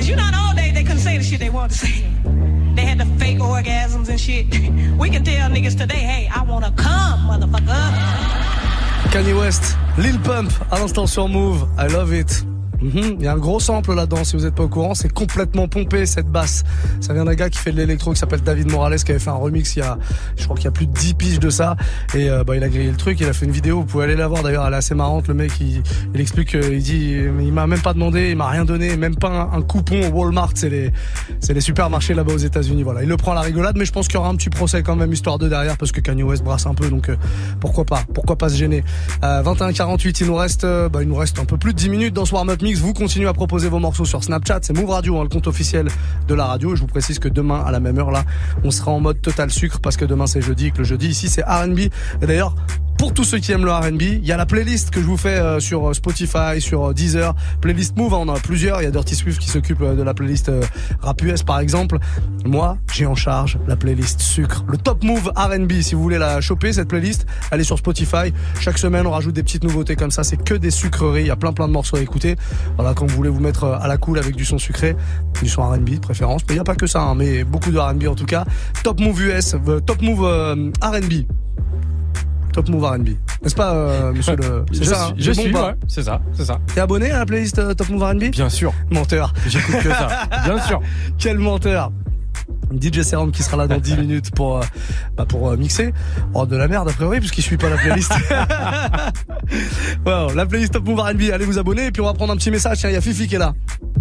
You 0.01 0.15
know, 0.15 0.25
in 0.25 0.31
the 0.31 0.43
old 0.47 0.55
days 0.55 0.73
they 0.73 0.83
couldn't 0.83 0.99
say 0.99 1.17
the 1.17 1.23
shit 1.23 1.39
they 1.39 1.49
wanted 1.49 1.73
to 1.73 1.85
say. 1.85 2.03
They 2.75 2.85
had 2.85 2.97
the 2.99 3.05
fake 3.19 3.39
orgasms 3.39 4.09
and 4.09 4.19
shit. 4.19 4.45
We 5.01 5.09
can 5.11 5.23
tell 5.23 5.49
niggas 5.49 5.77
today, 5.77 6.03
hey, 6.11 6.27
I 6.27 6.41
wanna 6.43 6.71
come, 6.75 7.19
motherfucker. 7.29 7.85
Kanye 9.11 9.35
West, 9.39 9.77
Lil 9.97 10.19
Pump, 10.19 10.51
à 10.71 10.79
l'instant 10.79 11.07
sur 11.07 11.27
Mouv', 11.27 11.67
I 11.77 11.87
love 11.87 12.13
it. 12.13 12.43
Mhm, 12.81 13.17
Il 13.19 13.23
y 13.23 13.27
a 13.27 13.33
un 13.33 13.37
gros 13.37 13.59
sample 13.59 13.93
là-dedans, 13.93 14.23
si 14.23 14.35
vous 14.35 14.43
n'êtes 14.43 14.55
pas 14.55 14.63
au 14.63 14.67
courant, 14.67 14.93
c'est 14.93 15.11
complètement 15.11 15.67
pompé 15.67 16.05
cette 16.05 16.27
basse. 16.27 16.63
Ça 17.01 17.13
vient 17.13 17.25
d'un 17.25 17.35
gars 17.35 17.49
qui 17.49 17.57
fait 17.59 17.71
de 17.71 17.77
l'électro 17.77 18.13
qui 18.13 18.19
s'appelle 18.19 18.41
David 18.41 18.71
Morales 18.71 18.97
qui 19.03 19.11
avait 19.11 19.19
fait 19.19 19.29
un 19.29 19.33
remix 19.33 19.75
il 19.75 19.79
y 19.79 19.81
a, 19.81 19.97
je 20.37 20.43
crois 20.45 20.55
qu'il 20.55 20.65
y 20.65 20.67
a 20.67 20.71
plus 20.71 20.87
de 20.87 20.93
10 20.93 21.13
piges 21.15 21.39
de 21.39 21.49
ça. 21.49 21.75
Et 22.13 22.29
euh, 22.29 22.43
bah, 22.43 22.55
il 22.55 22.63
a 22.63 22.69
grillé 22.69 22.89
le 22.91 22.97
truc, 22.97 23.19
il 23.19 23.27
a 23.27 23.33
fait 23.33 23.45
une 23.45 23.51
vidéo, 23.51 23.79
vous 23.79 23.85
pouvez 23.85 24.03
aller 24.05 24.15
la 24.15 24.27
voir 24.27 24.43
d'ailleurs, 24.43 24.65
elle 24.67 24.73
est 24.73 24.77
assez 24.77 24.95
marrante. 24.95 25.27
Le 25.27 25.33
mec 25.33 25.51
il, 25.59 25.81
il 26.13 26.21
explique, 26.21 26.53
il 26.53 26.81
dit, 26.81 27.13
il 27.39 27.53
m'a 27.53 27.67
même 27.67 27.81
pas 27.81 27.93
demandé, 27.93 28.29
il 28.31 28.37
m'a 28.37 28.47
rien 28.47 28.65
donné, 28.65 28.95
même 28.97 29.15
pas 29.15 29.29
un, 29.29 29.57
un 29.57 29.61
coupon 29.61 30.07
au 30.07 30.11
Walmart, 30.11 30.51
c'est 30.55 30.69
les, 30.69 30.91
c'est 31.39 31.53
les 31.53 31.61
supermarchés 31.61 32.13
là-bas 32.13 32.33
aux 32.33 32.37
États-Unis. 32.37 32.83
Voilà, 32.83 33.03
il 33.03 33.09
le 33.09 33.17
prend 33.17 33.31
à 33.31 33.35
la 33.35 33.41
rigolade, 33.41 33.75
mais 33.77 33.85
je 33.85 33.91
pense 33.91 34.07
qu'il 34.07 34.15
y 34.15 34.17
aura 34.19 34.29
un 34.29 34.35
petit 34.35 34.49
procès 34.49 34.83
quand 34.83 34.95
même 34.95 35.11
histoire 35.11 35.37
de 35.37 35.47
derrière 35.47 35.77
parce 35.77 35.91
que 35.91 36.01
Kanye 36.01 36.23
West 36.23 36.43
brasse 36.43 36.65
un 36.65 36.73
peu, 36.73 36.89
donc 36.89 37.09
euh, 37.09 37.15
pourquoi 37.59 37.85
pas, 37.85 38.01
pourquoi 38.13 38.35
pas 38.37 38.49
se 38.49 38.55
gêner. 38.55 38.83
Euh, 39.23 39.41
21-48, 39.43 40.17
il 40.21 40.27
nous 40.27 40.35
reste, 40.35 40.63
euh, 40.63 40.89
bah, 40.89 41.01
il 41.01 41.07
nous 41.09 41.15
reste 41.15 41.39
un 41.39 41.45
peu 41.45 41.57
plus 41.57 41.73
de 41.73 41.77
10 41.79 41.89
minutes 41.89 42.13
dans 42.13 42.25
ce 42.25 42.33
warm-up 42.33 42.61
Vous 42.75 42.93
continuez 42.93 43.27
à 43.27 43.33
proposer 43.33 43.69
vos 43.69 43.79
morceaux 43.79 44.03
sur 44.03 44.23
Snapchat, 44.23 44.59
c'est 44.61 44.73
Move 44.73 44.89
Radio, 44.89 45.17
hein, 45.17 45.23
le 45.23 45.29
compte 45.29 45.47
officiel 45.47 45.87
de 46.27 46.35
la 46.35 46.45
radio. 46.45 46.75
Je 46.75 46.81
vous 46.81 46.87
précise 46.87 47.17
que 47.17 47.29
demain 47.29 47.63
à 47.65 47.71
la 47.71 47.79
même 47.79 47.97
heure 47.97 48.11
là, 48.11 48.25
on 48.63 48.71
sera 48.71 48.91
en 48.91 48.99
mode 48.99 49.21
total 49.21 49.51
sucre 49.51 49.79
parce 49.79 49.95
que 49.95 50.03
demain 50.03 50.27
c'est 50.27 50.41
jeudi, 50.41 50.67
et 50.67 50.71
que 50.71 50.79
le 50.79 50.83
jeudi 50.83 51.07
ici 51.07 51.29
c'est 51.29 51.43
R&B. 51.43 51.79
Et 51.79 51.91
d'ailleurs. 52.21 52.55
Pour 52.97 53.13
tous 53.13 53.23
ceux 53.23 53.37
qui 53.37 53.51
aiment 53.51 53.65
le 53.65 53.71
R&B, 53.71 54.01
il 54.01 54.25
y 54.25 54.31
a 54.31 54.37
la 54.37 54.45
playlist 54.45 54.89
que 54.89 54.99
je 54.99 55.05
vous 55.05 55.17
fais 55.17 55.37
euh, 55.37 55.59
sur 55.59 55.93
Spotify, 55.95 56.59
sur 56.59 56.89
euh, 56.89 56.93
Deezer, 56.93 57.35
playlist 57.61 57.95
Move, 57.97 58.13
hein, 58.13 58.17
on 58.21 58.29
en 58.29 58.35
a 58.35 58.39
plusieurs. 58.39 58.81
Il 58.81 58.85
y 58.85 58.87
a 58.87 58.91
Dirty 58.91 59.15
Swift 59.15 59.39
qui 59.39 59.49
s'occupe 59.49 59.81
euh, 59.81 59.95
de 59.95 60.01
la 60.01 60.13
playlist 60.13 60.49
euh, 60.49 60.61
rap 61.01 61.21
US 61.21 61.43
par 61.43 61.59
exemple. 61.59 61.99
Moi, 62.45 62.77
j'ai 62.93 63.05
en 63.05 63.15
charge 63.15 63.59
la 63.67 63.75
playlist 63.75 64.21
sucre, 64.21 64.63
le 64.67 64.77
Top 64.77 65.03
Move 65.03 65.31
R&B. 65.35 65.81
Si 65.81 65.95
vous 65.95 66.01
voulez 66.01 66.17
la 66.17 66.41
choper 66.41 66.73
cette 66.73 66.87
playlist, 66.87 67.25
allez 67.51 67.63
sur 67.63 67.77
Spotify. 67.77 68.33
Chaque 68.59 68.77
semaine, 68.77 69.05
on 69.05 69.11
rajoute 69.11 69.35
des 69.35 69.43
petites 69.43 69.63
nouveautés 69.63 69.95
comme 69.95 70.11
ça. 70.11 70.23
C'est 70.23 70.43
que 70.43 70.53
des 70.53 70.71
sucreries. 70.71 71.21
Il 71.21 71.27
y 71.27 71.31
a 71.31 71.35
plein 71.35 71.53
plein 71.53 71.67
de 71.67 71.73
morceaux 71.73 71.97
à 71.97 72.01
écouter. 72.01 72.35
Voilà, 72.75 72.93
quand 72.93 73.05
vous 73.05 73.15
voulez 73.15 73.29
vous 73.29 73.39
mettre 73.39 73.65
euh, 73.65 73.77
à 73.79 73.87
la 73.87 73.97
cool 73.97 74.17
avec 74.17 74.35
du 74.35 74.45
son 74.45 74.57
sucré, 74.57 74.95
du 75.41 75.49
son 75.49 75.61
R&B 75.61 75.89
de 75.91 75.99
préférence. 75.99 76.41
Mais 76.47 76.53
il 76.53 76.57
n'y 76.57 76.61
a 76.61 76.65
pas 76.65 76.75
que 76.75 76.87
ça, 76.87 77.01
hein, 77.01 77.15
mais 77.15 77.43
beaucoup 77.43 77.71
de 77.71 77.77
R&B 77.77 78.07
en 78.07 78.15
tout 78.15 78.25
cas. 78.25 78.45
Top 78.83 78.99
Move 78.99 79.21
US, 79.21 79.55
euh, 79.55 79.79
Top 79.79 80.01
Move 80.01 80.23
euh, 80.25 80.71
R&B. 80.81 81.25
Top 82.57 82.69
Move 82.69 82.85
R&B. 82.85 83.09
N'est-ce 83.43 83.53
pas, 83.53 83.71
euh, 83.75 84.11
monsieur 84.13 84.35
le... 84.35 84.65
Je 84.71 84.79
C'est 84.79 84.85
ça, 84.85 85.03
hein 85.05 85.13
suis- 85.13 85.23
je 85.23 85.31
suis, 85.31 85.53
ouais, 85.53 85.75
c'est 85.87 86.01
ça, 86.01 86.19
c'est 86.33 86.43
ça. 86.45 86.57
T'es 86.73 86.79
abonné 86.79 87.11
à 87.11 87.19
la 87.19 87.25
playlist 87.27 87.59
euh, 87.59 87.75
Top 87.75 87.87
Move 87.89 88.01
R&B 88.01 88.31
Bien 88.31 88.49
sûr. 88.49 88.73
Menteur. 88.89 89.31
J'écoute 89.45 89.75
que 89.83 89.89
ça. 89.89 90.07
Bien 90.43 90.59
sûr. 90.61 90.81
Quel 91.19 91.37
menteur. 91.37 91.91
DJ 92.81 93.01
Serum 93.03 93.31
qui 93.31 93.43
sera 93.43 93.57
là 93.57 93.67
dans 93.67 93.77
10 93.79 93.97
minutes 93.97 94.31
pour, 94.33 94.57
euh, 94.57 94.61
bah 95.15 95.25
pour 95.29 95.49
euh, 95.49 95.55
mixer. 95.55 95.93
Oh, 96.33 96.47
de 96.47 96.57
la 96.57 96.67
merde, 96.67 96.89
a 96.89 96.93
priori, 96.93 97.19
puisqu'il 97.19 97.43
suit 97.43 97.57
pas 97.57 97.69
la 97.69 97.77
playlist. 97.77 98.11
wow, 100.05 100.33
la 100.33 100.45
playlist 100.47 100.73
Top 100.73 100.85
Move 100.87 100.99
R&B, 100.99 101.29
allez 101.31 101.45
vous 101.45 101.59
abonner 101.59 101.85
et 101.87 101.91
puis 101.91 102.01
on 102.01 102.05
va 102.05 102.13
prendre 102.13 102.33
un 102.33 102.37
petit 102.37 102.49
message. 102.51 102.79
Tiens, 102.79 102.89
il 102.89 102.93
y 102.93 102.97
a 102.97 103.01
Fifi 103.01 103.27
qui 103.27 103.35
est 103.35 103.39
là. 103.39 103.53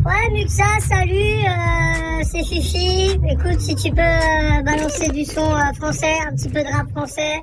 Ouais, 0.05 0.31
Muxa, 0.33 0.65
salut, 0.89 1.13
euh, 1.15 2.23
c'est 2.25 2.45
Fifi. 2.45 3.19
Écoute, 3.29 3.61
si 3.61 3.75
tu 3.75 3.91
peux 3.91 4.01
euh, 4.01 4.63
balancer 4.65 5.09
du 5.09 5.25
son 5.25 5.53
euh, 5.53 5.73
français, 5.79 6.15
un 6.29 6.35
petit 6.35 6.49
peu 6.49 6.63
de 6.63 6.73
rap 6.73 6.89
français, 6.91 7.41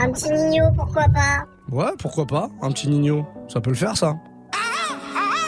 un 0.00 0.12
petit 0.12 0.30
Nino, 0.30 0.64
pourquoi 0.74 1.04
pas. 1.04 1.46
Ouais, 1.70 1.92
pourquoi 1.98 2.26
pas 2.26 2.48
Un 2.62 2.70
petit 2.72 2.88
Nino, 2.88 3.26
ça 3.48 3.60
peut 3.60 3.70
le 3.70 3.76
faire 3.76 3.96
ça. 3.96 4.14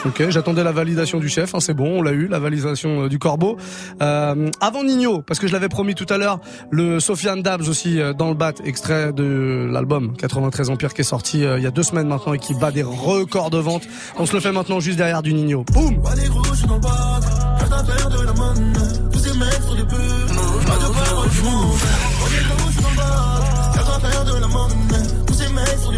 Ok, 0.05 0.29
j'attendais 0.29 0.65
la 0.65 0.73
validation 0.73 1.17
du 1.17 1.29
chef, 1.29 1.55
hein, 1.55 1.61
c'est 1.61 1.73
bon, 1.73 1.99
on 1.99 2.01
l'a 2.01 2.11
eu, 2.11 2.27
la 2.27 2.37
validation 2.37 3.03
euh, 3.03 3.09
du 3.09 3.19
corbeau. 3.19 3.55
Euh, 4.01 4.49
avant 4.59 4.83
Nino, 4.83 5.21
parce 5.21 5.39
que 5.39 5.47
je 5.47 5.53
l'avais 5.53 5.69
promis 5.69 5.95
tout 5.95 6.05
à 6.09 6.17
l'heure, 6.17 6.41
le 6.71 6.99
Sofiane 6.99 7.41
Dabs 7.41 7.69
aussi 7.69 8.01
euh, 8.01 8.11
dans 8.11 8.27
le 8.27 8.35
bat, 8.35 8.51
extrait 8.65 9.13
de 9.13 9.65
l'album 9.71 10.13
93 10.17 10.71
Empire 10.71 10.93
qui 10.93 11.01
est 11.01 11.05
sorti 11.05 11.45
euh, 11.45 11.57
il 11.57 11.63
y 11.63 11.67
a 11.67 11.71
deux 11.71 11.83
semaines 11.83 12.09
maintenant 12.09 12.33
et 12.33 12.39
qui 12.39 12.53
bat 12.53 12.71
des 12.71 12.83
records 12.83 13.49
de 13.49 13.59
vente. 13.59 13.83
On 14.19 14.25
se 14.25 14.33
le 14.33 14.41
fait 14.41 14.51
maintenant 14.51 14.81
juste 14.81 14.97
derrière 14.97 15.21
du 15.21 15.33
Nino. 15.33 15.63
Boum 15.71 16.01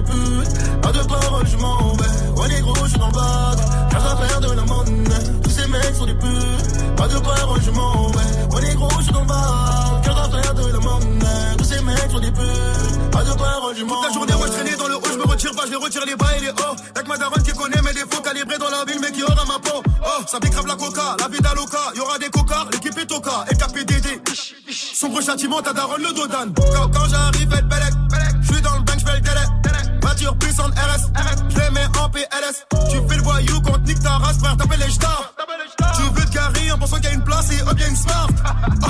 ces 0.05 0.13
mecs 0.13 0.45
sont 0.45 0.45
des 0.45 0.53
putes. 0.53 0.81
Pas 0.81 0.91
de 0.91 1.03
parole, 1.03 1.47
je 1.47 1.57
m'en 1.57 1.93
vais. 1.95 2.41
Ouais, 2.41 2.47
les 2.49 2.61
gros, 2.61 2.85
je 2.85 2.89
suis 2.89 2.99
dans 2.99 3.09
le 3.09 3.17
à 3.17 4.27
faire 4.27 4.39
de 4.39 4.51
la 4.53 4.63
manne. 4.63 5.03
Tous 5.43 5.49
ces 5.49 5.67
mecs 5.67 5.95
sont 5.95 6.05
des 6.05 6.13
putes. 6.13 6.95
Pas 6.95 7.07
de 7.07 7.19
parole, 7.19 7.61
je 7.63 7.71
m'en 7.71 8.07
vais. 8.07 8.55
Ouais, 8.55 8.61
les 8.61 8.75
gros, 8.75 8.89
je 8.97 9.03
suis 9.03 9.13
dans 9.13 9.23
le 9.23 9.31
à 9.31 10.01
faire 10.03 10.53
de 10.53 10.71
la 10.71 10.79
manne. 10.79 11.25
Tous 11.57 11.63
ces 11.63 11.81
mecs 11.81 12.11
sont 12.11 12.19
des 12.19 12.31
putes. 12.31 13.11
Pas 13.11 13.23
de 13.23 13.33
parole, 13.33 13.75
je 13.75 13.83
m'en. 13.83 13.95
Toute 13.95 14.07
la 14.07 14.13
journée, 14.13 14.33
moi, 14.35 14.47
je 14.47 14.51
traînais 14.51 14.75
dans 14.75 14.87
le 14.87 14.95
haut, 14.95 15.11
je 15.11 15.17
me 15.17 15.23
retire 15.23 15.51
pas, 15.55 15.65
je 15.65 15.71
les 15.71 15.75
retire 15.75 16.05
les 16.05 16.15
bas 16.15 16.37
et 16.37 16.41
les 16.41 16.49
hauts. 16.49 16.75
Y'a 16.95 17.01
que 17.01 17.07
ma 17.07 17.17
daronne 17.17 17.43
qui 17.43 17.51
connaît 17.51 17.81
mes 17.81 17.93
défauts 17.93 18.21
calibrés 18.21 18.57
dans 18.57 18.69
la 18.69 18.85
ville, 18.85 18.99
mais 19.01 19.11
qui 19.11 19.23
aura 19.23 19.45
ma 19.45 19.59
peau. 19.59 19.81
Oh, 19.85 20.21
ça 20.27 20.39
décrave 20.39 20.67
la 20.67 20.75
coca, 20.75 21.15
la 21.19 21.27
vie 21.27 21.41
d'Aloca. 21.41 21.79
Y'aura 21.95 22.19
des 22.19 22.29
cocards, 22.29 22.67
l'équipe 22.71 22.97
est 22.97 23.05
toca, 23.05 23.45
et 23.49 23.55
KPDD. 23.55 24.21
Sombre 24.71 25.21
châtiment, 25.21 25.61
ta 25.61 25.73
daronne 25.73 26.03
le 26.03 26.13
dodan. 26.13 26.53
Quand, 26.55 26.89
quand 26.91 27.07
j'arrive, 27.09 27.49
elle 27.57 27.65
belek. 27.65 27.93
J'suis 28.41 28.61
dans 28.61 28.75
le 28.75 28.83
bank, 28.83 28.99
j'fais 28.99 29.15
le 29.15 29.21
délai. 29.21 29.94
Voiture 30.05 30.37
puissante 30.37 30.71
RS, 30.75 31.09
je 31.49 31.59
les 31.59 31.69
mets 31.71 31.87
en 31.99 32.09
PLS. 32.09 32.63
Tu 32.91 32.97
fais 33.09 33.17
le 33.17 33.23
voyou 33.23 33.59
quand 33.61 33.79
nique 33.87 33.99
ta 34.03 34.11
race, 34.11 34.37
frère, 34.37 34.55
t'appelles 34.55 34.79
les 34.85 34.91
stars. 34.91 35.33
Tu 35.95 36.03
veux 36.03 36.25
te 36.25 36.31
garer 36.31 36.71
en 36.71 36.77
pensant 36.77 36.97
qu'il 36.97 37.05
y 37.05 37.07
a 37.07 37.13
une 37.13 37.23
place 37.23 37.51
et 37.51 37.61
hop, 37.63 37.79
y'a 37.79 37.87
une 37.87 37.95
smart. 37.95 38.27
Ah, 38.83 38.87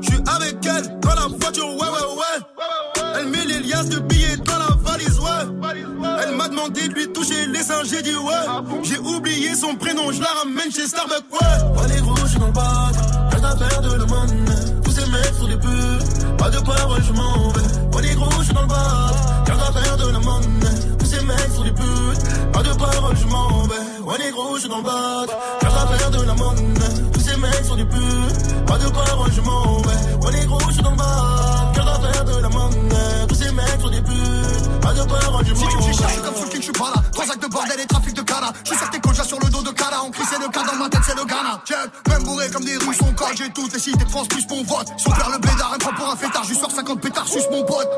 J'suis 0.00 0.22
avec 0.28 0.64
elle 0.64 1.00
dans 1.00 1.14
la 1.16 1.26
voiture, 1.26 1.66
ouais, 1.66 1.88
ouais, 1.88 2.14
ouais. 2.16 3.02
Elle 3.18 3.26
met 3.26 3.44
les 3.44 3.58
liasses 3.58 3.88
de 3.88 3.98
billets 3.98 4.36
dans 4.36 4.58
la 4.58 4.68
valise, 4.84 5.18
ouais. 5.18 5.74
Elle 6.22 6.36
m'a 6.36 6.48
demandé 6.48 6.86
de 6.86 6.94
lui 6.94 7.12
toucher 7.12 7.46
les 7.48 7.64
seins, 7.64 7.82
j'ai 7.82 8.00
dit 8.00 8.14
ouais. 8.14 8.84
J'ai 8.84 8.98
oublié 8.98 9.56
son 9.56 9.74
prénom, 9.74 10.12
je 10.12 10.20
la 10.20 10.28
ramène 10.28 10.70
chez 10.70 10.86
Starbucks, 10.86 11.24
ouais. 11.32 11.80
Ouais, 11.80 11.88
les 11.92 12.00
gros, 12.02 12.14
j'suis 12.24 12.38
dans 12.38 12.46
le 12.46 12.52
bad. 12.52 12.96
Reste 13.32 13.44
à 13.44 13.56
faire 13.56 13.80
de 13.82 13.94
la 13.94 14.06
monnaie. 14.06 14.80
Tous 14.84 14.92
ces 14.92 15.06
mecs 15.10 15.34
sont 15.40 15.48
des 15.48 15.56
putes. 15.58 16.36
Pas 16.38 16.50
de 16.50 16.58
parole, 16.60 17.02
je 17.02 17.12
m'en 17.14 17.48
vais. 17.48 17.96
Ouais, 17.96 18.02
les 18.02 18.14
gros, 18.14 18.30
j'suis 18.42 18.54
dans 18.54 18.62
le 18.62 18.68
bad. 18.68 19.49
Faire 19.72 19.96
de 19.96 20.10
la 20.10 20.18
monnaie. 20.18 20.96
Tous 20.98 21.06
ces 21.06 21.24
mecs 21.24 21.52
sont 21.54 21.62
des 21.62 21.72
putes. 21.72 22.52
Pas 22.52 22.62
de 22.62 22.72
parole, 22.74 23.16
je 23.16 23.26
m'en 23.26 23.62
vais. 23.62 23.74
Ouais, 24.04 24.18
les 24.18 24.30
gros, 24.32 24.56
j'suis 24.56 24.68
dans 24.68 24.78
le. 24.78 24.84
Reste 24.84 25.76
à 25.76 25.86
faire 25.96 26.10
de 26.10 26.22
la 26.24 26.34
monnaie. 26.34 27.10
Tous 27.12 27.20
ces 27.20 27.36
mecs 27.36 27.64
sont 27.64 27.76
des 27.76 27.84
putes. 27.84 28.66
Pas 28.66 28.78
de 28.78 28.88
parole, 28.90 29.30
je 29.32 29.40
m'en 29.40 29.78
vais. 29.82 30.26
Ouais, 30.26 30.32
les 30.32 30.46
gros, 30.46 30.58
j'suis 30.70 30.82
dans 30.82 30.90
le 30.90 30.96
bad. 30.96 31.76
Reste 31.76 31.88
à 31.88 32.12
faire 32.12 32.24
de 32.24 32.42
la 32.42 32.48
monnaie. 32.48 33.26
Tous 33.28 33.34
ces 33.36 33.52
mecs 33.52 33.80
sont 33.80 33.90
des 33.90 34.02
putes. 34.02 34.80
Pas 34.80 34.92
de 34.92 35.02
parole, 35.04 35.46
je 35.46 35.54
m'en 35.54 35.60
vais. 35.60 35.66
Si 35.66 35.68
tu 35.68 35.88
me 35.88 35.92
cherches 35.92 36.22
comme 36.22 36.34
Soul 36.34 36.48
King, 36.48 36.60
je 36.60 36.64
suis 36.64 36.72
pas 36.72 36.90
là. 36.94 37.02
Trois 37.12 37.30
actes 37.30 37.42
de 37.42 37.48
bordel 37.48 37.80
et 37.80 37.86
trafic 37.86 38.14
de 38.14 38.22
cara. 38.22 38.52
Je 38.64 38.70
suis 38.70 38.78
certain 38.78 38.98
que 38.98 39.14
sur 39.14 39.38
le 39.38 39.50
dos 39.50 39.62
de 39.62 39.70
cara. 39.70 40.02
On 40.04 40.10
crie, 40.10 40.24
c'est 40.28 40.40
le 40.40 40.48
cas 40.48 40.64
dans 40.64 40.76
ma 40.76 40.88
tête, 40.88 41.02
c'est 41.06 41.16
le 41.16 41.24
Ghana. 41.24 41.62
Check, 41.64 42.08
même 42.08 42.24
bourré 42.24 42.50
comme 42.50 42.64
des 42.64 42.76
rues, 42.76 42.94
son 42.94 43.12
code. 43.12 43.36
J'ai 43.36 43.50
toutes 43.50 43.72
les 43.72 43.78
cités 43.78 44.04
de 44.04 44.10
France, 44.10 44.26
plus 44.26 44.44
mon 44.50 44.64
vote. 44.64 44.88
Son 44.96 45.10
père 45.10 45.30
le 45.30 45.38
bédard, 45.38 45.72
un 45.74 45.78
prend 45.78 45.92
pour 45.92 46.10
un 46.10 46.16
fêtard. 46.16 46.42
Je 46.44 46.54
sors 46.54 46.70
50 46.72 47.00
pétards, 47.00 47.28
suce 47.28 47.46
mon 47.52 47.62
pote. 47.64 47.88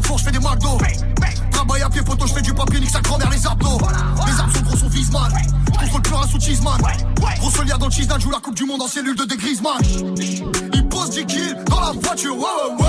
Pas 0.00 0.16
je 0.16 0.24
fais 0.24 0.30
des 0.30 0.38
McDo. 0.38 0.78
Travaille 1.50 1.82
à 1.82 1.88
pied, 1.88 2.02
poteau, 2.02 2.26
je 2.26 2.34
fais 2.34 2.42
du 2.42 2.52
papier, 2.52 2.80
nique 2.80 2.90
sa 2.90 3.00
grand-mère, 3.00 3.30
les 3.30 3.46
abdos. 3.46 3.78
Les 4.26 4.40
armes 4.40 4.52
sont 4.52 4.62
gros, 4.62 4.76
sont 4.76 4.90
sous 6.26 6.40
Cheeseman. 6.40 6.78
Gros 7.38 7.50
solière 7.50 7.78
dans 7.78 7.86
le 7.86 7.92
cheese 7.92 8.08
joue 8.18 8.30
la 8.30 8.40
Coupe 8.40 8.54
du 8.54 8.64
Monde 8.64 8.82
en 8.82 8.88
cellule 8.88 9.16
de 9.16 9.24
dégrisement. 9.24 9.78
Il 10.72 10.88
pose 10.88 11.10
10 11.10 11.26
kills 11.26 11.56
dans 11.66 11.80
la 11.80 11.92
voiture, 11.92 12.36
ouais, 12.36 12.44
ouais, 12.78 12.84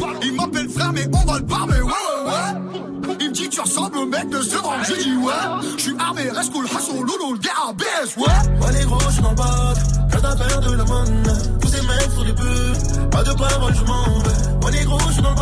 ouais. 0.00 0.18
Il 0.22 0.34
m'appelle 0.34 0.68
frère, 0.68 0.92
mais 0.92 1.06
on 1.12 1.24
va 1.24 1.38
le 1.38 1.44
mais 1.44 1.80
ouais, 1.80 1.82
ouais, 1.82 2.30
ouais. 2.30 3.16
Il 3.20 3.28
me 3.28 3.34
dit, 3.34 3.48
tu 3.48 3.60
ressembles 3.60 3.98
au 3.98 4.06
mec 4.06 4.28
de 4.30 4.40
ce 4.40 4.56
vent. 4.56 4.72
J'ai 4.86 5.02
dit, 5.02 5.16
ouais. 5.16 5.32
Je 5.76 5.82
suis 5.82 5.94
armé, 5.98 6.22
reste 6.30 6.52
cool, 6.52 6.66
hassle, 6.66 6.96
loulou, 6.96 7.34
le 7.34 7.38
gars 7.38 7.50
ABS, 7.68 8.16
ouais. 8.16 8.66
Ouais 8.66 8.72
les 8.78 8.84
gros, 8.84 8.98
je 9.10 9.20
bad, 9.20 10.10
garde 10.10 10.26
à 10.26 10.36
faire 10.36 10.60
de 10.60 10.72
la 10.72 10.84
monnaie. 10.84 11.58
Tous 11.60 11.68
ces 11.68 11.82
mecs 11.82 12.10
sont 12.14 12.24
des 12.24 12.32
putes, 12.32 13.10
pas 13.10 13.22
de 13.22 13.32
parole, 13.32 13.74
je 13.74 13.84
m'en 13.84 14.18
vais. 14.20 14.66
Ouais 14.66 14.72
les 14.72 14.84
gros, 14.84 14.98
je 15.08 15.12
suis 15.12 15.22
dans 15.22 15.34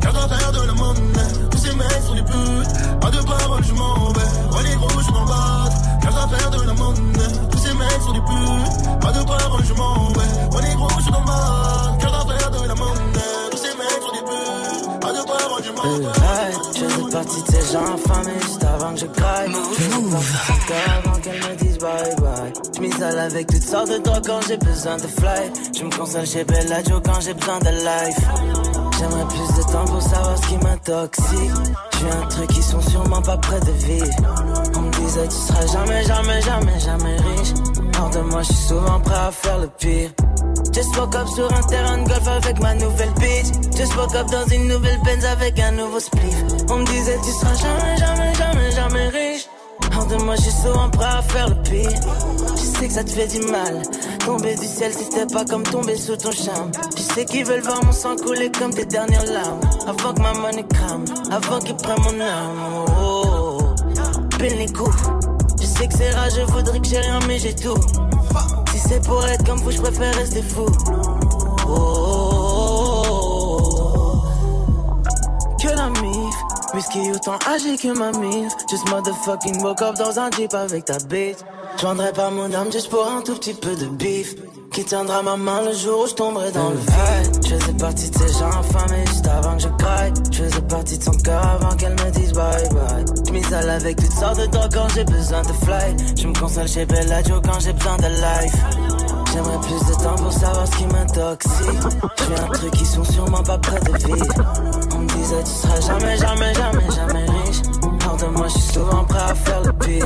garde 0.00 0.16
à 0.16 0.28
faire 0.28 0.52
de 0.52 0.66
la 0.66 0.72
monnaie. 0.72 1.48
Tous 1.50 1.58
ces 1.58 1.74
mecs 1.74 2.02
sont 2.06 2.14
des 2.14 2.22
putes, 2.22 3.00
pas 3.00 3.10
de 3.10 3.18
parole, 3.22 3.64
je 3.64 3.72
m'en 3.72 4.12
vais. 4.12 4.56
Ouais 4.56 4.62
les 4.68 4.76
gros, 4.76 4.88
je 4.98 5.04
suis 5.04 5.12
dans 5.12 5.22
le 5.22 5.28
bad, 5.28 5.72
garde 6.02 6.18
à 6.18 6.36
faire 6.36 6.50
de 6.50 6.66
la 6.66 6.74
monnaie. 6.74 7.32
Tous 7.50 7.58
ces 7.58 7.74
mecs 7.74 8.02
sont 8.04 8.12
des 8.12 8.20
putes, 8.20 9.00
pas 9.00 9.12
de 9.12 9.22
parole, 9.24 9.64
je 9.64 9.74
m'en 9.74 10.08
vais. 10.08 10.56
Ouais 10.56 10.62
les 10.68 10.74
gros, 10.74 10.88
je 10.96 11.02
suis 11.02 11.12
dans 11.12 11.20
le 11.20 11.26
bad, 11.26 11.98
garde 12.00 12.14
à 12.14 12.38
faire 12.38 12.50
de 12.50 12.68
la 12.68 12.74
monnaie. 12.74 13.48
Tous 13.50 13.58
ces 13.58 13.74
mecs 13.78 14.00
sont 14.02 14.12
des 14.12 14.24
putes, 14.30 15.00
pas 15.00 15.12
de 15.12 15.22
parole, 15.26 15.62
je 15.64 15.72
m'en 15.72 15.82
vais. 15.98 16.04
Hey, 16.04 16.54
je 16.74 16.84
faisais 16.84 17.10
partie 17.10 17.42
de 17.42 17.50
ces 17.50 17.72
gens 17.72 17.86
infamés 17.94 18.40
juste 18.42 18.64
avant 18.64 18.94
que 18.94 19.00
je 19.00 19.06
craque. 19.06 19.48
Je 19.48 19.82
faisais 19.82 20.10
partie 20.10 20.72
avant 20.98 21.20
qu'elle 21.20 21.40
me 21.40 21.56
dise 21.56 21.78
bye 21.78 22.16
bye. 22.20 22.52
Je 22.74 22.80
m'isole 22.80 23.18
avec 23.18 23.46
toutes 23.46 23.62
sortes 23.62 23.90
de 23.90 23.98
drogues 23.98 24.26
quand 24.26 24.40
j'ai 24.48 24.56
besoin 24.56 24.96
de 24.96 25.06
fly. 25.06 25.52
Je 25.76 25.84
me 25.84 25.90
console 25.96 26.26
chez 26.26 26.44
Bellagio 26.44 27.00
quand 27.04 27.20
j'ai 27.20 27.34
besoin 27.34 27.58
de 27.58 27.70
life. 27.70 28.89
J'aimerais 29.00 29.24
plus 29.28 29.56
de 29.56 29.62
temps 29.72 29.84
pour 29.86 30.02
savoir 30.02 30.36
ce 30.36 30.46
qui 30.46 30.56
m'intoxique. 30.58 31.50
Je 31.92 31.96
suis 31.96 32.06
un 32.06 32.26
truc 32.26 32.48
qui 32.48 32.62
sont 32.62 32.80
sûrement 32.82 33.22
pas 33.22 33.38
près 33.38 33.60
de 33.60 33.72
vivre. 33.72 34.06
On 34.76 34.80
me 34.82 34.90
disait 34.90 35.26
tu 35.26 35.36
seras 35.36 35.66
jamais, 35.66 36.04
jamais, 36.04 36.42
jamais, 36.42 36.80
jamais 36.80 37.16
riche. 37.16 37.54
Hors 37.98 38.10
de 38.10 38.20
moi, 38.20 38.42
je 38.42 38.52
suis 38.52 38.66
souvent 38.68 39.00
prêt 39.00 39.14
à 39.14 39.30
faire 39.30 39.58
le 39.58 39.68
pire. 39.68 40.10
Just 40.74 40.94
woke 40.98 41.14
up 41.16 41.28
sur 41.28 41.50
un 41.50 41.62
terrain 41.62 41.96
de 41.96 42.08
golf 42.08 42.28
avec 42.28 42.60
ma 42.60 42.74
nouvelle 42.74 43.12
bitch. 43.14 43.46
Just 43.74 43.96
woke 43.96 44.14
up 44.14 44.26
dans 44.30 44.46
une 44.54 44.68
nouvelle 44.68 45.00
Benz 45.02 45.24
avec 45.24 45.58
un 45.58 45.70
nouveau 45.70 46.00
spliff. 46.00 46.36
On 46.68 46.76
me 46.76 46.84
disait 46.84 47.18
tu 47.24 47.30
seras 47.30 47.54
jamais, 47.54 47.96
jamais, 47.96 48.34
jamais, 48.34 48.70
jamais 48.72 49.08
riche. 49.08 49.48
De 50.08 50.16
moi, 50.24 50.34
je 50.34 50.42
suis 50.42 50.50
souvent 50.50 50.90
prêt 50.90 51.04
à 51.04 51.22
faire 51.22 51.48
le 51.48 51.54
pire. 51.62 52.00
Je 52.56 52.78
sais 52.78 52.88
que 52.88 52.92
ça 52.92 53.04
te 53.04 53.10
fait 53.10 53.28
du 53.28 53.40
mal. 53.46 53.82
Tomber 54.24 54.56
du 54.56 54.66
ciel, 54.66 54.92
si 54.92 55.04
c'était 55.04 55.32
pas 55.32 55.44
comme 55.44 55.62
tomber 55.62 55.96
sous 55.96 56.16
ton 56.16 56.32
charme. 56.32 56.72
Je 56.96 57.02
sais 57.02 57.24
qu'ils 57.24 57.44
veulent 57.44 57.60
voir 57.60 57.84
mon 57.84 57.92
sang 57.92 58.16
couler 58.16 58.50
comme 58.50 58.72
tes 58.74 58.86
dernières 58.86 59.26
larmes. 59.26 59.60
Avant 59.86 60.12
que 60.12 60.20
ma 60.20 60.32
monnaie 60.32 60.66
crame, 60.66 61.04
avant 61.30 61.60
qu'ils 61.60 61.76
prennent 61.76 62.02
mon 62.02 62.20
âme. 62.20 62.86
Oh, 63.00 63.58
les 64.40 64.72
coups. 64.72 64.96
Je 65.60 65.66
sais 65.66 65.86
que 65.86 65.94
c'est 65.94 66.10
rare, 66.10 66.30
je 66.30 66.40
voudrais 66.52 66.80
que 66.80 66.88
j'ai 66.88 66.98
rien, 66.98 67.20
mais 67.28 67.38
j'ai 67.38 67.54
tout. 67.54 67.78
Si 68.72 68.78
c'est 68.78 69.04
pour 69.04 69.24
être 69.26 69.44
comme 69.44 69.58
vous, 69.60 69.70
je 69.70 69.80
préfère 69.80 70.14
rester 70.14 70.42
fou. 70.42 70.66
Oh, 71.68 73.02
oh. 73.48 74.22
Que 75.62 75.68
la 75.68 75.90
mif, 76.00 76.34
whisky 76.74 77.10
autant 77.12 77.38
âgé 77.48 77.76
que 77.76 77.96
ma 77.96 78.12
mif. 78.12 78.52
Just 78.70 78.88
motherfucking 78.90 79.62
woke 79.62 79.82
up 79.82 79.96
dans 79.96 80.18
un 80.18 80.30
jeep 80.30 80.54
avec 80.54 80.84
ta 80.84 80.98
bitch. 80.98 81.38
Je 81.76 81.86
vendrais 81.86 82.12
pas 82.12 82.30
mon 82.30 82.52
âme 82.52 82.72
juste 82.72 82.90
pour 82.90 83.06
un 83.06 83.22
tout 83.22 83.34
petit 83.34 83.54
peu 83.54 83.74
de 83.76 83.86
bif. 83.86 84.34
Qui 84.72 84.84
tiendra 84.84 85.22
ma 85.22 85.36
main 85.36 85.62
le 85.62 85.72
jour 85.72 86.04
où 86.04 86.06
je 86.06 86.14
tomberai 86.14 86.52
dans 86.52 86.70
le 86.70 86.76
vide? 86.76 87.44
Je 87.44 87.56
faisais 87.56 87.72
partie 87.72 88.08
de 88.08 88.18
ces 88.18 88.38
gens 88.38 88.46
infamés 88.46 89.04
juste 89.06 89.26
avant 89.26 89.56
que 89.56 89.62
je 89.62 89.68
craque. 89.68 90.14
Je 90.30 90.44
faisais 90.44 90.62
partie 90.62 90.98
de 90.98 91.02
son 91.02 91.12
cœur 91.12 91.44
avant 91.44 91.76
qu'elle 91.76 91.92
me 91.94 92.10
dise 92.12 92.32
bye 92.32 92.68
bye. 92.70 93.04
Je 93.26 93.32
m'isole 93.32 93.68
avec 93.68 93.96
toutes 93.96 94.12
sortes 94.12 94.38
de 94.38 94.46
drogues 94.46 94.72
quand 94.72 94.88
j'ai 94.94 95.04
besoin 95.04 95.42
de 95.42 95.52
fly. 95.64 95.96
Je 96.16 96.26
me 96.26 96.38
console 96.38 96.68
chez 96.68 96.86
Bellagio 96.86 97.40
quand 97.42 97.58
j'ai 97.58 97.72
besoin 97.72 97.96
de 97.96 98.06
life. 98.06 98.56
J'aimerais 99.32 99.58
plus 99.60 99.88
de 99.88 100.02
temps 100.02 100.16
pour 100.16 100.32
savoir 100.32 100.66
ce 100.66 100.76
qui 100.76 100.86
m'intoxique. 100.86 101.80
Je 102.18 102.22
fais 102.24 102.40
un 102.40 102.48
truc 102.48 102.70
qui 102.72 102.84
sont 102.86 103.04
sûrement 103.04 103.42
pas 103.42 103.58
près 103.58 103.80
de 103.80 104.06
vivre. 104.06 104.79
On 105.00 105.02
me 105.02 105.08
disait 105.08 105.42
tu 105.44 105.50
seras 105.50 105.80
jamais, 105.80 106.16
jamais, 106.18 106.54
jamais, 106.54 106.90
jamais 106.94 107.24
riche. 107.24 107.62
Hors 108.06 108.16
de 108.18 108.26
moi, 108.36 108.48
je 108.48 108.58
suis 108.58 108.72
souvent 108.74 109.04
prêt 109.04 109.30
à 109.30 109.34
faire 109.34 109.62
le 109.62 109.72
pire. 109.72 110.04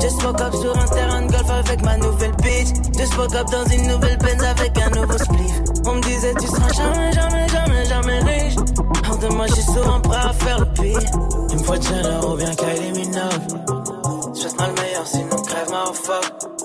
Just 0.00 0.22
woke 0.22 0.40
up 0.40 0.54
sur 0.54 0.78
un 0.78 0.86
terrain 0.86 1.22
de 1.22 1.32
golf 1.32 1.50
avec 1.50 1.82
ma 1.82 1.96
nouvelle 1.96 2.36
bitch. 2.42 2.68
Just 2.98 3.16
woke 3.16 3.34
up 3.34 3.46
dans 3.50 3.64
une 3.64 3.88
nouvelle 3.88 4.18
Benz 4.18 4.44
avec 4.44 4.78
un 4.78 4.90
nouveau 4.90 5.16
spliff. 5.16 5.62
On 5.86 5.94
me 5.94 6.02
disait 6.02 6.34
tu 6.38 6.46
seras 6.46 6.72
jamais, 6.74 7.12
jamais, 7.12 7.48
jamais, 7.48 7.84
jamais 7.86 8.18
riche. 8.18 8.56
Hors 9.08 9.18
de 9.18 9.28
moi, 9.28 9.46
je 9.46 9.52
suis 9.54 9.62
souvent 9.62 10.00
prêt 10.00 10.20
à 10.22 10.32
faire 10.34 10.58
le 10.60 10.66
pire. 10.74 11.00
Une 11.50 11.64
fois 11.64 11.76
Jenner 11.80 12.26
ou 12.26 12.36
bien 12.36 12.54
Kylie 12.54 12.92
Minogue. 12.92 14.34
Souhaite-moi 14.34 14.66
le 14.66 14.82
meilleur, 14.82 15.06
sinon 15.06 15.42
crève 15.42 15.70
ma 15.70 15.86
fuck. 15.86 16.57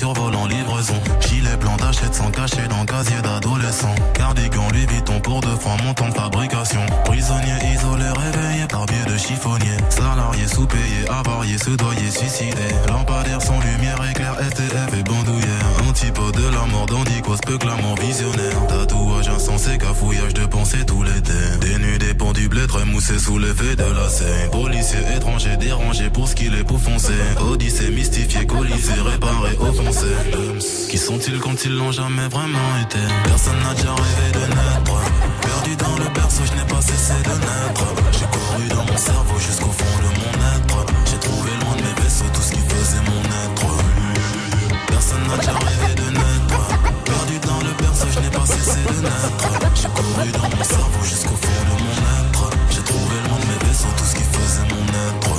Survolant 0.00 0.46
livraison. 0.46 0.98
Gilet 1.20 1.58
blanc 1.58 1.76
d'achète 1.76 2.14
sans 2.14 2.30
cacher 2.30 2.66
dans 2.68 2.86
casier 2.86 3.20
d'adolescent. 3.20 3.94
Cardigan 4.30 4.68
Louis 4.72 4.86
Vuitton 4.86 5.18
pour 5.20 5.40
deux 5.40 5.56
fois 5.56 5.76
montant 5.82 6.08
de 6.08 6.14
fabrication. 6.14 6.80
Prisonnier 7.04 7.56
isolé 7.74 8.04
réveillé 8.04 8.66
par 8.68 8.86
biais 8.86 9.12
de 9.12 9.18
chiffonnier. 9.18 9.76
Salarié 9.88 10.46
sous-payé, 10.46 11.08
avarié, 11.10 11.58
soudoyé, 11.58 12.10
suicidé. 12.12 12.68
Lampadaire 12.88 13.42
sans 13.42 13.58
lumière, 13.58 13.98
éclair, 14.08 14.36
STF 14.40 14.94
et 14.96 15.02
bandoulière. 15.02 15.66
Antipode 15.88 16.36
de 16.36 16.48
la 16.48 16.64
mort 16.66 16.86
d'Andicos, 16.86 17.38
peu 17.44 17.58
clamant 17.58 17.96
visionnaire. 17.96 18.66
Tatouage 18.68 19.28
insensé, 19.28 19.78
cafouillage 19.78 20.34
de 20.34 20.46
pensée 20.46 20.84
tout 20.86 21.02
l'été. 21.02 21.32
Dénudé, 21.60 22.14
pendu, 22.14 22.48
blé, 22.48 22.68
très 22.68 22.84
moussé 22.84 23.18
sous 23.18 23.38
l'effet 23.38 23.74
de 23.74 23.82
la 23.82 24.08
scène. 24.08 24.50
Policier 24.52 25.00
étranger 25.16 25.56
dérangé 25.56 26.08
pour 26.08 26.28
ce 26.28 26.36
qu'il 26.36 26.54
est 26.54 26.62
pour 26.64 26.80
foncer. 26.80 27.14
Odyssée 27.50 27.90
mystifié, 27.90 28.46
colisé, 28.46 28.92
réparé, 28.92 29.56
offensé. 29.58 30.06
Qui 30.88 30.98
sont-ils 30.98 31.40
quand 31.40 31.64
ils 31.64 31.76
l'ont 31.76 31.90
jamais 31.90 32.28
vraiment 32.28 32.58
été? 32.84 32.98
Personne 33.24 33.58
n'a 33.64 33.74
déjà 33.74 33.92
rêvé 33.94 34.19
de 34.32 34.44
naître. 34.56 34.98
Perdu 35.42 35.76
dans 35.76 35.96
le 36.02 36.08
berceau, 36.14 36.42
je 36.44 36.52
n'ai 36.52 36.66
pas 36.66 36.80
cessé 36.82 37.14
de 37.24 37.34
naître. 37.44 37.86
J'ai 38.12 38.26
couru 38.26 38.68
dans 38.68 38.84
mon 38.84 38.96
cerveau 38.96 39.38
jusqu'au 39.38 39.72
fond 39.72 39.96
de 40.04 40.10
mon 40.18 40.32
être. 40.52 40.78
J'ai 41.06 41.18
trouvé 41.18 41.50
loin 41.62 41.74
de 41.76 41.82
mes 41.82 41.94
vaisseaux 42.02 42.30
tout 42.32 42.42
ce 42.42 42.52
qui 42.52 42.60
faisait 42.60 43.02
mon 43.08 43.22
être. 43.42 43.70
Personne 44.88 45.24
n'a 45.28 45.36
déjà 45.36 45.52
rêvé 45.52 45.94
de 45.94 46.06
naître. 46.10 46.60
Perdu 47.04 47.36
dans 47.48 47.60
le 47.66 47.72
berceau, 47.80 48.08
je 48.14 48.20
n'ai 48.20 48.30
pas 48.30 48.46
cessé 48.46 48.80
de 48.88 48.98
naître. 49.02 49.48
J'ai 49.74 49.88
couru 49.88 50.28
dans 50.32 50.48
mon 50.56 50.64
cerveau 50.64 51.02
jusqu'au 51.04 51.36
fond 51.42 51.60
de 51.68 51.74
mon 51.82 51.96
être. 52.18 52.44
J'ai 52.70 52.82
trouvé 52.82 53.16
loin 53.26 53.38
de 53.40 53.46
mes 53.50 53.60
vaisseaux 53.66 53.94
tout 53.96 54.04
ce 54.04 54.14
qui 54.14 54.24
faisait 54.24 54.66
mon 54.68 54.84
être. 54.86 55.30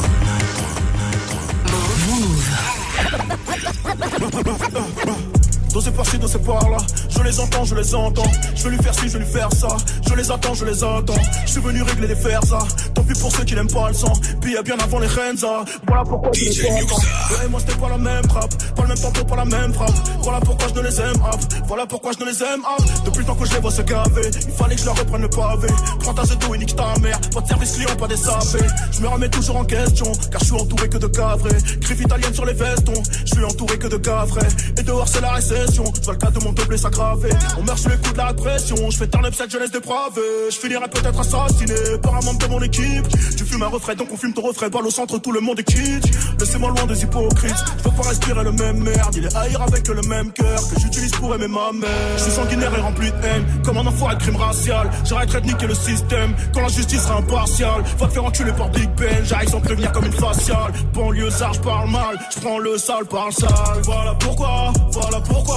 Dans 5.73 5.79
ces 5.79 5.91
par-ci, 5.91 6.17
dans 6.17 6.27
ces 6.27 6.39
par-là, 6.39 6.77
je 7.09 7.23
les 7.23 7.39
entends, 7.39 7.63
je 7.63 7.75
les 7.75 7.95
entends. 7.95 8.31
Je 8.55 8.63
veux 8.63 8.71
lui 8.71 8.83
faire 8.83 8.93
ci, 8.93 9.07
je 9.07 9.13
veux 9.13 9.19
lui 9.19 9.31
faire 9.31 9.49
ça. 9.53 9.69
Je 10.07 10.13
les 10.15 10.29
attends, 10.29 10.53
je 10.53 10.65
les 10.65 10.83
attends. 10.83 11.21
Je 11.45 11.51
suis 11.51 11.61
venu 11.61 11.81
régler 11.81 12.07
les 12.07 12.15
fers, 12.15 12.43
ça. 12.43 12.59
Tant 12.93 13.03
pis 13.03 13.17
pour 13.19 13.31
ceux 13.31 13.45
qui 13.45 13.55
n'aiment 13.55 13.71
pas 13.71 13.87
le 13.87 13.93
sang. 13.93 14.11
Puis 14.41 14.55
bien 14.65 14.77
avant 14.77 14.99
les 14.99 15.07
Renza. 15.07 15.63
Voilà 15.87 16.03
pourquoi 16.03 16.31
je 16.33 16.43
les 16.43 16.69
entends. 16.69 16.97
Ouais, 16.97 17.47
moi 17.49 17.59
c'était 17.61 17.79
pas 17.79 17.89
la 17.89 17.97
même 17.97 18.23
frappe. 18.29 18.53
Pas 18.75 18.81
le 18.81 18.87
même 18.89 18.99
tempo, 18.99 19.23
pas 19.23 19.35
la 19.37 19.45
même 19.45 19.73
frappe. 19.73 19.93
Voilà 20.21 20.39
pourquoi 20.41 20.67
je 20.67 20.73
ne 20.73 20.87
les 20.87 20.99
aime 20.99 21.23
up. 21.33 21.39
Voilà 21.67 21.85
pourquoi 21.85 22.11
je 22.11 22.25
ne 22.25 22.29
les 22.29 22.43
aime 22.43 22.61
up. 22.77 22.85
Depuis 23.05 23.19
le 23.19 23.25
temps 23.25 23.35
que 23.35 23.45
je 23.45 23.53
les 23.53 23.59
vois 23.61 23.71
se 23.71 23.81
gaver, 23.81 24.29
il 24.45 24.51
fallait 24.51 24.75
que 24.75 24.81
je 24.81 24.85
leur 24.85 24.97
reprenne 24.97 25.21
le 25.21 25.29
pavé. 25.29 25.67
Prends 26.01 26.13
ta 26.13 26.25
zeto 26.25 26.53
et 26.53 26.57
nique 26.57 26.75
ta 26.75 26.99
mère. 26.99 27.19
Pas 27.33 27.41
de 27.41 27.47
service 27.47 27.71
client, 27.71 27.95
pas 27.97 28.07
des 28.07 28.17
sapés. 28.17 28.67
Je 28.91 28.99
me 28.99 29.07
remets 29.07 29.29
toujours 29.29 29.55
en 29.55 29.63
question, 29.63 30.11
car 30.31 30.41
je 30.41 30.45
suis 30.45 30.55
entouré 30.55 30.89
que 30.89 30.97
de 30.97 31.07
cavrés. 31.07 31.57
Griffe 31.79 32.01
italienne 32.01 32.33
sur 32.33 32.45
les 32.45 32.53
vestons. 32.53 33.01
Je 33.25 33.35
suis 33.35 33.45
entouré 33.45 33.77
que 33.77 33.87
de 33.87 33.97
cavrés. 33.97 34.47
Et 34.77 34.83
dehors 34.83 35.07
c'est 35.07 35.21
la 35.21 35.31
récession. 35.31 35.60
Je 35.69 35.81
vois 35.81 36.13
le 36.13 36.19
cas 36.19 36.31
de 36.31 36.43
mon 36.43 36.51
doublé 36.53 36.77
sacravé. 36.77 37.29
On 37.57 37.63
meurt 37.63 37.77
sous 37.77 37.89
les 37.89 37.97
coups 37.97 38.13
de 38.13 38.17
la 38.17 38.33
pression. 38.33 38.75
Je 38.89 38.97
fais 38.97 39.07
turn 39.07 39.25
up 39.25 39.33
cette 39.35 39.51
jeunesse 39.51 39.71
dépravée. 39.71 40.21
Je 40.49 40.55
finirai 40.55 40.87
peut-être 40.89 41.19
assassiné 41.19 41.75
par 42.01 42.15
un 42.15 42.21
membre 42.21 42.39
de 42.39 42.51
mon 42.51 42.61
équipe. 42.61 43.07
Tu 43.37 43.45
fumes 43.45 43.63
un 43.63 43.67
refrain, 43.67 43.95
donc 43.95 44.09
on 44.11 44.17
fume 44.17 44.33
ton 44.33 44.41
refrain. 44.41 44.69
Balle 44.69 44.87
au 44.87 44.91
centre, 44.91 45.19
tout 45.19 45.31
le 45.31 45.39
monde 45.39 45.59
est 45.59 45.63
quitte. 45.63 46.09
Laissez-moi 46.39 46.69
loin 46.69 46.85
des 46.85 47.01
hypocrites. 47.03 47.63
Je 47.77 47.89
veux 47.89 47.95
pas 47.95 48.09
respirer 48.09 48.43
le 48.43 48.51
même 48.51 48.77
merde. 48.83 49.15
Il 49.15 49.25
est 49.25 49.35
haïr 49.35 49.61
avec 49.61 49.87
le 49.87 50.01
même 50.03 50.31
cœur 50.31 50.59
que 50.69 50.79
j'utilise 50.79 51.11
pour 51.11 51.33
aimer 51.35 51.47
ma 51.47 51.71
mère. 51.71 51.89
Je 52.17 52.23
suis 52.23 52.31
sanguinaire 52.31 52.73
et 52.75 52.81
rempli 52.81 53.11
de 53.11 53.17
haine. 53.25 53.45
Comme 53.63 53.77
un 53.77 53.85
enfoiré 53.85 54.15
de 54.15 54.21
crime 54.21 54.37
racial. 54.37 54.89
J'arrêterai 55.05 55.41
de 55.41 55.47
niquer 55.47 55.67
le 55.67 55.75
système. 55.75 56.35
Quand 56.53 56.61
la 56.61 56.69
justice 56.69 57.03
sera 57.03 57.17
impartiale. 57.17 57.83
Va 57.99 58.07
te 58.07 58.13
faire 58.13 58.25
enculer 58.25 58.51
par 58.53 58.69
Big 58.69 58.89
Ben. 58.95 59.23
J'arrive 59.23 59.49
sans 59.49 59.61
prévenir 59.61 59.91
comme 59.91 60.05
une 60.05 60.13
faciale. 60.13 60.71
Banlieue, 60.93 61.29
ça, 61.29 61.51
je 61.53 61.59
parle 61.59 61.89
mal. 61.89 62.17
Je 62.33 62.39
prends 62.39 62.57
le 62.57 62.77
sale 62.77 63.05
par 63.05 63.27
le 63.27 63.31
sale. 63.31 63.81
Voilà 63.83 64.15
pourquoi, 64.15 64.73
voilà 64.91 65.19
pourquoi. 65.21 65.50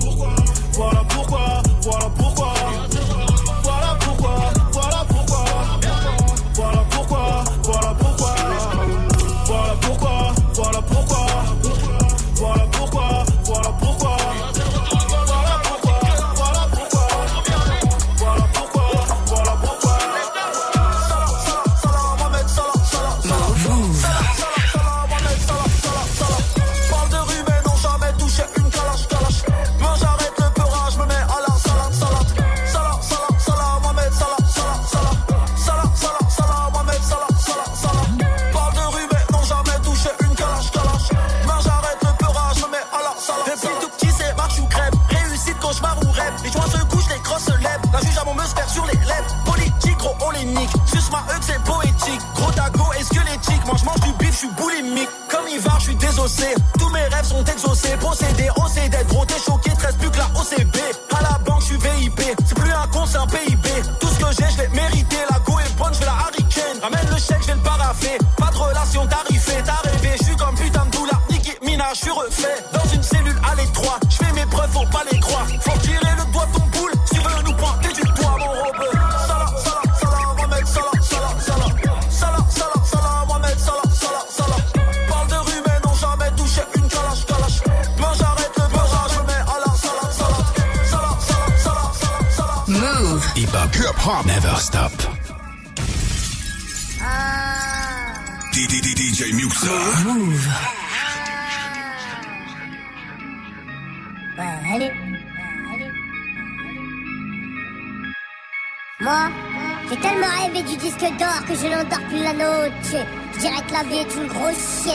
Pourquoi. 0.00 0.34
Voilà 0.74 1.04
pourquoi, 1.08 1.62
voilà 1.82 2.10
pourquoi. 2.16 2.59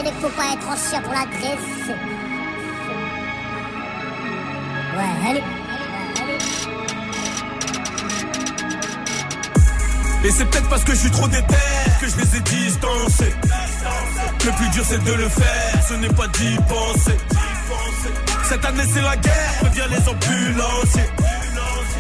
Et 0.04 0.12
faut 0.22 0.30
pas 0.30 0.54
être 0.54 0.68
en 0.68 0.76
chien 0.76 1.02
pour 1.02 1.14
la. 1.14 1.22
Ouais, 4.98 5.30
allez. 5.30 5.44
Et 10.24 10.32
c'est 10.32 10.46
peut-être 10.46 10.70
parce 10.70 10.84
que 10.84 10.94
je 10.94 10.98
suis 10.98 11.12
trop 11.12 11.28
déter 11.28 11.56
que 12.02 12.08
je 12.08 12.18
les 12.18 12.38
ai 12.38 12.40
distancés. 12.42 13.34
Le 14.44 14.52
plus 14.52 14.70
dur 14.70 14.84
c'est 14.86 15.04
de 15.04 15.14
le 15.14 15.30
faire, 15.30 15.84
ce 15.88 15.94
n'est 15.94 16.10
pas 16.10 16.28
d'y 16.28 16.56
penser. 16.68 17.18
Cette 18.44 18.66
année 18.66 18.84
c'est 18.92 19.02
la 19.02 19.16
guerre, 19.16 19.54
préviens 19.62 19.88
les 19.88 20.10
ambulanciers. 20.10 21.10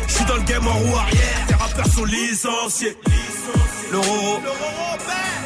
Je 0.07 0.13
suis 0.13 0.25
dans 0.25 0.35
le 0.35 0.43
game 0.43 0.67
en 0.67 0.73
roue 0.73 0.97
arrière, 0.97 1.45
tes 1.47 1.55
rappeurs 1.55 1.87
sont 1.87 2.05
licenciés. 2.05 2.97
Le 3.91 3.99
roro, 3.99 4.41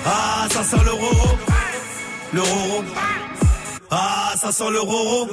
ah 0.06 0.48
ça 0.50 0.64
sent 0.64 0.84
le 0.84 0.92
roro. 0.92 1.38
Le 2.32 2.42
roro, 2.42 2.84
ah 3.90 4.34
ça 4.36 4.52
sent 4.52 4.70
le 4.70 4.80
roro. 4.80 5.28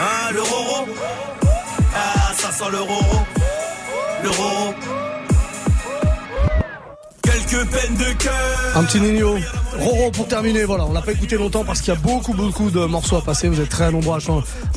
Ah 0.00 0.32
le 0.32 0.42
roro, 0.42 0.86
ah 1.94 2.32
ça 2.34 2.50
sent 2.50 2.70
le 2.72 2.80
roro. 2.80 3.18
Le 4.24 4.30
roro. 4.30 5.01
Quelques 7.52 7.68
peines 7.68 7.96
de 7.96 8.18
cœur. 8.18 8.76
Un 8.76 8.84
petit 8.84 8.98
Nino. 8.98 9.36
Roro 9.78 10.10
pour 10.10 10.26
terminer, 10.26 10.64
voilà, 10.64 10.86
on 10.86 10.92
l'a 10.92 11.02
pas 11.02 11.12
écouté 11.12 11.36
longtemps 11.36 11.64
parce 11.64 11.82
qu'il 11.82 11.92
y 11.92 11.96
a 11.96 12.00
beaucoup 12.00 12.32
beaucoup 12.32 12.70
de 12.70 12.86
morceaux 12.86 13.16
à 13.16 13.22
passer. 13.22 13.48
Vous 13.48 13.60
êtes 13.60 13.68
très 13.68 13.90
nombreux 13.92 14.18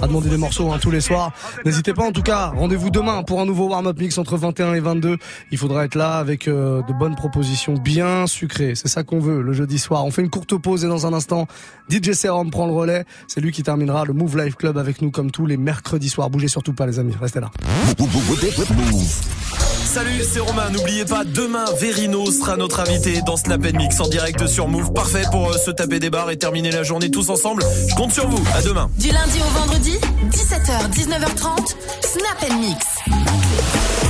à, 0.01 0.07
demander 0.07 0.29
des 0.29 0.35
morceaux 0.35 0.73
hein, 0.73 0.77
tous 0.81 0.91
les 0.91 0.99
soirs. 0.99 1.31
N'hésitez 1.63 1.93
pas 1.93 2.03
en 2.03 2.11
tout 2.11 2.21
cas, 2.21 2.47
rendez-vous 2.47 2.89
demain 2.89 3.23
pour 3.23 3.39
un 3.39 3.45
nouveau 3.45 3.69
warm-up 3.69 3.97
mix 3.97 4.17
entre 4.17 4.35
21 4.35 4.73
et 4.73 4.81
22. 4.81 5.17
Il 5.51 5.57
faudra 5.57 5.85
être 5.85 5.95
là 5.95 6.17
avec 6.17 6.49
euh, 6.49 6.81
de 6.81 6.91
bonnes 6.91 7.15
propositions 7.15 7.75
bien 7.75 8.27
sucrées. 8.27 8.75
C'est 8.75 8.89
ça 8.89 9.03
qu'on 9.03 9.19
veut 9.19 9.41
le 9.41 9.53
jeudi 9.53 9.79
soir. 9.79 10.03
On 10.03 10.11
fait 10.11 10.21
une 10.21 10.29
courte 10.29 10.57
pause 10.57 10.83
et 10.83 10.89
dans 10.89 11.07
un 11.07 11.13
instant, 11.13 11.47
DJ 11.89 12.11
Serum 12.11 12.51
prend 12.51 12.67
le 12.67 12.73
relais. 12.73 13.05
C'est 13.27 13.39
lui 13.39 13.53
qui 13.53 13.63
terminera 13.63 14.03
le 14.03 14.11
Move 14.11 14.37
Life 14.37 14.55
Club 14.55 14.77
avec 14.77 15.01
nous 15.01 15.11
comme 15.11 15.31
tous 15.31 15.45
les 15.45 15.55
mercredis 15.55 16.09
soirs. 16.09 16.29
Bougez 16.29 16.49
surtout 16.49 16.73
pas 16.73 16.87
les 16.87 16.99
amis, 16.99 17.13
restez 17.21 17.39
là. 17.39 17.51
Salut, 19.95 20.23
c'est 20.29 20.41
Romain. 20.41 20.71
N'oubliez 20.71 21.05
pas, 21.05 21.23
demain, 21.23 21.63
Verino 21.79 22.29
sera 22.29 22.57
notre 22.65 22.79
invité 22.79 23.21
dans 23.21 23.37
Snap 23.37 23.61
Mix 23.73 23.99
en 23.99 24.07
direct 24.07 24.47
sur 24.47 24.67
Move. 24.67 24.91
Parfait 24.91 25.21
pour 25.29 25.51
euh, 25.51 25.57
se 25.59 25.69
taper 25.69 25.99
des 25.99 26.09
barres 26.09 26.31
et 26.31 26.37
terminer 26.37 26.71
la 26.71 26.81
journée 26.81 27.11
tous 27.11 27.29
ensemble. 27.29 27.63
Je 27.87 27.93
compte 27.93 28.11
sur 28.11 28.27
vous. 28.27 28.43
À 28.55 28.63
demain. 28.63 28.89
Du 28.97 29.11
lundi 29.11 29.39
au 29.39 29.59
vendredi, 29.59 29.99
17h, 30.31 30.89
19h30, 30.91 31.75
Snap 32.01 32.59
Mix. 32.59 33.44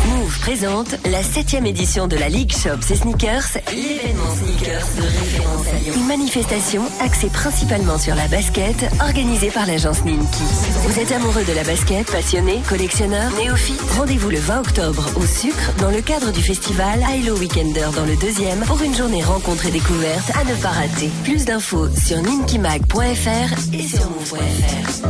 Move 0.07 0.39
présente 0.39 0.95
la 1.05 1.21
7ème 1.21 1.65
édition 1.65 2.07
de 2.07 2.15
la 2.15 2.29
Ligue 2.29 2.51
Shops 2.51 2.91
et 2.91 2.95
Sneakers, 2.95 3.43
l'événement 3.71 4.33
sneakers 4.35 4.85
de 4.97 5.01
référence 5.01 5.67
à 5.67 5.79
Lyon. 5.79 5.93
Une 5.97 6.07
manifestation 6.07 6.83
axée 7.01 7.29
principalement 7.29 7.97
sur 7.97 8.13
la 8.15 8.27
basket, 8.27 8.85
organisée 9.01 9.49
par 9.49 9.65
l'agence 9.65 10.05
Ninki. 10.05 10.43
Vous 10.87 10.99
êtes 10.99 11.11
amoureux 11.11 11.43
de 11.43 11.53
la 11.53 11.63
basket, 11.63 12.09
passionné, 12.11 12.61
collectionneur, 12.69 13.31
néophyte? 13.37 13.81
Rendez-vous 13.97 14.29
le 14.29 14.39
20 14.39 14.59
octobre 14.59 15.09
au 15.15 15.25
Sucre 15.25 15.71
dans 15.79 15.91
le 15.91 16.01
cadre 16.01 16.31
du 16.31 16.41
festival 16.41 17.03
Hilo 17.15 17.35
Weekender 17.37 17.87
dans 17.95 18.05
le 18.05 18.15
deuxième 18.17 18.59
pour 18.61 18.81
une 18.81 18.95
journée 18.95 19.23
rencontre 19.23 19.65
et 19.65 19.71
découverte 19.71 20.31
à 20.39 20.43
ne 20.43 20.55
pas 20.55 20.69
rater. 20.69 21.09
Plus 21.23 21.45
d'infos 21.45 21.89
sur 21.89 22.21
ninkimag.fr 22.21 23.73
et 23.73 23.87
sur 23.87 24.09
move.fr. 24.09 25.07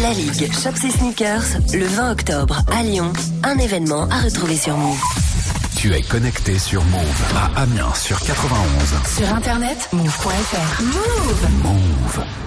La 0.00 0.12
Ligue 0.12 0.52
Shops 0.52 0.84
et 0.86 0.90
Sneakers, 0.90 1.44
le 1.72 1.86
20 1.86 2.12
octobre 2.12 2.62
à 2.70 2.82
Lyon. 2.82 3.12
Un 3.42 3.56
événement 3.58 3.73
à 3.74 4.20
retrouver 4.20 4.56
sur 4.56 4.76
Move. 4.76 5.00
Tu 5.76 5.92
es 5.92 6.02
connecté 6.02 6.60
sur 6.60 6.84
Move 6.84 7.02
à 7.34 7.62
Amiens 7.62 7.92
sur 7.94 8.20
91. 8.20 8.60
Sur 9.16 9.34
internet, 9.34 9.88
move.fr. 9.92 10.82
Move. 10.82 11.48
Move. 11.64 12.44